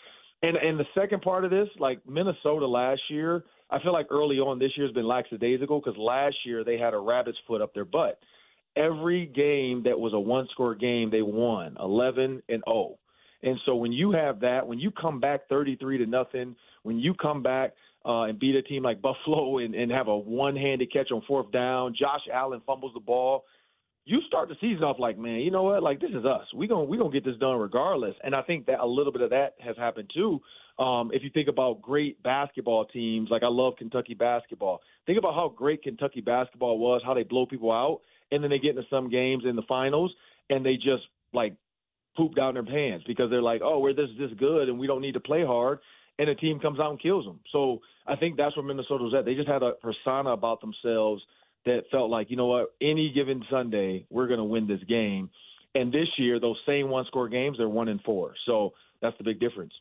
and 0.42 0.57
and 0.57 0.78
the 0.78 0.87
second 0.94 1.22
part 1.22 1.44
of 1.44 1.50
this, 1.50 1.68
like 1.78 2.00
Minnesota 2.09 2.66
last 2.66 3.00
year, 3.09 3.44
I 3.70 3.81
feel 3.83 3.92
like 3.92 4.07
early 4.11 4.38
on 4.38 4.59
this 4.59 4.72
year 4.76 4.87
has 4.87 4.94
been 4.94 5.07
lackadaisical 5.07 5.81
because 5.81 5.98
last 5.98 6.37
year 6.44 6.64
they 6.64 6.78
had 6.78 6.94
a 6.94 6.98
rabbit's 6.98 7.38
foot 7.46 7.61
up 7.61 7.74
their 7.74 7.85
butt. 7.85 8.18
Every 8.76 9.26
game 9.26 9.83
that 9.85 9.98
was 9.98 10.12
a 10.14 10.20
one 10.20 10.46
score 10.52 10.74
game, 10.74 11.11
they 11.11 11.22
won 11.22 11.76
11 11.81 12.42
and 12.48 12.62
0. 12.68 12.98
And 13.42 13.59
so 13.66 13.74
when 13.74 13.92
you 13.92 14.12
have 14.12 14.40
that, 14.40 14.66
when 14.66 14.78
you 14.78 14.90
come 14.90 15.20
back 15.20 15.48
33 15.48 15.98
to 15.98 16.07
nothing, 16.07 16.57
when 16.83 16.98
you 16.98 17.14
come 17.14 17.42
back 17.42 17.74
uh, 18.04 18.22
and 18.22 18.38
beat 18.38 18.54
a 18.54 18.62
team 18.62 18.83
like 18.83 19.02
Buffalo 19.02 19.59
and, 19.59 19.74
and 19.74 19.90
have 19.90 20.09
a 20.09 20.16
one 20.16 20.57
handed 20.57 20.92
catch 20.92 21.11
on 21.11 21.22
fourth 21.26 21.50
down, 21.52 21.94
Josh 21.98 22.22
Allen 22.33 22.62
fumbles 22.66 22.94
the 22.94 23.00
ball 23.00 23.44
you 24.09 24.21
start 24.27 24.49
the 24.49 24.57
season 24.59 24.85
off 24.85 24.99
like, 24.99 25.18
man, 25.18 25.40
you 25.40 25.51
know 25.51 25.64
what? 25.64 25.83
Like 25.83 26.01
this 26.01 26.11
is 26.11 26.25
us. 26.25 26.47
We 26.55 26.66
gonna 26.66 26.85
we 26.85 26.97
gonna 26.97 27.11
get 27.11 27.25
this 27.25 27.37
done 27.37 27.59
regardless. 27.59 28.14
And 28.25 28.35
I 28.35 28.40
think 28.42 28.64
that 28.66 28.81
a 28.81 28.87
little 28.87 29.12
bit 29.12 29.21
of 29.21 29.31
that 29.31 29.55
has 29.61 29.77
happened 29.77 30.11
too. 30.14 30.40
Um, 30.83 31.11
if 31.12 31.23
you 31.23 31.31
think 31.31 31.49
about 31.49 31.83
great 31.83 32.23
basketball 32.23 32.87
teams, 32.87 33.29
like 33.31 33.42
I 33.42 33.49
love 33.49 33.75
Kentucky 33.77 34.14
basketball. 34.14 34.81
Think 35.07 35.18
about 35.18 35.35
how 35.35 35.53
great 35.55 35.83
Kentucky 35.83 36.23
basketball 36.23 36.79
was, 36.79 37.03
how 37.05 37.12
they 37.12 37.23
blow 37.23 37.44
people 37.44 37.71
out, 37.71 38.01
and 38.31 38.42
then 38.42 38.51
they 38.51 38.59
get 38.59 38.71
into 38.71 38.88
some 38.88 39.11
games 39.11 39.44
in 39.47 39.57
the 39.57 39.62
finals 39.68 40.14
and 40.49 40.64
they 40.64 40.77
just 40.77 41.03
like 41.35 41.55
poop 42.16 42.35
down 42.35 42.55
their 42.55 42.64
pants 42.64 43.05
because 43.07 43.29
they're 43.29 43.42
like, 43.42 43.61
oh, 43.62 43.79
we're 43.79 43.92
this 43.92 44.09
this 44.18 44.31
good 44.38 44.71
and 44.71 44.79
we 44.79 44.87
don't 44.87 45.03
need 45.03 45.14
to 45.14 45.21
play 45.21 45.44
hard, 45.44 45.81
and 46.18 46.31
a 46.31 46.35
team 46.35 46.61
comes 46.61 46.81
out 46.81 46.90
and 46.90 47.03
kills 47.03 47.27
them. 47.27 47.40
So 47.53 47.81
I 48.07 48.16
think 48.16 48.38
that's 48.38 48.57
where 48.57 48.64
Minnesota 48.64 49.05
was 49.05 49.12
at. 49.14 49.27
They 49.27 49.35
just 49.35 49.49
had 49.49 49.62
a 49.62 49.73
persona 49.73 50.31
about 50.31 50.62
themselves 50.62 51.23
that 51.68 51.85
felt 51.90 52.11
like, 52.11 52.31
you 52.31 52.37
know 52.37 52.46
what, 52.46 52.74
any 52.81 53.12
given 53.12 53.44
Sunday, 53.50 54.07
we're 54.11 54.26
going 54.26 54.38
to 54.38 54.44
win 54.44 54.66
this 54.66 54.83
game. 54.88 55.31
And 55.74 55.92
this 55.92 56.09
year, 56.16 56.40
those 56.40 56.57
same 56.66 56.88
one 56.88 57.04
score 57.07 57.28
games, 57.28 57.59
they're 57.59 57.68
one 57.68 57.88
and 57.88 58.00
four. 58.02 58.35
So 58.46 58.72
that's 59.00 59.16
the 59.18 59.24
big 59.24 59.38
difference. 59.38 59.72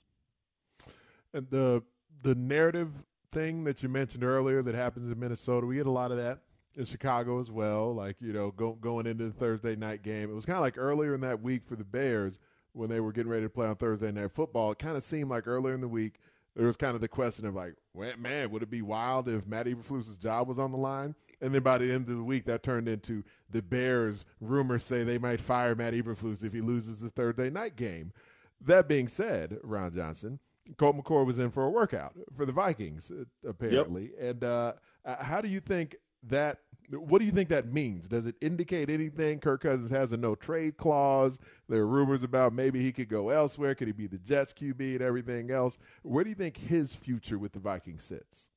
And 1.33 1.47
the 1.49 1.83
the 2.23 2.35
narrative 2.35 2.91
thing 3.31 3.63
that 3.63 3.83
you 3.83 3.89
mentioned 3.89 4.23
earlier 4.23 4.61
that 4.61 4.75
happens 4.75 5.11
in 5.11 5.19
Minnesota, 5.19 5.65
we 5.65 5.75
get 5.75 5.87
a 5.87 5.91
lot 5.91 6.11
of 6.11 6.17
that 6.17 6.39
in 6.75 6.85
Chicago 6.85 7.39
as 7.39 7.49
well. 7.49 7.93
Like 7.93 8.17
you 8.19 8.33
know, 8.33 8.51
go, 8.51 8.73
going 8.73 9.07
into 9.07 9.25
the 9.25 9.33
Thursday 9.33 9.75
night 9.75 10.03
game, 10.03 10.29
it 10.29 10.33
was 10.33 10.45
kind 10.45 10.57
of 10.57 10.61
like 10.61 10.77
earlier 10.77 11.15
in 11.15 11.21
that 11.21 11.41
week 11.41 11.63
for 11.65 11.75
the 11.75 11.85
Bears 11.85 12.37
when 12.73 12.89
they 12.89 12.99
were 12.99 13.11
getting 13.11 13.31
ready 13.31 13.43
to 13.43 13.49
play 13.49 13.67
on 13.67 13.75
Thursday 13.75 14.11
night 14.11 14.31
football. 14.31 14.71
It 14.71 14.79
kind 14.79 14.97
of 14.97 15.03
seemed 15.03 15.29
like 15.29 15.47
earlier 15.47 15.73
in 15.73 15.81
the 15.81 15.87
week 15.87 16.15
there 16.57 16.65
was 16.65 16.75
kind 16.75 16.95
of 16.95 17.01
the 17.01 17.07
question 17.07 17.45
of 17.45 17.53
like, 17.53 17.75
well, 17.93 18.11
man, 18.17 18.49
would 18.49 18.63
it 18.63 18.69
be 18.71 18.81
wild 18.81 19.29
if 19.29 19.45
Matt 19.45 19.67
Eberflus's 19.67 20.15
job 20.15 20.47
was 20.47 20.57
on 20.57 20.71
the 20.71 20.77
line? 20.77 21.13
And 21.39 21.53
then 21.53 21.61
by 21.61 21.77
the 21.77 21.91
end 21.91 22.09
of 22.09 22.17
the 22.17 22.23
week, 22.23 22.45
that 22.45 22.63
turned 22.63 22.89
into 22.89 23.23
the 23.47 23.61
Bears. 23.61 24.25
Rumors 24.41 24.83
say 24.83 25.03
they 25.03 25.19
might 25.19 25.39
fire 25.39 25.75
Matt 25.75 25.93
Eberflus 25.93 26.43
if 26.43 26.53
he 26.53 26.61
loses 26.61 26.97
the 26.97 27.09
Thursday 27.09 27.51
night 27.51 27.75
game. 27.75 28.11
That 28.59 28.87
being 28.87 29.07
said, 29.07 29.59
Ron 29.61 29.93
Johnson, 29.93 30.39
Colt 30.77 30.97
McCoy 30.97 31.27
was 31.27 31.37
in 31.37 31.51
for 31.51 31.63
a 31.63 31.69
workout 31.69 32.15
for 32.35 32.43
the 32.43 32.51
Vikings, 32.51 33.11
uh, 33.11 33.25
apparently. 33.47 34.09
And 34.19 34.43
uh, 34.43 34.73
uh, 35.05 35.23
how 35.23 35.41
do 35.41 35.47
you 35.47 35.59
think 35.59 35.95
that? 36.23 36.57
What 36.89 37.19
do 37.19 37.25
you 37.25 37.31
think 37.31 37.49
that 37.49 37.71
means? 37.73 38.07
Does 38.07 38.25
it 38.25 38.35
indicate 38.39 38.89
anything? 38.89 39.39
Kirk 39.39 39.61
Cousins 39.61 39.89
has 39.89 40.13
a 40.13 40.17
no 40.17 40.35
trade 40.35 40.77
clause. 40.77 41.37
There 41.67 41.81
are 41.81 41.87
rumors 41.87 42.23
about 42.23 42.53
maybe 42.53 42.81
he 42.81 42.93
could 42.93 43.09
go 43.09 43.29
elsewhere. 43.29 43.75
Could 43.75 43.87
he 43.87 43.93
be 43.93 44.07
the 44.07 44.17
Jets 44.17 44.53
QB 44.53 44.79
and 44.79 45.01
everything 45.01 45.51
else? 45.51 45.77
Where 46.03 46.23
do 46.23 46.29
you 46.29 46.35
think 46.35 46.55
his 46.55 46.93
future 46.93 47.37
with 47.37 47.51
the 47.51 47.59
Vikings 47.59 48.03
sits? 48.03 48.47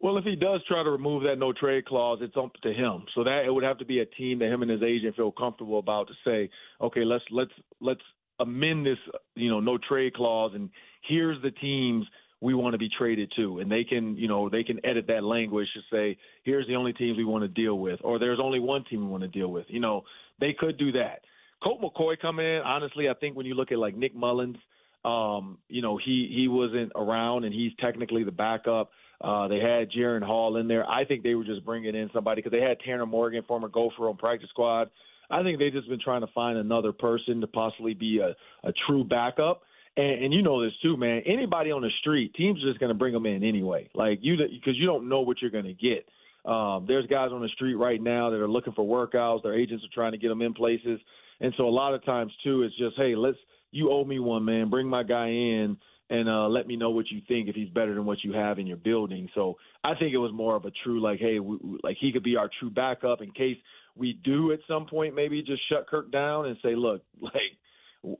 Well, 0.00 0.16
if 0.18 0.24
he 0.24 0.36
does 0.36 0.60
try 0.66 0.82
to 0.82 0.90
remove 0.90 1.24
that 1.24 1.36
no 1.38 1.52
trade 1.52 1.86
clause, 1.86 2.18
it's 2.22 2.36
up 2.36 2.52
to 2.62 2.72
him. 2.72 3.04
So 3.14 3.24
that 3.24 3.44
it 3.46 3.52
would 3.52 3.64
have 3.64 3.78
to 3.78 3.84
be 3.84 4.00
a 4.00 4.06
team 4.06 4.38
that 4.38 4.52
him 4.52 4.62
and 4.62 4.70
his 4.70 4.82
agent 4.82 5.16
feel 5.16 5.32
comfortable 5.32 5.78
about 5.78 6.08
to 6.08 6.14
say, 6.24 6.50
okay, 6.80 7.04
let's 7.04 7.24
let's 7.30 7.52
let's 7.80 8.02
amend 8.38 8.86
this, 8.86 8.98
you 9.34 9.50
know, 9.50 9.60
no 9.60 9.78
trade 9.78 10.14
clause, 10.14 10.52
and 10.54 10.70
here's 11.02 11.40
the 11.42 11.50
teams 11.50 12.06
we 12.46 12.54
want 12.54 12.74
to 12.74 12.78
be 12.78 12.88
traded 12.88 13.32
to, 13.34 13.58
and 13.58 13.68
they 13.68 13.82
can, 13.82 14.16
you 14.16 14.28
know, 14.28 14.48
they 14.48 14.62
can 14.62 14.78
edit 14.86 15.08
that 15.08 15.24
language 15.24 15.66
to 15.74 15.80
say, 15.90 16.16
here's 16.44 16.64
the 16.68 16.76
only 16.76 16.92
teams 16.92 17.18
we 17.18 17.24
want 17.24 17.42
to 17.42 17.48
deal 17.48 17.80
with, 17.80 17.98
or 18.04 18.20
there's 18.20 18.38
only 18.40 18.60
one 18.60 18.84
team 18.84 19.00
we 19.00 19.06
want 19.08 19.24
to 19.24 19.28
deal 19.28 19.48
with. 19.48 19.66
You 19.66 19.80
know, 19.80 20.04
they 20.38 20.54
could 20.56 20.78
do 20.78 20.92
that. 20.92 21.22
Colt 21.60 21.80
McCoy 21.82 22.16
coming 22.20 22.46
in, 22.46 22.62
honestly, 22.64 23.08
I 23.08 23.14
think 23.14 23.36
when 23.36 23.46
you 23.46 23.54
look 23.54 23.72
at 23.72 23.78
like 23.78 23.96
Nick 23.96 24.14
Mullens, 24.14 24.58
um, 25.04 25.58
you 25.68 25.82
know, 25.82 25.96
he 25.96 26.32
he 26.32 26.46
wasn't 26.46 26.92
around 26.94 27.42
and 27.42 27.52
he's 27.52 27.72
technically 27.80 28.22
the 28.22 28.30
backup. 28.30 28.90
Uh, 29.20 29.48
they 29.48 29.58
had 29.58 29.90
Jaren 29.90 30.22
Hall 30.22 30.56
in 30.56 30.68
there. 30.68 30.88
I 30.88 31.04
think 31.04 31.24
they 31.24 31.34
were 31.34 31.44
just 31.44 31.64
bringing 31.64 31.96
in 31.96 32.10
somebody 32.14 32.42
because 32.42 32.56
they 32.56 32.64
had 32.64 32.78
Tanner 32.78 33.06
Morgan, 33.06 33.42
former 33.48 33.68
Gopher, 33.68 34.08
on 34.08 34.16
practice 34.16 34.50
squad. 34.50 34.88
I 35.30 35.42
think 35.42 35.58
they've 35.58 35.72
just 35.72 35.88
been 35.88 36.00
trying 36.00 36.20
to 36.20 36.32
find 36.32 36.58
another 36.58 36.92
person 36.92 37.40
to 37.40 37.48
possibly 37.48 37.94
be 37.94 38.20
a, 38.20 38.36
a 38.68 38.72
true 38.86 39.02
backup. 39.02 39.62
And, 39.96 40.24
and 40.24 40.34
you 40.34 40.42
know 40.42 40.62
this 40.62 40.74
too, 40.82 40.96
man. 40.96 41.22
Anybody 41.26 41.70
on 41.70 41.82
the 41.82 41.90
street, 42.00 42.34
teams 42.34 42.62
are 42.62 42.68
just 42.68 42.80
going 42.80 42.90
to 42.90 42.94
bring 42.94 43.14
them 43.14 43.26
in 43.26 43.42
anyway. 43.42 43.88
Like 43.94 44.18
you, 44.22 44.36
because 44.36 44.76
you 44.76 44.86
don't 44.86 45.08
know 45.08 45.20
what 45.20 45.40
you're 45.40 45.50
going 45.50 45.64
to 45.64 45.72
get. 45.72 46.06
Um, 46.50 46.84
there's 46.86 47.06
guys 47.06 47.30
on 47.32 47.42
the 47.42 47.48
street 47.48 47.74
right 47.74 48.00
now 48.00 48.30
that 48.30 48.36
are 48.36 48.48
looking 48.48 48.72
for 48.72 48.84
workouts. 48.84 49.42
Their 49.42 49.58
agents 49.58 49.84
are 49.84 49.94
trying 49.94 50.12
to 50.12 50.18
get 50.18 50.28
them 50.28 50.42
in 50.42 50.54
places. 50.54 51.00
And 51.40 51.52
so 51.56 51.64
a 51.64 51.70
lot 51.70 51.94
of 51.94 52.04
times 52.04 52.32
too, 52.44 52.62
it's 52.62 52.76
just, 52.76 52.96
hey, 52.96 53.16
let's 53.16 53.38
you 53.72 53.90
owe 53.90 54.04
me 54.04 54.18
one, 54.20 54.44
man. 54.44 54.70
Bring 54.70 54.86
my 54.86 55.02
guy 55.02 55.26
in 55.26 55.76
and 56.08 56.28
uh, 56.28 56.46
let 56.46 56.66
me 56.66 56.76
know 56.76 56.90
what 56.90 57.10
you 57.10 57.20
think 57.26 57.48
if 57.48 57.54
he's 57.54 57.68
better 57.70 57.94
than 57.94 58.04
what 58.04 58.22
you 58.22 58.32
have 58.32 58.58
in 58.58 58.66
your 58.66 58.76
building. 58.76 59.28
So 59.34 59.56
I 59.82 59.94
think 59.94 60.14
it 60.14 60.18
was 60.18 60.32
more 60.32 60.54
of 60.54 60.64
a 60.64 60.70
true 60.84 61.00
like, 61.00 61.18
hey, 61.18 61.40
we, 61.40 61.58
like 61.82 61.96
he 62.00 62.12
could 62.12 62.22
be 62.22 62.36
our 62.36 62.48
true 62.60 62.70
backup 62.70 63.22
in 63.22 63.32
case 63.32 63.56
we 63.96 64.12
do 64.24 64.52
at 64.52 64.60
some 64.68 64.86
point 64.86 65.14
maybe 65.14 65.42
just 65.42 65.62
shut 65.68 65.88
Kirk 65.88 66.12
down 66.12 66.46
and 66.46 66.56
say, 66.62 66.74
look, 66.76 67.02
like 67.20 67.32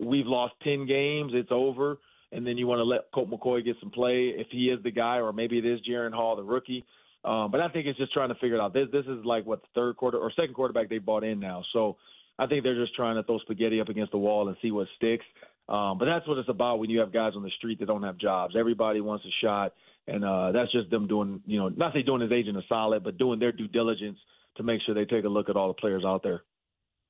we've 0.01 0.27
lost 0.27 0.55
ten 0.63 0.87
games, 0.87 1.33
it's 1.35 1.51
over. 1.51 1.99
And 2.33 2.45
then 2.45 2.59
you 2.59 2.67
want 2.67 2.81
to 2.81 2.85
let 2.85 3.13
Colt 3.15 3.31
McCoy 3.31 3.65
get 3.65 3.77
some 3.81 3.91
play 3.91 4.35
if 4.37 4.49
he 4.51 4.67
is 4.67 4.83
the 4.83 4.91
guy, 4.91 5.19
or 5.19 5.33
maybe 5.33 5.59
it 5.59 5.65
is 5.65 5.79
Jaren 5.89 6.13
Hall, 6.13 6.35
the 6.35 6.43
rookie. 6.43 6.85
Um, 7.25 7.51
but 7.51 7.61
I 7.61 7.69
think 7.69 7.87
it's 7.87 7.99
just 7.99 8.13
trying 8.13 8.31
to 8.31 8.35
figure 8.35 8.57
it 8.57 8.61
out. 8.61 8.75
This 8.75 8.89
this 8.93 9.07
is 9.07 9.25
like 9.25 9.47
what 9.47 9.63
the 9.63 9.69
third 9.75 9.97
quarter 9.97 10.19
or 10.19 10.33
second 10.33 10.55
quarterback 10.55 10.89
they 10.89 10.99
bought 10.99 11.25
in 11.25 11.39
now. 11.39 11.63
So 11.73 11.97
I 12.39 12.47
think 12.47 12.65
they're 12.65 12.81
just 12.81 12.95
trying 12.95 13.17
to 13.17 13.23
throw 13.23 13.39
spaghetti 13.39 13.81
up 13.81 13.89
against 13.89 14.13
the 14.13 14.19
wall 14.19 14.49
and 14.49 14.57
see 14.61 14.71
what 14.71 14.89
sticks. 14.97 15.25
Um, 15.69 15.99
but 15.99 16.05
that's 16.05 16.27
what 16.29 16.39
it's 16.39 16.49
about 16.49 16.79
when 16.79 16.91
you 16.91 17.01
have 17.01 17.13
guys 17.13 17.33
on 17.35 17.43
the 17.43 17.51
street 17.59 17.79
that 17.81 17.87
don't 17.87 18.03
have 18.03 18.19
jobs. 18.19 18.55
Everybody 18.57 19.01
wants 19.01 19.25
a 19.25 19.45
shot, 19.45 19.73
and 20.07 20.25
uh, 20.25 20.53
that's 20.53 20.71
just 20.71 20.91
them 20.91 21.09
doing, 21.09 21.41
you 21.47 21.59
know, 21.59 21.69
not 21.69 21.93
say 21.93 22.03
doing 22.03 22.21
his 22.21 22.31
agent 22.31 22.57
a 22.57 22.63
solid, 22.69 23.03
but 23.03 23.19
doing 23.19 23.41
their 23.41 23.53
due 23.53 23.67
diligence 23.67 24.19
to 24.57 24.63
make 24.63 24.81
sure 24.83 24.95
they 24.95 25.05
take 25.05 25.25
a 25.25 25.29
look 25.29 25.49
at 25.49 25.57
all 25.57 25.69
the 25.69 25.75
players 25.75 26.05
out 26.05 26.23
there. 26.23 26.43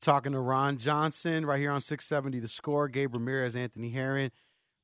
Talking 0.07 0.35
to 0.35 0.39
Ron 0.39 0.77
Johnson 0.77 1.45
right 1.45 1.59
here 1.59 1.73
on 1.73 1.81
670 1.81 2.39
The 2.39 2.47
Score. 2.47 2.87
Gabe 2.87 3.13
Ramirez, 3.13 3.57
Anthony 3.57 3.91
Herron. 3.91 4.31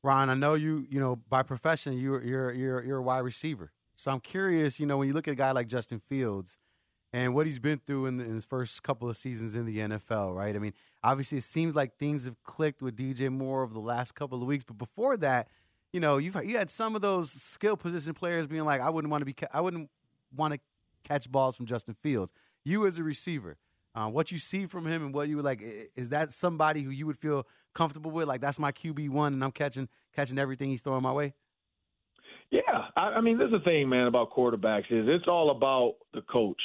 Ron, 0.03 0.29
I 0.29 0.35
know 0.35 0.55
you, 0.55 0.85
you 0.91 0.99
know, 0.99 1.15
by 1.15 1.45
profession, 1.45 1.93
you're 1.97 2.21
you're 2.25 2.53
you're 2.53 2.83
you're 2.83 2.99
a 2.99 3.03
wide 3.03 3.21
receiver. 3.21 3.71
So 3.95 4.11
I'm 4.11 4.19
curious, 4.19 4.81
you 4.81 4.87
know, 4.87 4.99
when 4.99 5.07
you 5.07 5.15
look 5.15 5.29
at 5.29 5.31
a 5.31 5.37
guy 5.37 5.53
like 5.53 5.69
Justin 5.69 6.01
Fields 6.01 6.59
and 7.13 7.37
what 7.37 7.47
he's 7.47 7.61
been 7.61 7.79
through 7.79 8.07
in, 8.07 8.17
the, 8.17 8.25
in 8.25 8.35
his 8.35 8.45
first 8.45 8.83
couple 8.83 9.09
of 9.09 9.17
seasons 9.17 9.55
in 9.55 9.65
the 9.65 9.79
NFL, 9.79 10.35
right? 10.35 10.57
I 10.57 10.59
mean, 10.59 10.73
obviously 11.05 11.39
it 11.39 11.45
seems 11.45 11.77
like 11.77 11.99
things 11.99 12.25
have 12.25 12.43
clicked 12.43 12.83
with 12.83 12.97
DJ 12.97 13.31
Moore 13.31 13.63
over 13.63 13.73
the 13.73 13.79
last 13.79 14.17
couple 14.17 14.43
of 14.43 14.49
weeks, 14.49 14.65
but 14.65 14.77
before 14.77 15.17
that, 15.19 15.47
you 15.93 16.01
know, 16.01 16.17
you've 16.17 16.35
you 16.45 16.59
had 16.59 16.69
some 16.69 16.97
of 16.97 17.01
those 17.01 17.31
skill 17.31 17.77
position 17.77 18.13
players 18.13 18.49
being 18.49 18.65
like, 18.65 18.81
I 18.81 18.91
wouldn't 18.91 19.13
want 19.13 19.21
to 19.21 19.27
be, 19.27 19.37
I 19.55 19.61
wouldn't 19.61 19.89
want 20.35 20.55
to 20.55 20.61
catch 21.05 21.31
balls 21.31 21.55
from 21.55 21.67
Justin 21.67 21.95
Fields. 21.95 22.33
You 22.65 22.89
as 22.89 22.99
a 22.99 23.05
receiver, 23.05 23.57
uh, 23.95 24.09
what 24.09 24.33
you 24.33 24.39
see 24.39 24.67
from 24.67 24.87
him 24.87 25.05
and 25.05 25.15
what 25.15 25.29
you 25.29 25.41
like, 25.43 25.63
is 25.97 26.11
that 26.11 26.33
somebody 26.33 26.83
who 26.83 26.91
you 26.91 27.07
would 27.07 27.19
feel 27.19 27.47
comfortable 27.75 28.11
with? 28.11 28.29
Like 28.29 28.41
that's 28.41 28.59
my 28.59 28.73
QB 28.73 29.11
one, 29.11 29.33
and 29.33 29.45
I'm 29.45 29.53
catching 29.53 29.89
catching 30.15 30.39
everything 30.39 30.71
he's 30.71 30.83
throwing 30.83 31.03
my 31.03 31.13
way. 31.13 31.35
Yeah, 32.51 32.61
I, 32.97 33.01
I 33.01 33.21
mean, 33.21 33.39
there's 33.39 33.53
a 33.53 33.61
thing, 33.61 33.89
man, 33.89 34.07
about 34.07 34.31
quarterbacks 34.31 34.91
is 34.91 35.07
it's 35.09 35.27
all 35.27 35.51
about 35.51 35.95
the 36.13 36.21
coach 36.23 36.61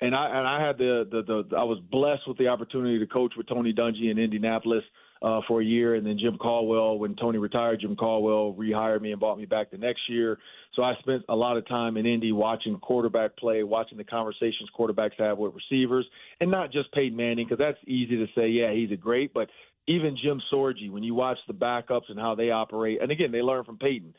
and 0.00 0.14
I 0.14 0.38
and 0.38 0.48
I 0.48 0.66
had 0.66 0.78
the, 0.78 1.06
the 1.10 1.22
the 1.22 1.56
I 1.56 1.62
was 1.62 1.78
blessed 1.90 2.22
with 2.26 2.38
the 2.38 2.48
opportunity 2.48 2.98
to 2.98 3.06
coach 3.06 3.34
with 3.36 3.48
Tony 3.48 3.72
Dungy 3.72 4.10
in 4.10 4.18
Indianapolis 4.18 4.84
uh, 5.22 5.40
for 5.46 5.60
a 5.60 5.64
year, 5.64 5.94
and 5.94 6.06
then 6.06 6.18
Jim 6.18 6.38
Caldwell. 6.38 6.98
When 6.98 7.14
Tony 7.16 7.38
retired, 7.38 7.80
Jim 7.80 7.96
Caldwell 7.96 8.54
rehired 8.58 9.02
me 9.02 9.12
and 9.12 9.20
brought 9.20 9.38
me 9.38 9.44
back 9.44 9.70
the 9.70 9.78
next 9.78 10.00
year. 10.08 10.38
So 10.74 10.82
I 10.82 10.94
spent 11.00 11.24
a 11.28 11.36
lot 11.36 11.56
of 11.56 11.66
time 11.68 11.96
in 11.96 12.06
Indy 12.06 12.32
watching 12.32 12.78
quarterback 12.78 13.36
play, 13.36 13.62
watching 13.62 13.98
the 13.98 14.04
conversations 14.04 14.70
quarterbacks 14.78 15.18
have 15.18 15.38
with 15.38 15.52
receivers, 15.54 16.06
and 16.40 16.50
not 16.50 16.72
just 16.72 16.92
Peyton 16.92 17.16
Manning, 17.16 17.46
because 17.46 17.58
that's 17.58 17.78
easy 17.86 18.16
to 18.16 18.26
say, 18.34 18.48
yeah, 18.48 18.72
he's 18.72 18.92
a 18.92 18.96
great, 18.96 19.34
but 19.34 19.48
even 19.86 20.16
Jim 20.22 20.40
Sorgi, 20.52 20.90
when 20.90 21.02
you 21.02 21.14
watch 21.14 21.38
the 21.48 21.54
backups 21.54 22.08
and 22.08 22.18
how 22.18 22.34
they 22.34 22.50
operate, 22.50 23.02
and 23.02 23.10
again, 23.10 23.32
they 23.32 23.42
learn 23.42 23.64
from 23.64 23.78
Peyton. 23.78 24.14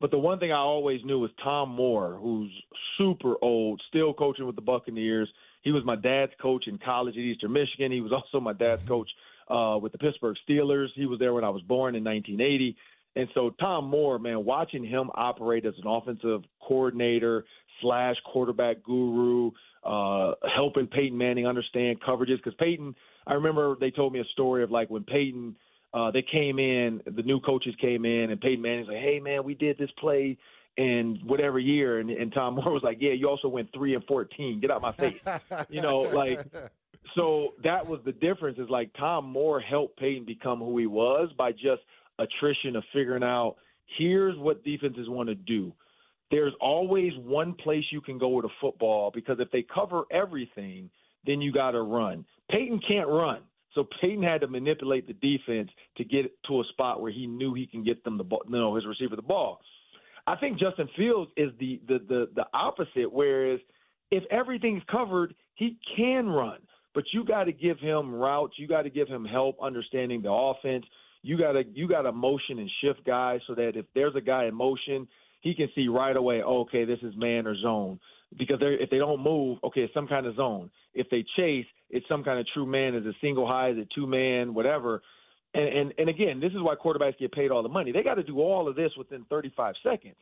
But 0.00 0.12
the 0.12 0.18
one 0.18 0.38
thing 0.38 0.52
I 0.52 0.58
always 0.58 1.00
knew 1.04 1.18
was 1.18 1.30
Tom 1.42 1.70
Moore, 1.70 2.16
who's 2.20 2.52
super 2.96 3.34
old, 3.42 3.82
still 3.88 4.14
coaching 4.14 4.46
with 4.46 4.54
the 4.54 4.62
Buccaneers. 4.62 5.28
He 5.62 5.72
was 5.72 5.84
my 5.84 5.96
dad's 5.96 6.32
coach 6.40 6.68
in 6.68 6.78
college 6.78 7.16
at 7.16 7.20
Eastern 7.20 7.52
Michigan. 7.52 7.90
He 7.90 8.00
was 8.00 8.12
also 8.12 8.40
my 8.40 8.52
dad's 8.52 8.86
coach 8.86 9.08
uh, 9.50 9.78
with 9.80 9.92
the 9.92 9.98
Pittsburgh 9.98 10.36
Steelers. 10.48 10.88
He 10.94 11.06
was 11.06 11.18
there 11.18 11.32
when 11.32 11.44
I 11.44 11.50
was 11.50 11.62
born 11.62 11.94
in 11.94 12.04
1980. 12.04 12.76
And 13.16 13.28
so 13.34 13.50
Tom 13.58 13.86
Moore, 13.86 14.18
man, 14.18 14.44
watching 14.44 14.84
him 14.84 15.10
operate 15.14 15.66
as 15.66 15.74
an 15.82 15.88
offensive 15.88 16.42
coordinator 16.66 17.44
slash 17.80 18.16
quarterback 18.24 18.82
guru, 18.82 19.50
uh, 19.84 20.32
helping 20.54 20.86
Peyton 20.86 21.16
Manning 21.16 21.46
understand 21.46 22.00
coverages. 22.00 22.36
Because 22.36 22.54
Peyton, 22.58 22.94
I 23.26 23.34
remember 23.34 23.76
they 23.80 23.90
told 23.90 24.12
me 24.12 24.20
a 24.20 24.24
story 24.32 24.62
of 24.62 24.70
like 24.70 24.90
when 24.90 25.04
Peyton– 25.04 25.56
uh, 25.94 26.10
they 26.10 26.22
came 26.22 26.58
in, 26.58 27.00
the 27.06 27.22
new 27.22 27.40
coaches 27.40 27.74
came 27.80 28.04
in, 28.04 28.30
and 28.30 28.40
Peyton 28.40 28.60
Manning's 28.60 28.88
like, 28.88 28.98
"Hey, 28.98 29.20
man, 29.20 29.44
we 29.44 29.54
did 29.54 29.78
this 29.78 29.90
play 29.98 30.36
in 30.76 31.20
whatever 31.24 31.58
year," 31.58 31.98
and, 31.98 32.10
and 32.10 32.32
Tom 32.32 32.56
Moore 32.56 32.72
was 32.72 32.82
like, 32.82 32.98
"Yeah, 33.00 33.12
you 33.12 33.28
also 33.28 33.48
went 33.48 33.72
three 33.72 33.94
and 33.94 34.04
fourteen. 34.04 34.60
Get 34.60 34.70
out 34.70 34.82
my 34.82 34.92
face," 34.92 35.18
you 35.68 35.80
know, 35.80 36.00
like. 36.00 36.46
So 37.14 37.54
that 37.64 37.86
was 37.86 38.00
the 38.04 38.12
difference. 38.12 38.58
Is 38.58 38.68
like 38.68 38.90
Tom 38.98 39.26
Moore 39.26 39.60
helped 39.60 39.98
Peyton 39.98 40.24
become 40.24 40.58
who 40.58 40.76
he 40.78 40.86
was 40.86 41.30
by 41.36 41.52
just 41.52 41.82
attrition 42.18 42.76
of 42.76 42.84
figuring 42.92 43.22
out 43.22 43.56
here's 43.96 44.36
what 44.38 44.64
defenses 44.64 45.08
want 45.08 45.28
to 45.28 45.34
do. 45.34 45.72
There's 46.30 46.52
always 46.60 47.12
one 47.16 47.54
place 47.54 47.84
you 47.90 48.00
can 48.00 48.18
go 48.18 48.28
with 48.28 48.44
a 48.44 48.50
football 48.60 49.10
because 49.14 49.38
if 49.40 49.50
they 49.50 49.62
cover 49.62 50.02
everything, 50.10 50.90
then 51.26 51.40
you 51.40 51.52
got 51.52 51.70
to 51.70 51.82
run. 51.82 52.24
Peyton 52.50 52.80
can't 52.86 53.08
run. 53.08 53.40
So 53.74 53.86
Peyton 54.00 54.22
had 54.22 54.40
to 54.42 54.48
manipulate 54.48 55.06
the 55.06 55.14
defense 55.14 55.70
to 55.96 56.04
get 56.04 56.30
to 56.48 56.60
a 56.60 56.64
spot 56.72 57.00
where 57.00 57.12
he 57.12 57.26
knew 57.26 57.54
he 57.54 57.66
can 57.66 57.84
get 57.84 58.02
them 58.04 58.18
the 58.18 58.24
ball, 58.24 58.42
know, 58.48 58.74
his 58.74 58.86
receiver 58.86 59.16
the 59.16 59.22
ball. 59.22 59.60
I 60.26 60.36
think 60.36 60.58
Justin 60.58 60.88
Fields 60.96 61.30
is 61.36 61.50
the 61.58 61.80
the 61.88 61.98
the, 61.98 62.28
the 62.34 62.46
opposite. 62.52 63.10
Whereas 63.10 63.60
if 64.10 64.24
everything's 64.30 64.82
covered, 64.90 65.34
he 65.54 65.78
can 65.96 66.28
run, 66.28 66.58
but 66.98 67.04
you 67.12 67.24
got 67.24 67.44
to 67.44 67.52
give 67.52 67.78
him 67.78 68.12
routes. 68.12 68.54
You 68.56 68.66
got 68.66 68.82
to 68.82 68.90
give 68.90 69.06
him 69.06 69.24
help 69.24 69.56
understanding 69.62 70.20
the 70.20 70.32
offense. 70.32 70.84
You 71.22 71.38
got 71.38 71.52
to 71.52 71.62
you 71.72 71.86
got 71.86 72.02
to 72.02 72.10
motion 72.10 72.58
and 72.58 72.68
shift 72.82 73.06
guys 73.06 73.38
so 73.46 73.54
that 73.54 73.76
if 73.76 73.86
there's 73.94 74.16
a 74.16 74.20
guy 74.20 74.46
in 74.46 74.54
motion, 74.56 75.06
he 75.40 75.54
can 75.54 75.68
see 75.76 75.86
right 75.86 76.16
away. 76.16 76.42
Oh, 76.44 76.62
okay, 76.62 76.84
this 76.84 76.98
is 77.04 77.14
man 77.16 77.46
or 77.46 77.54
zone 77.56 78.00
because 78.36 78.58
if 78.60 78.90
they 78.90 78.98
don't 78.98 79.22
move, 79.22 79.58
okay, 79.62 79.82
it's 79.82 79.94
some 79.94 80.08
kind 80.08 80.26
of 80.26 80.34
zone. 80.34 80.72
If 80.92 81.08
they 81.08 81.24
chase, 81.36 81.66
it's 81.88 82.04
some 82.08 82.24
kind 82.24 82.40
of 82.40 82.46
true 82.52 82.66
man. 82.66 82.96
Is 82.96 83.06
a 83.06 83.12
single 83.20 83.46
high? 83.46 83.70
Is 83.70 83.78
a 83.78 83.86
two 83.94 84.08
man? 84.08 84.52
Whatever. 84.52 85.00
And, 85.54 85.68
and 85.68 85.94
and 85.98 86.08
again, 86.08 86.40
this 86.40 86.50
is 86.50 86.58
why 86.62 86.74
quarterbacks 86.74 87.16
get 87.20 87.30
paid 87.30 87.52
all 87.52 87.62
the 87.62 87.68
money. 87.68 87.92
They 87.92 88.02
got 88.02 88.14
to 88.14 88.24
do 88.24 88.40
all 88.40 88.66
of 88.66 88.74
this 88.74 88.90
within 88.98 89.24
35 89.30 89.76
seconds. 89.84 90.16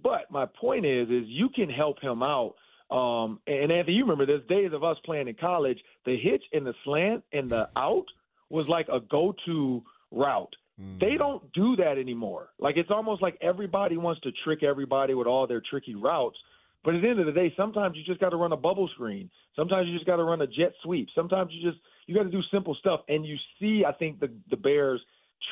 But 0.00 0.30
my 0.30 0.46
point 0.46 0.86
is, 0.86 1.08
is 1.08 1.24
you 1.26 1.48
can 1.48 1.68
help 1.68 2.00
him 2.00 2.22
out. 2.22 2.54
Um, 2.90 3.40
and 3.46 3.72
Anthony, 3.72 3.96
you 3.96 4.02
remember 4.02 4.26
there's 4.26 4.46
days 4.46 4.72
of 4.72 4.84
us 4.84 4.96
playing 5.04 5.28
in 5.28 5.34
college. 5.34 5.78
The 6.04 6.16
hitch 6.16 6.44
and 6.52 6.66
the 6.66 6.74
slant 6.84 7.24
and 7.32 7.48
the 7.50 7.68
out 7.76 8.06
was 8.50 8.68
like 8.68 8.88
a 8.92 9.00
go-to 9.00 9.82
route. 10.10 10.54
Mm. 10.80 11.00
They 11.00 11.16
don't 11.16 11.52
do 11.52 11.76
that 11.76 11.98
anymore. 11.98 12.50
Like 12.58 12.76
it's 12.76 12.90
almost 12.90 13.22
like 13.22 13.38
everybody 13.40 13.96
wants 13.96 14.20
to 14.22 14.32
trick 14.44 14.62
everybody 14.62 15.14
with 15.14 15.26
all 15.26 15.46
their 15.46 15.62
tricky 15.68 15.94
routes. 15.94 16.36
But 16.84 16.94
at 16.94 17.02
the 17.02 17.08
end 17.08 17.20
of 17.20 17.26
the 17.26 17.32
day, 17.32 17.52
sometimes 17.56 17.96
you 17.96 18.04
just 18.04 18.20
got 18.20 18.30
to 18.30 18.36
run 18.36 18.52
a 18.52 18.56
bubble 18.56 18.88
screen. 18.88 19.30
Sometimes 19.56 19.88
you 19.88 19.94
just 19.94 20.06
got 20.06 20.16
to 20.16 20.24
run 20.24 20.42
a 20.42 20.46
jet 20.46 20.72
sweep. 20.82 21.08
Sometimes 21.14 21.50
you 21.52 21.68
just 21.68 21.82
you 22.06 22.14
got 22.14 22.24
to 22.24 22.30
do 22.30 22.42
simple 22.52 22.74
stuff. 22.74 23.00
And 23.08 23.24
you 23.24 23.36
see, 23.58 23.84
I 23.86 23.92
think 23.92 24.20
the 24.20 24.30
the 24.50 24.56
Bears 24.56 25.00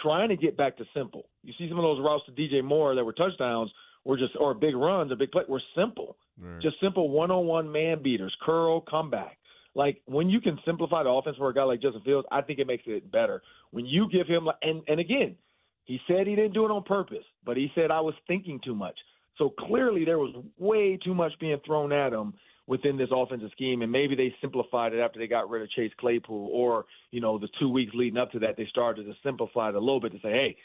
trying 0.03 0.29
to 0.29 0.37
get 0.37 0.57
back 0.57 0.77
to 0.79 0.85
simple. 0.95 1.27
You 1.43 1.55
see 1.59 1.69
some 1.69 1.79
of 1.79 1.83
those 1.83 2.01
routes 2.01 2.25
to 2.27 2.33
DJ 2.33 2.63
Moore 2.63 2.95
that 2.95 3.05
were 3.05 3.13
touchdowns 3.13 3.71
were 4.05 4.17
just 4.17 4.33
or 4.39 4.55
big 4.55 4.75
runs, 4.75 5.13
a 5.13 5.17
big 5.17 5.31
play 5.31 5.43
were 5.49 5.63
simple, 5.77 6.17
right. 6.41 6.61
just 6.61 6.81
simple 6.81 7.09
one-on-one 7.11 7.71
man 7.71 8.03
beaters, 8.03 8.35
curl, 8.43 8.81
comeback. 8.81 9.39
Like 9.75 10.03
when 10.07 10.29
you 10.29 10.41
can 10.41 10.59
simplify 10.67 11.03
the 11.03 11.09
offense 11.09 11.37
for 11.37 11.49
a 11.49 11.55
guy 11.55 11.65
like 11.65 11.81
Justin 11.81 12.03
Fields, 12.03 12.27
I 12.31 12.43
think 12.43 12.59
it 12.59 12.67
makes 12.67 12.85
it 12.87 13.11
better. 13.11 13.43
When 13.71 13.87
you 13.87 14.09
give 14.11 14.27
him 14.27 14.49
and 14.63 14.83
and 14.87 15.01
again, 15.01 15.37
he 15.85 15.99
said 16.07 16.27
he 16.27 16.37
didn't 16.37 16.53
do 16.53 16.65
it 16.65 16.71
on 16.71 16.83
purpose, 16.85 17.25
but 17.45 17.57
he 17.57 17.71
said 17.75 17.91
I 17.91 18.01
was 18.01 18.15
thinking 18.27 18.61
too 18.65 18.75
much. 18.75 18.99
So 19.39 19.51
clearly 19.51 20.05
there 20.05 20.19
was 20.19 20.35
way 20.59 20.99
too 21.03 21.15
much 21.15 21.33
being 21.41 21.59
thrown 21.65 21.93
at 21.93 22.13
him 22.13 22.35
within 22.67 22.97
this 22.97 23.09
offensive 23.11 23.51
scheme, 23.53 23.83
and 23.83 23.91
maybe 23.91 24.15
they 24.15 24.35
simplified 24.41 24.93
it 24.93 25.01
after 25.01 25.19
they 25.19 25.27
got 25.27 25.51
rid 25.51 25.63
of 25.63 25.71
Chase 25.71 25.91
Claypool, 25.99 26.51
or 26.53 26.85
you 27.11 27.21
know 27.21 27.39
the 27.39 27.49
two 27.59 27.69
weeks 27.69 27.93
leading 27.95 28.19
up 28.19 28.31
to 28.33 28.39
that 28.41 28.57
they 28.57 28.67
started 28.67 29.05
to 29.05 29.15
simplify 29.23 29.71
it 29.71 29.75
a 29.75 29.81
little 29.81 30.01
bit 30.01 30.13
to 30.13 30.19
say, 30.19 30.31
hey, 30.31 30.57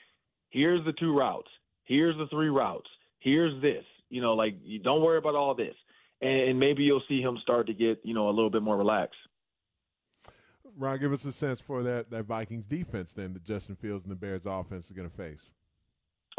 here's 0.49 0.83
the 0.85 0.93
two 0.93 1.17
routes, 1.17 1.49
here's 1.85 2.17
the 2.17 2.27
three 2.27 2.49
routes, 2.49 2.89
here's 3.19 3.61
this, 3.61 3.83
you 4.09 4.21
know, 4.21 4.33
like 4.33 4.55
you 4.63 4.79
don't 4.79 5.01
worry 5.01 5.17
about 5.17 5.35
all 5.35 5.55
this, 5.55 5.75
and, 6.21 6.49
and 6.49 6.59
maybe 6.59 6.83
you'll 6.83 7.03
see 7.07 7.21
him 7.21 7.37
start 7.41 7.67
to 7.67 7.73
get 7.73 7.99
you 8.03 8.13
know 8.13 8.29
a 8.29 8.31
little 8.31 8.49
bit 8.49 8.61
more 8.61 8.77
relaxed. 8.77 9.17
Ron, 10.77 10.99
give 10.99 11.11
us 11.11 11.25
a 11.25 11.31
sense 11.31 11.59
for 11.59 11.83
that 11.83 12.11
that 12.11 12.25
Vikings 12.25 12.65
defense 12.65 13.13
then 13.13 13.33
that 13.33 13.43
Justin 13.43 13.75
Fields 13.75 14.03
and 14.03 14.11
the 14.11 14.15
Bears 14.15 14.45
offense 14.45 14.85
is 14.85 14.91
going 14.91 15.09
to 15.09 15.15
face. 15.15 15.49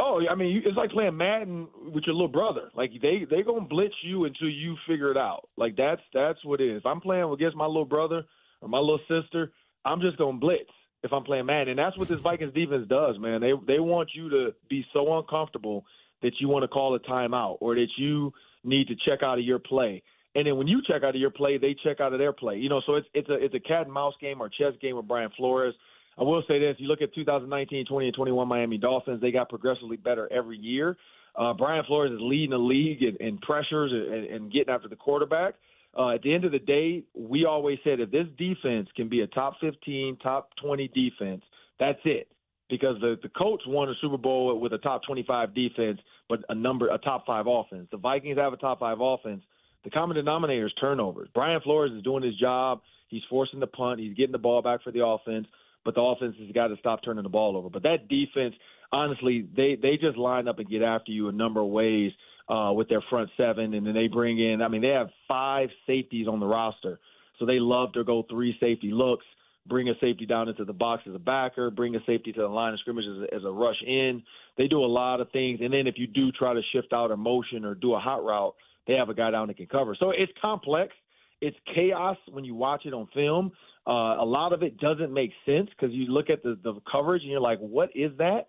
Oh, 0.00 0.20
I 0.30 0.36
mean, 0.36 0.62
it's 0.64 0.76
like 0.76 0.90
playing 0.90 1.16
Madden 1.16 1.66
with 1.92 2.04
your 2.06 2.14
little 2.14 2.28
brother. 2.28 2.70
Like 2.74 2.92
they 3.02 3.26
they 3.28 3.42
gonna 3.42 3.62
blitz 3.62 3.96
you 4.04 4.26
until 4.26 4.48
you 4.48 4.76
figure 4.86 5.10
it 5.10 5.16
out. 5.16 5.48
Like 5.56 5.76
that's 5.76 6.00
that's 6.14 6.44
what 6.44 6.60
it 6.60 6.70
is. 6.70 6.78
If 6.78 6.86
I'm 6.86 7.00
playing 7.00 7.24
against 7.24 7.56
my 7.56 7.66
little 7.66 7.84
brother 7.84 8.24
or 8.60 8.68
my 8.68 8.78
little 8.78 9.00
sister, 9.08 9.50
I'm 9.84 10.00
just 10.00 10.16
gonna 10.16 10.38
blitz 10.38 10.70
if 11.02 11.12
I'm 11.12 11.24
playing 11.24 11.46
Madden, 11.46 11.70
and 11.70 11.78
that's 11.78 11.98
what 11.98 12.06
this 12.06 12.20
Vikings 12.20 12.54
defense 12.54 12.86
does, 12.88 13.18
man. 13.18 13.40
They 13.40 13.52
they 13.66 13.80
want 13.80 14.10
you 14.14 14.30
to 14.30 14.54
be 14.70 14.86
so 14.92 15.18
uncomfortable 15.18 15.84
that 16.22 16.32
you 16.40 16.48
want 16.48 16.62
to 16.62 16.68
call 16.68 16.94
a 16.94 17.00
timeout 17.00 17.58
or 17.60 17.74
that 17.74 17.88
you 17.96 18.32
need 18.64 18.88
to 18.88 18.94
check 19.06 19.22
out 19.22 19.38
of 19.38 19.44
your 19.44 19.58
play. 19.58 20.02
And 20.34 20.46
then 20.46 20.56
when 20.56 20.68
you 20.68 20.82
check 20.86 21.02
out 21.02 21.14
of 21.14 21.20
your 21.20 21.30
play, 21.30 21.58
they 21.58 21.74
check 21.82 22.00
out 22.00 22.12
of 22.12 22.18
their 22.18 22.32
play. 22.32 22.56
You 22.56 22.68
know, 22.68 22.82
so 22.86 22.94
it's 22.94 23.08
it's 23.14 23.28
a 23.28 23.34
it's 23.34 23.54
a 23.54 23.60
cat 23.60 23.82
and 23.82 23.92
mouse 23.92 24.14
game 24.20 24.40
or 24.40 24.48
chess 24.48 24.74
game 24.80 24.96
with 24.96 25.08
Brian 25.08 25.30
Flores. 25.36 25.74
I 26.18 26.22
will 26.22 26.42
say 26.46 26.58
this: 26.58 26.76
you 26.78 26.88
look 26.88 27.02
at 27.02 27.14
2019, 27.14 27.86
20, 27.86 28.06
and 28.06 28.14
21 28.14 28.48
Miami 28.48 28.78
Dolphins; 28.78 29.20
they 29.20 29.32
got 29.32 29.48
progressively 29.48 29.96
better 29.96 30.30
every 30.32 30.58
year. 30.58 30.96
Uh, 31.34 31.54
Brian 31.54 31.84
Flores 31.86 32.12
is 32.12 32.18
leading 32.20 32.50
the 32.50 32.58
league 32.58 33.02
in, 33.02 33.16
in 33.24 33.38
pressures 33.38 33.92
and, 33.92 34.24
and 34.24 34.52
getting 34.52 34.72
after 34.72 34.88
the 34.88 34.96
quarterback. 34.96 35.54
Uh, 35.96 36.10
at 36.10 36.22
the 36.22 36.34
end 36.34 36.44
of 36.44 36.52
the 36.52 36.58
day, 36.58 37.04
we 37.14 37.44
always 37.44 37.78
said 37.82 38.00
if 38.00 38.10
this 38.10 38.26
defense 38.36 38.88
can 38.96 39.08
be 39.08 39.20
a 39.20 39.26
top 39.28 39.54
15, 39.60 40.18
top 40.22 40.50
20 40.62 40.88
defense, 40.88 41.42
that's 41.78 41.98
it. 42.04 42.28
Because 42.68 43.00
the 43.00 43.16
the 43.22 43.30
Colts 43.30 43.64
won 43.66 43.88
a 43.88 43.94
Super 44.00 44.18
Bowl 44.18 44.58
with 44.60 44.72
a 44.72 44.78
top 44.78 45.02
25 45.04 45.54
defense, 45.54 46.00
but 46.28 46.40
a 46.48 46.54
number 46.54 46.88
a 46.88 46.98
top 46.98 47.24
five 47.26 47.46
offense. 47.48 47.88
The 47.90 47.96
Vikings 47.96 48.38
have 48.38 48.52
a 48.52 48.58
top 48.58 48.80
five 48.80 48.98
offense. 49.00 49.42
The 49.84 49.90
common 49.90 50.16
denominator 50.16 50.66
is 50.66 50.72
turnovers. 50.80 51.28
Brian 51.34 51.60
Flores 51.62 51.92
is 51.92 52.02
doing 52.02 52.22
his 52.22 52.36
job. 52.36 52.80
He's 53.08 53.22
forcing 53.30 53.60
the 53.60 53.66
punt. 53.66 54.00
He's 54.00 54.14
getting 54.14 54.32
the 54.32 54.38
ball 54.38 54.60
back 54.60 54.82
for 54.82 54.90
the 54.90 55.04
offense 55.04 55.46
but 55.88 55.94
the 55.94 56.02
offense 56.02 56.36
has 56.38 56.50
got 56.52 56.68
to 56.68 56.76
stop 56.76 57.02
turning 57.02 57.22
the 57.22 57.30
ball 57.30 57.56
over. 57.56 57.70
But 57.70 57.82
that 57.84 58.08
defense, 58.08 58.54
honestly, 58.92 59.48
they 59.56 59.78
they 59.80 59.96
just 59.96 60.18
line 60.18 60.46
up 60.46 60.58
and 60.58 60.68
get 60.68 60.82
after 60.82 61.12
you 61.12 61.28
a 61.28 61.32
number 61.32 61.60
of 61.60 61.68
ways 61.68 62.12
uh, 62.46 62.72
with 62.74 62.90
their 62.90 63.02
front 63.08 63.30
seven, 63.38 63.72
and 63.72 63.86
then 63.86 63.94
they 63.94 64.06
bring 64.06 64.38
in. 64.38 64.60
I 64.60 64.68
mean, 64.68 64.82
they 64.82 64.88
have 64.88 65.08
five 65.26 65.70
safeties 65.86 66.28
on 66.28 66.40
the 66.40 66.46
roster, 66.46 67.00
so 67.38 67.46
they 67.46 67.58
love 67.58 67.92
to 67.94 68.04
go 68.04 68.22
three 68.28 68.54
safety 68.60 68.90
looks. 68.92 69.24
Bring 69.68 69.88
a 69.88 69.94
safety 70.00 70.26
down 70.26 70.48
into 70.48 70.64
the 70.64 70.72
box 70.72 71.02
as 71.08 71.14
a 71.14 71.18
backer, 71.18 71.70
bring 71.70 71.94
a 71.94 72.00
safety 72.06 72.32
to 72.32 72.40
the 72.40 72.48
line 72.48 72.72
of 72.72 72.80
scrimmage 72.80 73.04
as 73.04 73.22
a, 73.22 73.34
as 73.34 73.44
a 73.44 73.50
rush 73.50 73.80
in. 73.86 74.22
They 74.56 74.66
do 74.66 74.78
a 74.78 74.86
lot 74.86 75.20
of 75.20 75.30
things, 75.30 75.60
and 75.62 75.72
then 75.72 75.86
if 75.86 75.94
you 75.98 76.06
do 76.06 76.32
try 76.32 76.54
to 76.54 76.60
shift 76.72 76.92
out 76.92 77.10
a 77.10 77.16
motion 77.16 77.64
or 77.64 77.74
do 77.74 77.94
a 77.94 77.98
hot 77.98 78.24
route, 78.24 78.54
they 78.86 78.94
have 78.94 79.08
a 79.08 79.14
guy 79.14 79.30
down 79.30 79.48
that 79.48 79.56
can 79.56 79.66
cover. 79.66 79.96
So 79.98 80.10
it's 80.10 80.32
complex. 80.40 80.94
It's 81.40 81.56
chaos 81.74 82.16
when 82.30 82.44
you 82.44 82.54
watch 82.54 82.86
it 82.86 82.94
on 82.94 83.06
film. 83.14 83.52
Uh, 83.86 84.16
a 84.20 84.24
lot 84.24 84.52
of 84.52 84.62
it 84.62 84.78
doesn't 84.78 85.12
make 85.12 85.30
sense 85.46 85.68
because 85.70 85.94
you 85.94 86.06
look 86.06 86.30
at 86.30 86.42
the, 86.42 86.58
the 86.62 86.74
coverage 86.90 87.22
and 87.22 87.30
you're 87.30 87.40
like, 87.40 87.58
what 87.58 87.90
is 87.94 88.10
that? 88.18 88.48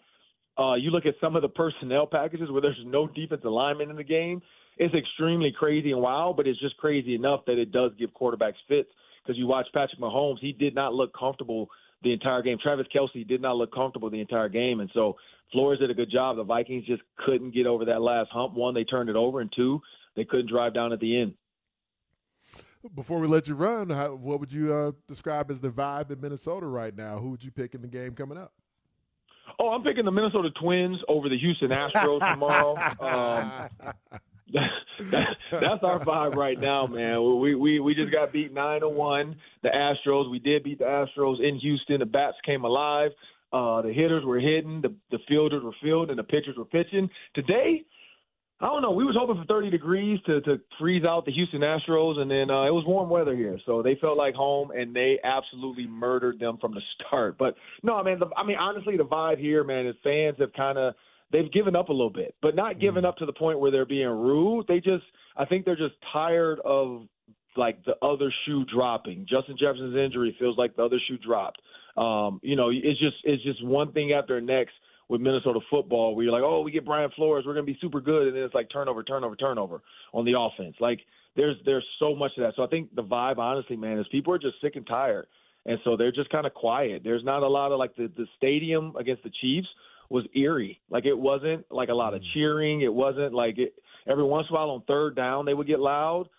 Uh, 0.57 0.75
you 0.75 0.89
look 0.89 1.05
at 1.05 1.13
some 1.21 1.35
of 1.35 1.41
the 1.41 1.49
personnel 1.49 2.07
packages 2.07 2.49
where 2.49 2.61
there's 2.61 2.81
no 2.85 3.07
defensive 3.07 3.45
alignment 3.45 3.91
in 3.91 3.95
the 3.95 4.03
game. 4.03 4.41
It's 4.77 4.95
extremely 4.95 5.53
crazy 5.57 5.91
and 5.91 6.01
wild, 6.01 6.37
but 6.37 6.47
it's 6.47 6.59
just 6.59 6.77
crazy 6.77 7.13
enough 7.13 7.41
that 7.45 7.57
it 7.57 7.71
does 7.71 7.91
give 7.99 8.11
quarterbacks 8.11 8.53
fits. 8.67 8.89
Because 9.23 9.37
you 9.37 9.47
watch 9.47 9.67
Patrick 9.73 9.99
Mahomes, 9.99 10.39
he 10.39 10.51
did 10.51 10.75
not 10.75 10.93
look 10.93 11.11
comfortable 11.17 11.67
the 12.03 12.13
entire 12.13 12.41
game. 12.41 12.57
Travis 12.61 12.87
Kelce 12.95 13.27
did 13.27 13.41
not 13.41 13.57
look 13.57 13.73
comfortable 13.73 14.09
the 14.09 14.21
entire 14.21 14.49
game, 14.49 14.79
and 14.79 14.89
so 14.93 15.15
Flores 15.51 15.79
did 15.79 15.89
a 15.89 15.93
good 15.93 16.11
job. 16.11 16.37
The 16.37 16.43
Vikings 16.43 16.85
just 16.85 17.01
couldn't 17.25 17.53
get 17.53 17.65
over 17.65 17.85
that 17.85 18.01
last 18.01 18.29
hump. 18.31 18.53
One, 18.53 18.73
they 18.73 18.83
turned 18.83 19.09
it 19.09 19.15
over, 19.15 19.41
and 19.41 19.51
two, 19.55 19.81
they 20.15 20.23
couldn't 20.23 20.49
drive 20.49 20.73
down 20.73 20.93
at 20.93 20.99
the 20.99 21.19
end. 21.19 21.33
Before 22.95 23.19
we 23.19 23.27
let 23.27 23.47
you 23.47 23.55
run, 23.55 23.89
how, 23.89 24.15
what 24.15 24.39
would 24.39 24.53
you 24.53 24.73
uh, 24.73 24.91
describe 25.07 25.51
as 25.51 25.59
the 25.59 25.69
vibe 25.69 26.11
in 26.11 26.21
Minnesota 26.21 26.65
right 26.65 26.95
now? 26.95 27.19
Who 27.19 27.31
would 27.31 27.43
you 27.43 27.51
pick 27.51 27.75
in 27.75 27.81
the 27.81 27.89
game 27.89 28.15
coming 28.15 28.37
up? 28.37 28.53
Oh, 29.59 29.69
I'm 29.69 29.83
picking 29.83 30.05
the 30.05 30.11
Minnesota 30.11 30.49
Twins 30.61 30.97
over 31.09 31.27
the 31.27 31.37
Houston 31.37 31.71
Astros 31.71 32.19
tomorrow. 32.33 32.75
Um, 32.99 33.69
that, 34.53 35.37
that's 35.51 35.83
our 35.83 35.99
vibe 35.99 36.35
right 36.35 36.59
now, 36.59 36.87
man. 36.87 37.39
We 37.39 37.55
we 37.55 37.79
we 37.79 37.95
just 37.95 38.11
got 38.11 38.33
beat 38.33 38.53
nine 38.53 38.81
to 38.81 38.89
one. 38.89 39.35
The 39.63 39.69
Astros. 39.69 40.29
We 40.29 40.39
did 40.39 40.63
beat 40.63 40.79
the 40.79 40.85
Astros 40.85 41.39
in 41.41 41.57
Houston. 41.59 41.99
The 41.99 42.05
bats 42.05 42.37
came 42.45 42.63
alive. 42.63 43.11
Uh, 43.51 43.81
the 43.81 43.93
hitters 43.93 44.23
were 44.25 44.39
hitting. 44.39 44.81
The 44.81 44.93
the 45.11 45.19
fielders 45.27 45.63
were 45.63 45.75
fielding. 45.81 46.11
And 46.11 46.19
the 46.19 46.23
pitchers 46.23 46.57
were 46.57 46.65
pitching. 46.65 47.09
Today, 47.33 47.83
I 48.61 48.65
don't 48.65 48.81
know. 48.81 48.91
We 48.91 49.05
was 49.05 49.15
hoping 49.17 49.37
for 49.41 49.45
30 49.45 49.69
degrees 49.69 50.19
to 50.25 50.41
to 50.41 50.59
freeze 50.77 51.05
out 51.05 51.25
the 51.25 51.31
Houston 51.31 51.61
Astros, 51.61 52.19
and 52.19 52.29
then 52.29 52.51
uh, 52.51 52.63
it 52.63 52.73
was 52.73 52.83
warm 52.85 53.09
weather 53.09 53.35
here, 53.35 53.57
so 53.65 53.81
they 53.81 53.95
felt 53.95 54.17
like 54.17 54.35
home, 54.35 54.71
and 54.71 54.93
they 54.93 55.17
absolutely 55.23 55.87
murdered 55.87 56.39
them 56.39 56.57
from 56.57 56.73
the 56.73 56.81
start. 56.95 57.37
But 57.37 57.55
no, 57.83 57.95
I 57.95 58.03
mean, 58.03 58.19
the, 58.19 58.27
I 58.35 58.45
mean, 58.45 58.57
honestly, 58.57 58.97
the 58.97 59.05
vibe 59.05 59.39
here, 59.39 59.63
man, 59.63 59.87
is 59.87 59.95
fans 60.03 60.35
have 60.39 60.51
kind 60.53 60.77
of 60.77 60.95
they've 61.31 61.51
given 61.51 61.75
up 61.75 61.89
a 61.89 61.93
little 61.93 62.09
bit, 62.09 62.35
but 62.41 62.55
not 62.55 62.79
given 62.79 63.05
up 63.05 63.17
to 63.17 63.25
the 63.25 63.33
point 63.33 63.59
where 63.59 63.71
they're 63.71 63.85
being 63.85 64.07
rude. 64.07 64.65
They 64.67 64.79
just, 64.79 65.03
I 65.37 65.45
think 65.45 65.65
they're 65.65 65.75
just 65.75 65.95
tired 66.11 66.59
of 66.65 67.03
like 67.57 67.83
the 67.85 67.95
other 68.05 68.33
shoe 68.45 68.65
dropping. 68.65 69.25
Justin 69.29 69.57
Jefferson's 69.59 69.95
injury 69.95 70.35
feels 70.39 70.57
like 70.57 70.75
the 70.75 70.83
other 70.83 70.99
shoe 71.07 71.17
dropped. 71.17 71.61
Um, 71.97 72.39
you 72.43 72.55
know, 72.55 72.69
it's 72.69 72.99
just 72.99 73.17
it's 73.23 73.43
just 73.43 73.63
one 73.63 73.91
thing 73.91 74.13
after 74.13 74.39
next 74.39 74.73
with 75.09 75.21
Minnesota 75.21 75.59
football 75.69 76.15
where 76.15 76.23
you're 76.23 76.33
like, 76.33 76.43
oh, 76.43 76.61
we 76.61 76.71
get 76.71 76.85
Brian 76.85 77.09
Flores, 77.15 77.43
we're 77.45 77.53
going 77.53 77.65
to 77.65 77.71
be 77.71 77.77
super 77.81 77.99
good, 77.99 78.27
and 78.27 78.35
then 78.35 78.43
it's 78.43 78.53
like 78.53 78.69
turnover, 78.71 79.03
turnover, 79.03 79.35
turnover 79.35 79.81
on 80.13 80.23
the 80.23 80.33
offense. 80.37 80.75
Like 80.79 80.99
there's 81.35 81.57
there's 81.65 81.85
so 81.99 82.15
much 82.15 82.31
of 82.37 82.43
that. 82.43 82.53
So 82.55 82.63
I 82.63 82.67
think 82.67 82.95
the 82.95 83.03
vibe, 83.03 83.37
honestly, 83.37 83.75
man, 83.75 83.99
is 83.99 84.05
people 84.11 84.33
are 84.33 84.39
just 84.39 84.55
sick 84.61 84.75
and 84.75 84.87
tired, 84.87 85.27
and 85.65 85.79
so 85.83 85.97
they're 85.97 86.11
just 86.11 86.29
kind 86.29 86.45
of 86.45 86.53
quiet. 86.53 87.01
There's 87.03 87.23
not 87.23 87.43
a 87.43 87.47
lot 87.47 87.71
of 87.71 87.79
like 87.79 87.95
the 87.95 88.09
the 88.15 88.27
stadium 88.37 88.95
against 88.97 89.23
the 89.23 89.31
Chiefs 89.41 89.67
was 90.09 90.25
eerie. 90.35 90.79
Like 90.89 91.05
it 91.05 91.17
wasn't 91.17 91.65
like 91.71 91.89
a 91.89 91.93
lot 91.93 92.13
of 92.13 92.21
mm. 92.21 92.25
cheering. 92.33 92.81
It 92.81 92.93
wasn't 92.93 93.33
like 93.33 93.57
it. 93.57 93.73
Every 94.07 94.23
once 94.23 94.47
in 94.49 94.55
a 94.55 94.59
while 94.59 94.71
on 94.71 94.81
third 94.87 95.15
down 95.15 95.45
they 95.45 95.53
would 95.53 95.67
get 95.67 95.79
loud, 95.79 96.29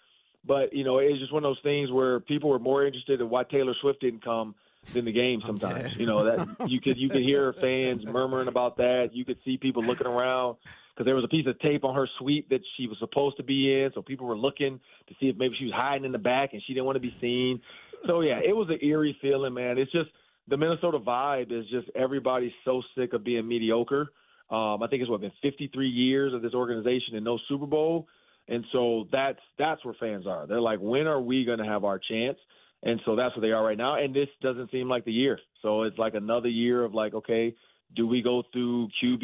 but 0.45 0.73
you 0.73 0.85
know 0.85 0.99
it 0.99 1.11
was 1.11 1.21
just 1.21 1.33
one 1.33 1.45
of 1.45 1.49
those 1.49 1.63
things 1.63 1.91
where 1.91 2.21
people 2.21 2.51
were 2.51 2.59
more 2.59 2.85
interested 2.85 3.21
in 3.21 3.31
why 3.31 3.45
Taylor 3.45 3.75
Swift 3.81 4.01
didn't 4.01 4.25
come 4.25 4.55
than 4.93 5.05
the 5.05 5.13
game 5.13 5.43
sometimes. 5.47 5.97
You 5.97 6.07
know 6.07 6.25
that 6.25 6.69
you 6.69 6.81
could 6.81 6.99
you 6.99 7.09
could 7.09 7.23
hear 7.23 7.53
fans 7.61 8.05
murmuring 8.05 8.49
about 8.49 8.79
that. 8.79 9.11
You 9.15 9.25
could 9.25 9.39
see 9.45 9.57
people 9.57 9.83
looking 9.83 10.07
around 10.07 10.57
because 10.93 11.07
there 11.07 11.15
was 11.15 11.25
a 11.25 11.29
piece 11.29 11.47
of 11.47 11.59
tape 11.61 11.85
on 11.85 11.95
her 11.95 12.09
suite 12.19 12.49
that 12.51 12.63
she 12.77 12.87
was 12.87 12.99
supposed 12.99 13.37
to 13.37 13.43
be 13.43 13.83
in, 13.83 13.93
so 13.95 14.03
people 14.03 14.27
were 14.27 14.37
looking 14.37 14.81
to 15.09 15.15
see 15.21 15.29
if 15.29 15.37
maybe 15.37 15.55
she 15.55 15.67
was 15.67 15.75
hiding 15.75 16.05
in 16.05 16.13
the 16.13 16.19
back 16.19 16.55
and 16.55 16.63
she 16.67 16.75
didn't 16.75 16.87
want 16.87 16.97
to 16.97 17.01
be 17.01 17.15
seen. 17.21 17.61
So 18.07 18.21
yeah, 18.21 18.41
it 18.43 18.57
was 18.57 18.69
an 18.69 18.79
eerie 18.83 19.17
feeling, 19.21 19.55
man. 19.55 19.79
It's 19.79 19.93
just 19.93 20.11
the 20.51 20.57
Minnesota 20.57 20.99
vibe 20.99 21.53
is 21.53 21.65
just 21.71 21.89
everybody's 21.95 22.53
so 22.65 22.83
sick 22.97 23.13
of 23.13 23.25
being 23.25 23.47
mediocre. 23.47 24.11
Um, 24.51 24.83
I 24.83 24.89
think 24.91 25.01
it's 25.01 25.11
what 25.11 25.21
been 25.21 25.33
53 25.43 25.89
years 25.89 26.35
of 26.35 26.43
this 26.43 26.55
organization 26.55 27.15
and 27.15 27.25
no 27.25 27.39
Super 27.49 27.67
Bowl, 27.67 28.09
and 28.49 28.65
so 28.73 29.07
that's 29.13 29.39
that's 29.59 29.85
where 29.85 29.95
fans 29.99 30.27
are. 30.27 30.47
They're 30.49 30.61
like, 30.61 30.81
when 30.81 31.07
are 31.07 31.21
we 31.21 31.45
going 31.45 31.61
to 31.61 31.65
have 31.65 31.85
our 31.85 32.01
chance? 32.01 32.37
And 32.83 33.01
so 33.05 33.15
that's 33.15 33.37
where 33.37 33.43
they 33.43 33.53
are 33.53 33.65
right 33.65 33.79
now. 33.79 34.03
And 34.03 34.15
this 34.15 34.29
doesn't 34.41 34.71
seem 34.71 34.89
like 34.89 35.05
the 35.05 35.13
year. 35.13 35.39
So 35.63 35.83
it's 35.83 35.99
like 35.99 36.15
another 36.15 36.49
year 36.49 36.83
of 36.83 36.95
like, 36.95 37.15
okay, 37.15 37.55
do 37.95 38.07
we 38.07 38.23
go 38.23 38.43
through 38.53 38.89
QB, 39.03 39.21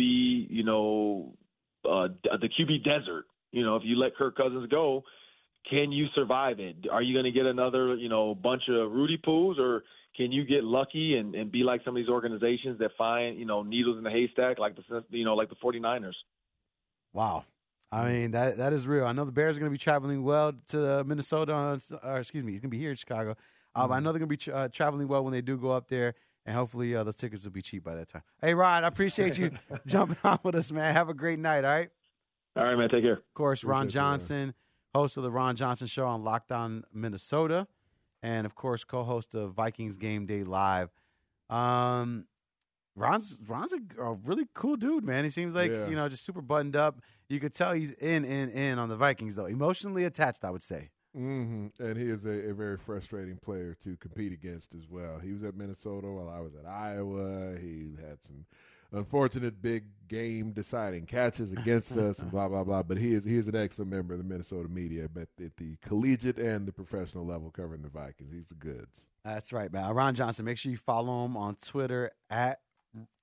you 0.51 0.63
know, 0.63 1.35
uh, 1.89 2.09
the 2.23 2.49
QB 2.49 2.85
desert? 2.85 3.25
You 3.53 3.65
know, 3.65 3.77
if 3.77 3.83
you 3.85 3.97
let 3.97 4.15
Kirk 4.15 4.37
Cousins 4.37 4.69
go, 4.71 5.05
can 5.71 5.91
you 5.91 6.07
survive 6.15 6.61
it? 6.61 6.87
Are 6.91 7.03
you 7.03 7.15
going 7.15 7.25
to 7.25 7.31
get 7.33 7.47
another, 7.47 7.97
you 7.97 8.09
know, 8.09 8.35
bunch 8.35 8.65
of 8.69 8.93
Rudy 8.93 9.19
Poos 9.19 9.59
or 9.59 9.85
can 10.17 10.33
you 10.33 10.45
get 10.45 10.65
lucky 10.65 11.17
and, 11.17 11.35
and 11.35 11.53
be 11.53 11.63
like 11.63 11.83
some 11.85 11.97
of 11.97 12.01
these 12.01 12.09
organizations 12.09 12.79
that 12.79 12.91
find, 12.97 13.39
you 13.39 13.45
know, 13.45 13.63
needles 13.63 13.99
in 13.99 14.05
the 14.05 14.11
haystack 14.11 14.59
like 14.59 14.77
the, 14.77 15.05
you 15.11 15.25
know, 15.25 15.35
like 15.35 15.49
the 15.49 15.57
49ers? 15.57 16.15
Wow. 17.13 17.45
I 17.93 18.11
mean 18.11 18.31
that 18.33 18.57
that 18.57 18.73
is 18.73 18.87
real. 18.87 19.07
I 19.07 19.13
know 19.13 19.25
the 19.25 19.33
Bears 19.33 19.57
are 19.57 19.61
going 19.61 19.71
to 19.71 19.75
be 19.75 19.79
traveling 19.79 20.25
well 20.25 20.53
to 20.69 21.05
Minnesota, 21.05 21.53
on, 21.53 21.79
or 22.03 22.19
excuse 22.19 22.43
me, 22.43 22.53
he's 22.53 22.61
going 22.61 22.71
to 22.71 22.77
be 22.77 22.81
here 22.81 22.91
in 22.91 22.97
Chicago. 22.97 23.37
Um, 23.75 23.85
mm-hmm. 23.85 23.93
I 23.93 24.01
know 24.01 24.13
they're 24.13 24.19
going 24.19 24.23
to 24.23 24.27
be 24.27 24.37
tra- 24.37 24.55
uh, 24.55 24.69
traveling 24.69 25.07
well 25.07 25.23
when 25.23 25.33
they 25.33 25.41
do 25.41 25.57
go 25.57 25.71
up 25.71 25.89
there, 25.89 26.15
and 26.45 26.57
hopefully 26.57 26.95
uh, 26.97 27.05
those 27.05 27.15
tickets 27.15 27.45
will 27.45 27.53
be 27.53 27.63
cheap 27.63 27.85
by 27.85 27.95
that 27.95 28.09
time. 28.09 28.23
Hey, 28.41 28.55
Ron, 28.55 28.85
I 28.85 28.89
appreciate 28.89 29.39
you 29.39 29.53
jumping 29.87 30.17
on 30.25 30.39
with 30.43 30.57
us, 30.57 30.73
man. 30.73 30.95
Have 30.95 31.09
a 31.09 31.15
great 31.15 31.39
night. 31.39 31.65
All 31.65 31.71
right. 31.71 31.91
All 32.57 32.65
right, 32.65 32.77
man. 32.77 32.89
Take 32.89 33.03
care. 33.05 33.19
Of 33.19 33.35
course, 33.35 33.63
Ron 33.63 33.89
Johnson, 33.89 34.55
host 34.95 35.17
of 35.17 35.23
the 35.23 35.31
Ron 35.31 35.57
Johnson 35.57 35.87
Show 35.87 36.07
on 36.07 36.25
Lockdown 36.25 36.83
Minnesota, 36.93 37.69
and 38.23 38.47
of 38.47 38.55
course, 38.55 38.85
co-host 38.85 39.35
of 39.35 39.53
Vikings 39.55 39.97
Game 39.97 40.27
Day 40.27 40.45
Live. 40.45 40.91
Um, 41.49 42.27
Ron's 42.97 43.41
Ron's 43.47 43.75
a, 43.75 44.03
a, 44.03 44.15
really 44.15 44.47
cool 44.55 44.77
dude, 44.77 45.05
man. 45.05 45.25
He 45.25 45.31
seems 45.31 45.55
like 45.55 45.71
yeah. 45.71 45.87
you 45.89 45.95
know 45.95 46.09
just 46.09 46.25
super 46.25 46.41
buttoned 46.41 46.77
up. 46.77 47.01
You 47.29 47.41
could 47.41 47.55
tell 47.55 47.73
he's 47.73 47.93
in, 47.93 48.25
in, 48.25 48.51
in 48.51 48.79
on 48.79 48.89
the 48.89 48.97
Vikings 48.97 49.37
though, 49.37 49.47
emotionally 49.47 50.05
attached. 50.05 50.45
I 50.45 50.51
would 50.51 50.63
say. 50.63 50.91
Mm-hmm. 51.17 51.83
And 51.83 51.97
he 51.97 52.05
is 52.05 52.27
a, 52.27 52.51
a, 52.51 52.53
very 52.53 52.77
frustrating 52.77 53.39
player 53.39 53.75
to 53.83 53.97
compete 53.97 54.35
against 54.35 54.75
as 54.75 54.87
well. 54.87 55.19
He 55.19 55.33
was 55.33 55.43
at 55.45 55.57
Minnesota 55.57 56.09
while 56.09 56.29
I 56.29 56.41
was 56.41 56.55
at 56.55 56.67
Iowa. 56.67 57.57
He 57.59 57.95
had 57.99 58.19
some 58.23 58.45
unfortunate 58.97 59.61
big 59.61 59.85
game 60.09 60.53
deciding 60.53 61.05
catches 61.07 61.53
against 61.53 61.93
us 61.97 62.19
and 62.19 62.31
blah 62.31 62.49
blah 62.49 62.65
blah. 62.65 62.83
But 62.83 62.99
he 62.99 63.13
is 63.13 63.25
he 63.25 63.37
is 63.37 63.49
an 63.49 63.57
excellent 63.57 63.91
member 63.91 64.15
of 64.15 64.19
the 64.19 64.25
Minnesota 64.25 64.69
media, 64.69 65.09
but 65.13 65.29
at 65.43 65.57
the 65.57 65.77
collegiate 65.83 66.39
and 66.39 66.67
the 66.67 66.73
professional 66.73 67.27
level 67.27 67.51
covering 67.51 67.83
the 67.83 67.89
Vikings. 67.89 68.33
He's 68.33 68.49
the 68.49 68.55
goods. 68.55 69.05
That's 69.25 69.53
right, 69.53 69.73
man. 69.73 69.93
Ron 69.95 70.15
Johnson. 70.15 70.45
Make 70.45 70.59
sure 70.59 70.71
you 70.71 70.79
follow 70.79 71.25
him 71.25 71.37
on 71.37 71.57
Twitter 71.57 72.13
at 72.31 72.61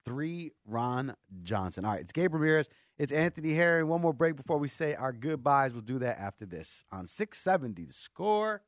three 0.05 0.51
Ron 0.65 1.15
Johnson. 1.43 1.85
All 1.85 1.93
right, 1.93 2.01
it's 2.01 2.11
Gabe 2.11 2.33
Ramirez. 2.33 2.69
It's 2.97 3.11
Anthony 3.11 3.53
Herron. 3.53 3.87
One 3.87 4.01
more 4.01 4.13
break 4.13 4.35
before 4.35 4.57
we 4.57 4.67
say 4.67 4.93
our 4.93 5.11
goodbyes. 5.11 5.73
We'll 5.73 5.81
do 5.81 5.99
that 5.99 6.19
after 6.19 6.45
this 6.45 6.83
on 6.91 7.07
670 7.07 7.85
the 7.85 7.93
score. 7.93 8.61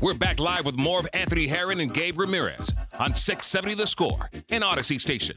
We're 0.00 0.14
back 0.14 0.40
live 0.40 0.64
with 0.64 0.78
more 0.78 0.98
of 0.98 1.06
Anthony 1.12 1.46
Herron 1.46 1.80
and 1.80 1.92
Gabe 1.92 2.18
Ramirez 2.18 2.72
on 2.98 3.14
670 3.14 3.74
The 3.74 3.86
Score 3.86 4.30
and 4.50 4.64
Audacy 4.64 4.98
Station. 4.98 5.36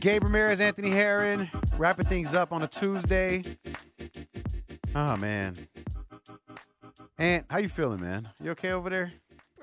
Gabe 0.00 0.24
Ramirez, 0.24 0.58
Anthony 0.58 0.90
Herron, 0.90 1.48
wrapping 1.78 2.06
things 2.06 2.34
up 2.34 2.52
on 2.52 2.62
a 2.62 2.66
Tuesday. 2.66 3.42
Oh 4.96 5.16
man. 5.16 5.54
Ant, 7.18 7.46
how 7.48 7.58
you 7.58 7.68
feeling, 7.68 8.00
man? 8.00 8.28
You 8.42 8.50
okay 8.52 8.72
over 8.72 8.90
there? 8.90 9.12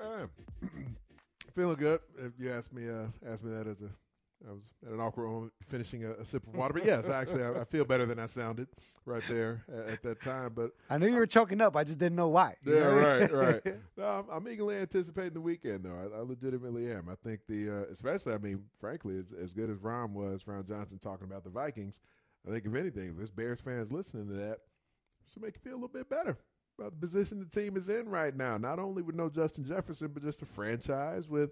Uh, 0.02 0.26
feeling 1.54 1.76
good. 1.76 2.00
If 2.18 2.32
you 2.38 2.52
ask 2.52 2.72
me, 2.72 2.88
uh, 2.88 3.04
ask 3.30 3.44
me 3.44 3.52
that 3.52 3.66
as 3.66 3.82
a, 3.82 3.90
I 4.48 4.52
was 4.52 4.62
at 4.86 4.92
an 4.92 5.00
awkward 5.00 5.28
moment 5.28 5.52
finishing 5.68 6.04
a, 6.04 6.12
a 6.12 6.24
sip 6.24 6.46
of 6.46 6.54
water. 6.54 6.74
But 6.74 6.84
yes, 6.84 7.08
actually, 7.08 7.44
I, 7.44 7.60
I, 7.60 7.64
feel 7.64 7.84
better 7.84 8.06
than 8.06 8.18
I 8.18 8.26
sounded 8.26 8.68
right 9.04 9.22
there 9.28 9.64
at, 9.72 9.92
at, 9.92 10.02
that 10.02 10.22
time. 10.22 10.52
But 10.54 10.72
I 10.90 10.98
knew 10.98 11.06
you 11.06 11.16
were 11.16 11.26
choking 11.26 11.60
up. 11.60 11.76
I 11.76 11.84
just 11.84 11.98
didn't 11.98 12.16
know 12.16 12.28
why. 12.28 12.56
Yeah, 12.64 12.74
know? 12.74 12.96
right, 12.96 13.32
right. 13.64 13.76
No, 13.96 14.04
I'm, 14.04 14.24
I'm, 14.30 14.48
eagerly 14.48 14.76
anticipating 14.76 15.34
the 15.34 15.40
weekend, 15.40 15.84
though. 15.84 15.94
I, 15.94 16.18
I 16.18 16.22
legitimately 16.22 16.90
am. 16.90 17.08
I 17.08 17.14
think 17.26 17.40
the, 17.48 17.70
uh, 17.70 17.92
especially, 17.92 18.34
I 18.34 18.38
mean, 18.38 18.64
frankly, 18.80 19.18
as, 19.18 19.32
as 19.32 19.52
good 19.52 19.70
as 19.70 19.78
Ron 19.78 20.14
was, 20.14 20.46
Ron 20.46 20.64
Johnson 20.66 20.98
talking 20.98 21.26
about 21.26 21.44
the 21.44 21.50
Vikings. 21.50 21.94
I 22.46 22.50
think 22.50 22.66
if 22.66 22.74
anything, 22.74 23.10
if 23.10 23.16
there's 23.16 23.30
Bears 23.30 23.60
fans 23.60 23.92
listening 23.92 24.26
to 24.28 24.34
that, 24.34 24.58
should 25.32 25.42
make 25.42 25.54
you 25.54 25.60
feel 25.62 25.74
a 25.74 25.80
little 25.80 25.88
bit 25.88 26.10
better 26.10 26.36
about 26.78 26.92
the 26.92 27.06
position 27.06 27.38
the 27.38 27.60
team 27.60 27.76
is 27.76 27.88
in 27.88 28.08
right 28.08 28.36
now. 28.36 28.56
Not 28.56 28.78
only 28.78 29.02
with 29.02 29.14
no 29.14 29.28
Justin 29.28 29.64
Jefferson, 29.64 30.08
but 30.12 30.22
just 30.22 30.42
a 30.42 30.46
franchise 30.46 31.28
with 31.28 31.50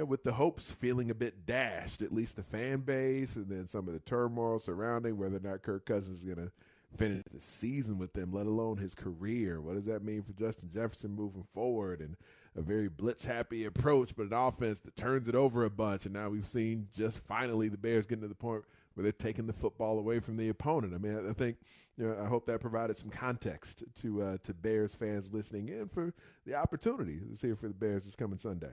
know, 0.00 0.04
with 0.04 0.24
the 0.24 0.32
hopes 0.32 0.70
feeling 0.70 1.10
a 1.10 1.14
bit 1.14 1.46
dashed, 1.46 2.02
at 2.02 2.12
least 2.12 2.36
the 2.36 2.42
fan 2.42 2.80
base, 2.80 3.36
and 3.36 3.48
then 3.48 3.68
some 3.68 3.86
of 3.88 3.94
the 3.94 4.00
turmoil 4.00 4.58
surrounding 4.58 5.18
whether 5.18 5.36
or 5.36 5.40
not 5.40 5.62
Kirk 5.62 5.86
Cousins 5.86 6.18
is 6.20 6.24
going 6.24 6.46
to 6.46 6.52
finish 6.96 7.22
the 7.32 7.40
season 7.40 7.98
with 7.98 8.12
them, 8.12 8.32
let 8.32 8.46
alone 8.46 8.76
his 8.76 8.94
career. 8.94 9.60
What 9.60 9.74
does 9.74 9.86
that 9.86 10.04
mean 10.04 10.22
for 10.22 10.32
Justin 10.32 10.70
Jefferson 10.72 11.10
moving 11.10 11.44
forward? 11.44 12.00
And 12.00 12.16
a 12.56 12.60
very 12.60 12.88
blitz 12.88 13.24
happy 13.24 13.64
approach, 13.64 14.14
but 14.16 14.26
an 14.26 14.32
offense 14.32 14.80
that 14.80 14.96
turns 14.96 15.28
it 15.28 15.34
over 15.34 15.64
a 15.64 15.70
bunch. 15.70 16.04
And 16.04 16.14
now 16.14 16.28
we've 16.28 16.48
seen 16.48 16.88
just 16.94 17.18
finally 17.18 17.68
the 17.68 17.78
Bears 17.78 18.06
getting 18.06 18.22
to 18.22 18.28
the 18.28 18.34
point 18.34 18.64
where 18.94 19.02
they're 19.02 19.12
taking 19.12 19.46
the 19.46 19.52
football 19.52 19.98
away 19.98 20.20
from 20.20 20.36
the 20.36 20.50
opponent. 20.50 20.94
I 20.94 20.98
mean, 20.98 21.28
I 21.28 21.32
think 21.32 21.56
you 21.96 22.06
know, 22.06 22.16
I 22.22 22.26
hope 22.26 22.46
that 22.46 22.60
provided 22.60 22.96
some 22.96 23.10
context 23.10 23.84
to 24.00 24.22
uh, 24.22 24.36
to 24.44 24.54
Bears 24.54 24.94
fans 24.94 25.32
listening 25.32 25.68
in 25.68 25.88
for 25.88 26.12
the 26.46 26.54
opportunity 26.54 27.20
to 27.30 27.36
see 27.36 27.52
for 27.54 27.68
the 27.68 27.74
Bears 27.74 28.04
this 28.04 28.14
coming 28.14 28.38
Sunday. 28.38 28.72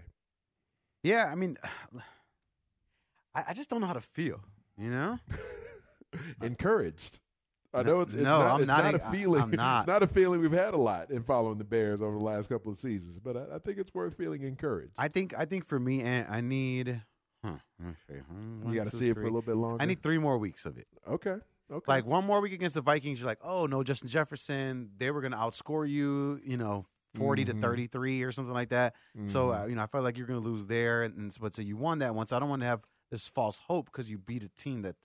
Yeah, 1.03 1.29
I 1.31 1.35
mean, 1.35 1.57
I, 3.35 3.43
I 3.49 3.53
just 3.53 3.69
don't 3.69 3.81
know 3.81 3.87
how 3.87 3.93
to 3.93 4.01
feel. 4.01 4.41
You 4.77 4.91
know, 4.91 5.19
encouraged. 6.41 7.19
I 7.73 7.83
know 7.83 8.01
it's, 8.01 8.13
it's 8.13 8.23
no, 8.23 8.39
not, 8.39 8.51
I'm 8.51 8.59
it's 8.61 8.67
not, 8.67 8.83
not, 8.83 8.93
a 8.95 8.99
feeling. 8.99 9.41
I'm 9.41 9.51
not. 9.55 9.79
It's 9.81 9.87
not 9.87 10.03
a 10.03 10.07
feeling 10.07 10.41
we've 10.41 10.51
had 10.51 10.73
a 10.73 10.77
lot 10.77 11.11
in 11.11 11.21
following 11.21 11.57
the 11.57 11.63
Bears 11.63 12.01
over 12.01 12.17
the 12.17 12.23
last 12.23 12.49
couple 12.49 12.71
of 12.71 12.77
seasons, 12.77 13.19
but 13.19 13.37
I, 13.37 13.55
I 13.55 13.59
think 13.59 13.77
it's 13.77 13.93
worth 13.93 14.17
feeling 14.17 14.41
encouraged. 14.43 14.93
I 14.97 15.07
think 15.09 15.33
I 15.37 15.45
think 15.45 15.65
for 15.65 15.79
me, 15.79 16.03
I 16.03 16.41
need. 16.41 17.01
Huh, 17.43 17.53
okay, 17.81 18.19
hmm, 18.21 18.69
you 18.69 18.75
got 18.75 18.89
to 18.89 18.97
see 18.97 19.09
it 19.09 19.13
for 19.13 19.21
a 19.21 19.25
little 19.25 19.41
bit 19.41 19.55
longer. 19.55 19.81
I 19.81 19.85
need 19.85 20.01
three 20.01 20.17
more 20.17 20.37
weeks 20.37 20.65
of 20.65 20.77
it. 20.77 20.87
Okay. 21.07 21.35
Okay. 21.71 21.85
Like 21.87 22.05
one 22.05 22.25
more 22.25 22.41
week 22.41 22.53
against 22.53 22.73
the 22.75 22.81
Vikings, 22.81 23.19
you're 23.19 23.27
like, 23.27 23.37
oh 23.43 23.67
no, 23.67 23.83
Justin 23.83 24.09
Jefferson, 24.09 24.89
they 24.97 25.11
were 25.11 25.21
going 25.21 25.33
to 25.33 25.37
outscore 25.37 25.87
you, 25.87 26.41
you 26.43 26.57
know, 26.57 26.85
40 27.15 27.45
Mm-hmm. 27.45 27.59
to 27.59 27.61
33 27.61 28.23
or 28.23 28.31
something 28.31 28.53
like 28.53 28.69
that. 28.69 28.93
So, 29.25 29.51
uh, 29.51 29.65
you 29.65 29.75
know, 29.75 29.81
I 29.83 29.87
felt 29.87 30.03
like 30.03 30.17
you're 30.17 30.27
going 30.27 30.41
to 30.41 30.47
lose 30.47 30.67
there. 30.67 31.03
And, 31.03 31.15
and 31.17 31.37
but 31.41 31.55
so 31.55 31.61
you 31.61 31.75
won 31.77 31.99
that 31.99 32.13
one. 32.15 32.27
So 32.27 32.35
I 32.35 32.39
don't 32.39 32.49
want 32.49 32.61
to 32.61 32.67
have 32.67 32.85
this 33.11 33.27
false 33.27 33.59
hope 33.67 33.85
because 33.87 34.09
you 34.09 34.17
beat 34.17 34.43
a 34.43 34.49
team 34.49 34.81
that's 34.83 34.97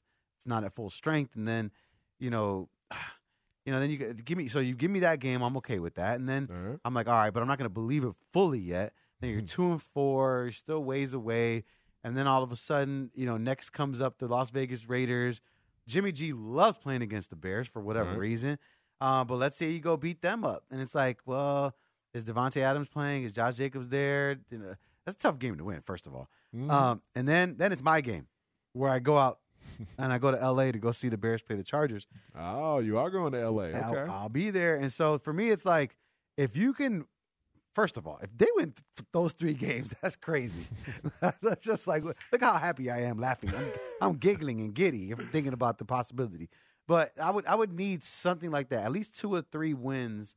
not 0.46 0.64
at 0.64 0.72
full 0.72 0.90
strength. 0.90 1.34
And 1.36 1.48
then, 1.48 1.70
you 2.18 2.30
know, 2.30 2.68
you 3.64 3.72
know, 3.72 3.80
then 3.80 3.88
you 3.90 3.96
give 4.14 4.36
me, 4.36 4.48
so 4.48 4.58
you 4.60 4.74
give 4.74 4.90
me 4.90 5.00
that 5.00 5.20
game. 5.20 5.40
I'm 5.42 5.56
okay 5.58 5.78
with 5.78 5.94
that. 5.94 6.16
And 6.20 6.28
then 6.28 6.48
right. 6.50 6.78
I'm 6.84 6.92
like, 6.94 7.08
all 7.08 7.14
right, 7.14 7.32
but 7.32 7.40
I'm 7.40 7.48
not 7.48 7.56
going 7.58 7.66
to 7.70 7.72
believe 7.74 8.04
it 8.04 8.12
fully 8.32 8.58
yet. 8.60 8.92
Then 9.20 9.30
you're 9.30 9.40
two 9.56 9.70
and 9.72 9.80
four, 9.82 10.42
you're 10.42 10.50
still 10.52 10.84
ways 10.84 11.14
away. 11.14 11.64
And 12.02 12.14
then 12.18 12.26
all 12.26 12.42
of 12.42 12.52
a 12.52 12.56
sudden, 12.56 13.10
you 13.14 13.24
know, 13.24 13.38
next 13.38 13.70
comes 13.70 14.02
up 14.02 14.18
the 14.18 14.28
Las 14.28 14.50
Vegas 14.50 14.86
Raiders. 14.90 15.40
Jimmy 15.88 16.12
G 16.12 16.34
loves 16.34 16.76
playing 16.76 17.00
against 17.00 17.30
the 17.30 17.36
Bears 17.36 17.66
for 17.66 17.80
whatever 17.80 18.10
Right. 18.10 18.18
reason. 18.18 18.58
Uh, 19.00 19.24
but 19.24 19.36
let's 19.36 19.56
say 19.56 19.70
you 19.70 19.80
go 19.80 19.96
beat 19.96 20.20
them 20.20 20.44
up. 20.44 20.64
And 20.70 20.80
it's 20.82 20.94
like, 20.94 21.18
well, 21.24 21.74
is 22.14 22.24
Davante 22.24 22.60
Adams 22.62 22.88
playing? 22.88 23.24
Is 23.24 23.32
Josh 23.32 23.56
Jacobs 23.56 23.88
there? 23.88 24.36
You 24.50 24.58
know, 24.58 24.74
that's 25.04 25.16
a 25.16 25.18
tough 25.18 25.38
game 25.38 25.56
to 25.58 25.64
win, 25.64 25.80
first 25.80 26.06
of 26.06 26.14
all. 26.14 26.28
Mhm. 26.54 26.70
Um, 26.70 27.02
and 27.14 27.28
then 27.28 27.56
then 27.58 27.72
it's 27.72 27.82
my 27.82 28.00
game 28.00 28.28
where 28.72 28.90
I 28.90 28.98
go 29.00 29.18
out 29.18 29.40
and 29.98 30.12
I 30.12 30.18
go 30.18 30.30
to 30.30 30.36
LA 30.50 30.70
to 30.72 30.78
go 30.78 30.92
see 30.92 31.08
the 31.08 31.18
Bears 31.18 31.42
play 31.42 31.56
the 31.56 31.64
Chargers. 31.64 32.06
Oh, 32.38 32.78
you 32.78 32.98
are 32.98 33.10
going 33.10 33.32
to 33.32 33.40
L.A. 33.40 33.66
Okay. 33.68 33.78
I'll, 33.78 34.10
I'll 34.10 34.28
be 34.28 34.50
there. 34.50 34.76
And 34.76 34.92
so 34.92 35.18
for 35.18 35.32
me, 35.32 35.50
it's 35.50 35.64
like 35.64 35.96
if 36.36 36.56
you 36.56 36.72
can, 36.74 37.06
first 37.74 37.96
of 37.96 38.06
all, 38.06 38.18
if 38.22 38.30
they 38.36 38.46
win 38.56 38.72
th- 38.96 39.06
those 39.12 39.32
three 39.32 39.54
games, 39.68 39.94
that's 40.02 40.16
crazy. 40.16 40.66
that's 41.42 41.64
just 41.64 41.86
like 41.88 42.04
look 42.04 42.40
how 42.40 42.54
happy 42.54 42.90
I 42.90 43.00
am 43.02 43.18
laughing. 43.18 43.52
I'm, 43.56 43.66
I'm 44.00 44.12
giggling 44.14 44.60
and 44.60 44.74
giddy 44.74 45.12
thinking 45.32 45.52
about 45.52 45.78
the 45.78 45.84
possibility. 45.84 46.48
But 46.86 47.12
I 47.20 47.30
would 47.30 47.46
I 47.46 47.54
would 47.54 47.72
need 47.72 48.04
something 48.04 48.50
like 48.50 48.68
that, 48.68 48.84
at 48.84 48.92
least 48.92 49.18
two 49.18 49.34
or 49.34 49.40
three 49.40 49.72
wins, 49.72 50.36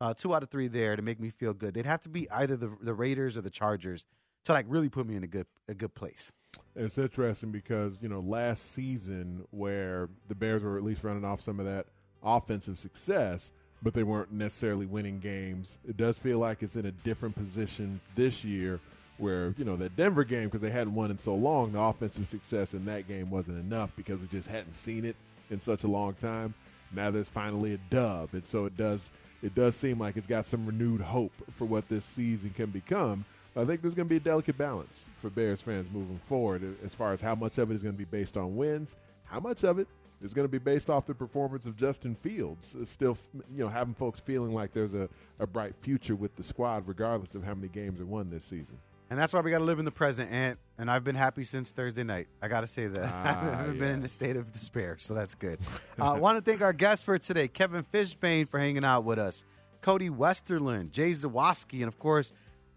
uh, 0.00 0.14
two 0.14 0.34
out 0.34 0.42
of 0.42 0.50
three 0.50 0.68
there 0.68 0.96
to 0.96 1.02
make 1.02 1.20
me 1.20 1.30
feel 1.30 1.54
good. 1.54 1.74
They'd 1.74 1.86
have 1.86 2.00
to 2.02 2.08
be 2.08 2.30
either 2.30 2.56
the 2.56 2.74
the 2.80 2.94
Raiders 2.94 3.36
or 3.36 3.40
the 3.40 3.50
Chargers 3.50 4.04
to 4.44 4.52
like 4.52 4.66
really 4.68 4.88
put 4.88 5.06
me 5.06 5.16
in 5.16 5.24
a 5.24 5.28
good 5.28 5.46
a 5.68 5.74
good 5.74 5.94
place. 5.94 6.32
It's 6.76 6.98
interesting 6.98 7.50
because 7.50 7.94
you 8.00 8.08
know 8.08 8.20
last 8.20 8.72
season 8.72 9.46
where 9.50 10.08
the 10.28 10.34
Bears 10.34 10.62
were 10.62 10.76
at 10.76 10.84
least 10.84 11.04
running 11.04 11.24
off 11.24 11.40
some 11.40 11.60
of 11.60 11.66
that 11.66 11.86
offensive 12.22 12.78
success, 12.78 13.52
but 13.82 13.94
they 13.94 14.02
weren't 14.02 14.32
necessarily 14.32 14.86
winning 14.86 15.20
games. 15.20 15.78
It 15.88 15.96
does 15.96 16.18
feel 16.18 16.38
like 16.38 16.62
it's 16.62 16.76
in 16.76 16.86
a 16.86 16.92
different 16.92 17.36
position 17.36 18.00
this 18.16 18.44
year, 18.44 18.80
where 19.18 19.54
you 19.56 19.64
know 19.64 19.76
that 19.76 19.96
Denver 19.96 20.24
game 20.24 20.44
because 20.44 20.60
they 20.60 20.70
hadn't 20.70 20.94
won 20.94 21.10
in 21.10 21.18
so 21.18 21.34
long, 21.34 21.72
the 21.72 21.80
offensive 21.80 22.28
success 22.28 22.74
in 22.74 22.84
that 22.86 23.08
game 23.08 23.30
wasn't 23.30 23.58
enough 23.58 23.90
because 23.96 24.20
we 24.20 24.26
just 24.26 24.48
hadn't 24.48 24.74
seen 24.74 25.04
it 25.04 25.16
in 25.50 25.60
such 25.60 25.84
a 25.84 25.88
long 25.88 26.14
time. 26.14 26.54
Now 26.92 27.10
there's 27.10 27.28
finally 27.28 27.74
a 27.74 27.78
dub, 27.90 28.30
and 28.32 28.46
so 28.46 28.66
it 28.66 28.76
does 28.76 29.10
it 29.44 29.54
does 29.54 29.76
seem 29.76 29.98
like 29.98 30.16
it's 30.16 30.26
got 30.26 30.46
some 30.46 30.64
renewed 30.64 31.02
hope 31.02 31.32
for 31.56 31.66
what 31.66 31.86
this 31.88 32.06
season 32.06 32.50
can 32.50 32.70
become. 32.70 33.26
I 33.54 33.64
think 33.64 33.82
there's 33.82 33.94
going 33.94 34.08
to 34.08 34.10
be 34.10 34.16
a 34.16 34.20
delicate 34.20 34.56
balance 34.56 35.04
for 35.20 35.28
Bears 35.28 35.60
fans 35.60 35.86
moving 35.92 36.18
forward 36.26 36.76
as 36.82 36.94
far 36.94 37.12
as 37.12 37.20
how 37.20 37.34
much 37.34 37.58
of 37.58 37.70
it 37.70 37.74
is 37.74 37.82
going 37.82 37.94
to 37.94 37.98
be 37.98 38.06
based 38.06 38.38
on 38.38 38.56
wins, 38.56 38.96
how 39.24 39.38
much 39.40 39.62
of 39.62 39.78
it 39.78 39.86
is 40.22 40.32
going 40.32 40.46
to 40.46 40.50
be 40.50 40.58
based 40.58 40.88
off 40.88 41.06
the 41.06 41.14
performance 41.14 41.66
of 41.66 41.76
Justin 41.76 42.14
Fields, 42.14 42.74
uh, 42.74 42.86
still 42.86 43.18
you 43.54 43.62
know 43.62 43.68
having 43.68 43.94
folks 43.94 44.18
feeling 44.18 44.54
like 44.54 44.72
there's 44.72 44.94
a, 44.94 45.08
a 45.38 45.46
bright 45.46 45.74
future 45.80 46.14
with 46.14 46.34
the 46.36 46.42
squad 46.42 46.88
regardless 46.88 47.34
of 47.34 47.44
how 47.44 47.54
many 47.54 47.68
games 47.68 48.00
are 48.00 48.06
won 48.06 48.30
this 48.30 48.44
season. 48.44 48.78
And 49.10 49.18
that's 49.18 49.32
why 49.32 49.40
we 49.40 49.50
got 49.50 49.58
to 49.58 49.64
live 49.64 49.78
in 49.78 49.84
the 49.84 49.90
present, 49.90 50.30
and 50.32 50.56
and 50.78 50.90
I've 50.90 51.04
been 51.04 51.14
happy 51.14 51.44
since 51.44 51.70
Thursday 51.70 52.02
night. 52.02 52.26
I 52.42 52.48
got 52.48 52.62
to 52.62 52.66
say 52.66 52.86
that 52.88 53.04
I 53.04 53.08
Ah, 53.30 53.40
haven't 53.58 53.78
been 53.78 53.90
in 53.92 54.04
a 54.04 54.08
state 54.08 54.34
of 54.36 54.50
despair, 54.50 54.96
so 54.98 55.14
that's 55.14 55.34
good. 55.34 55.58
I 56.00 56.08
uh, 56.08 56.16
want 56.16 56.42
to 56.42 56.50
thank 56.50 56.62
our 56.62 56.72
guests 56.72 57.04
for 57.04 57.16
today, 57.18 57.46
Kevin 57.48 57.84
Fishbain, 57.84 58.48
for 58.48 58.58
hanging 58.58 58.84
out 58.84 59.04
with 59.04 59.18
us, 59.18 59.44
Cody 59.82 60.08
Westerlund, 60.10 60.90
Jay 60.90 61.10
Zawaski, 61.10 61.78
and 61.80 61.84
of 61.88 61.98
course 61.98 62.32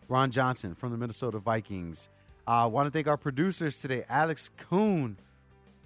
Ron 0.09 0.29
Johnson 0.29 0.75
from 0.75 0.91
the 0.91 0.97
Minnesota 0.97 1.39
Vikings. 1.39 2.09
I 2.45 2.63
uh, 2.63 2.67
want 2.67 2.87
to 2.87 2.91
thank 2.91 3.07
our 3.07 3.17
producers 3.17 3.81
today, 3.81 4.03
Alex 4.09 4.49
Kuhn 4.57 5.17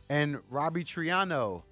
and 0.09 0.39
Robbie 0.49 0.83
Triano. 0.83 1.63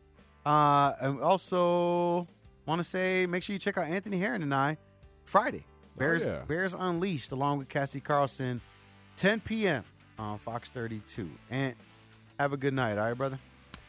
Uh, 0.46 0.94
and 1.02 1.20
also 1.22 2.28
want 2.66 2.80
to 2.80 2.84
say, 2.84 3.26
make 3.26 3.44
sure 3.44 3.54
you 3.54 3.60
check 3.60 3.78
out 3.78 3.86
Anthony 3.88 4.20
Herron 4.20 4.42
and 4.42 4.54
I 4.54 4.78
Friday. 5.26 5.66
Bears 6.00 6.26
yeah. 6.26 6.40
Bears 6.48 6.74
Unleashed 6.74 7.32
along 7.32 7.60
with 7.60 7.70
Cassie 7.70 8.00
Carlson, 8.00 8.62
10 9.18 9.42
p.m. 9.42 9.84
on 10.18 10.40
Fox 10.40 10.70
32. 10.70 11.30
And 11.52 11.76
have 12.40 12.54
a 12.54 12.58
good 12.58 12.74
night, 12.74 12.98
all 12.98 13.06
right, 13.06 13.14
brother? 13.14 13.38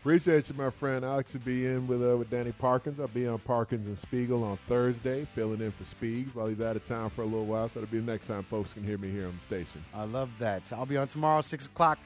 Appreciate 0.01 0.49
you, 0.49 0.55
my 0.55 0.71
friend. 0.71 1.05
Alex 1.05 1.35
will 1.35 1.41
be 1.43 1.67
in 1.67 1.87
with 1.87 2.03
uh, 2.03 2.17
with 2.17 2.31
Danny 2.31 2.53
Parkins. 2.53 2.99
I'll 2.99 3.09
be 3.09 3.29
on 3.29 3.39
Parkins 3.39 3.87
and 3.87 3.99
Spiegel 3.99 4.43
on 4.43 4.59
Thursday, 4.67 5.27
filling 5.35 5.61
in 5.61 5.71
for 5.73 5.85
Spieg 5.85 6.29
while 6.33 6.47
he's 6.47 6.63
out 6.63 6.75
of 6.75 6.87
town 6.87 7.11
for 7.11 7.21
a 7.21 7.27
little 7.27 7.45
while. 7.45 7.69
So 7.69 7.81
it'll 7.81 7.93
be 7.93 7.99
the 7.99 8.11
next 8.11 8.27
time 8.27 8.43
folks 8.45 8.73
can 8.73 8.83
hear 8.83 8.97
me 8.97 9.11
here 9.11 9.27
on 9.27 9.39
the 9.39 9.45
station. 9.45 9.85
I 9.95 10.05
love 10.05 10.31
that. 10.39 10.73
I'll 10.73 10.87
be 10.87 10.97
on 10.97 11.07
tomorrow, 11.07 11.43
6 11.43 11.67
o'clock 11.67 11.99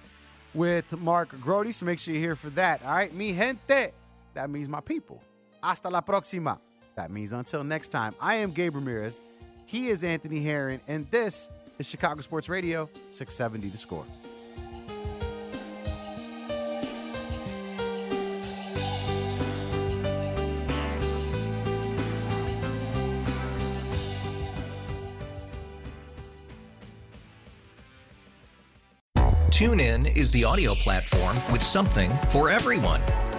with 0.55 0.96
Mark 0.98 1.40
Grote, 1.40 1.72
so 1.72 1.86
make 1.86 2.00
sure 2.00 2.14
you're 2.14 2.20
here 2.20 2.36
for 2.36 2.50
that. 2.50 2.84
All 2.84 2.90
right, 2.90 3.14
mi 3.14 3.32
gente. 3.32 3.92
That 4.34 4.50
means 4.50 4.68
my 4.68 4.80
people. 4.80 5.22
Hasta 5.62 5.88
la 5.88 6.00
próxima. 6.00 6.59
That 6.96 7.12
means 7.12 7.32
until 7.32 7.62
next 7.62 7.88
time. 7.88 8.14
I 8.20 8.34
am 8.36 8.50
Gabe 8.50 8.74
Ramirez. 8.74 9.20
He 9.66 9.88
is 9.88 10.04
Anthony 10.04 10.42
Herron, 10.42 10.80
and 10.86 11.10
this 11.10 11.48
is 11.78 11.88
Chicago 11.88 12.20
Sports 12.20 12.48
Radio 12.48 12.88
670 13.10 13.68
The 13.68 13.76
Score. 13.76 14.04
TuneIn 29.50 30.16
is 30.16 30.32
the 30.32 30.42
audio 30.42 30.74
platform 30.74 31.36
with 31.52 31.62
something 31.62 32.10
for 32.28 32.50
everyone. 32.50 33.00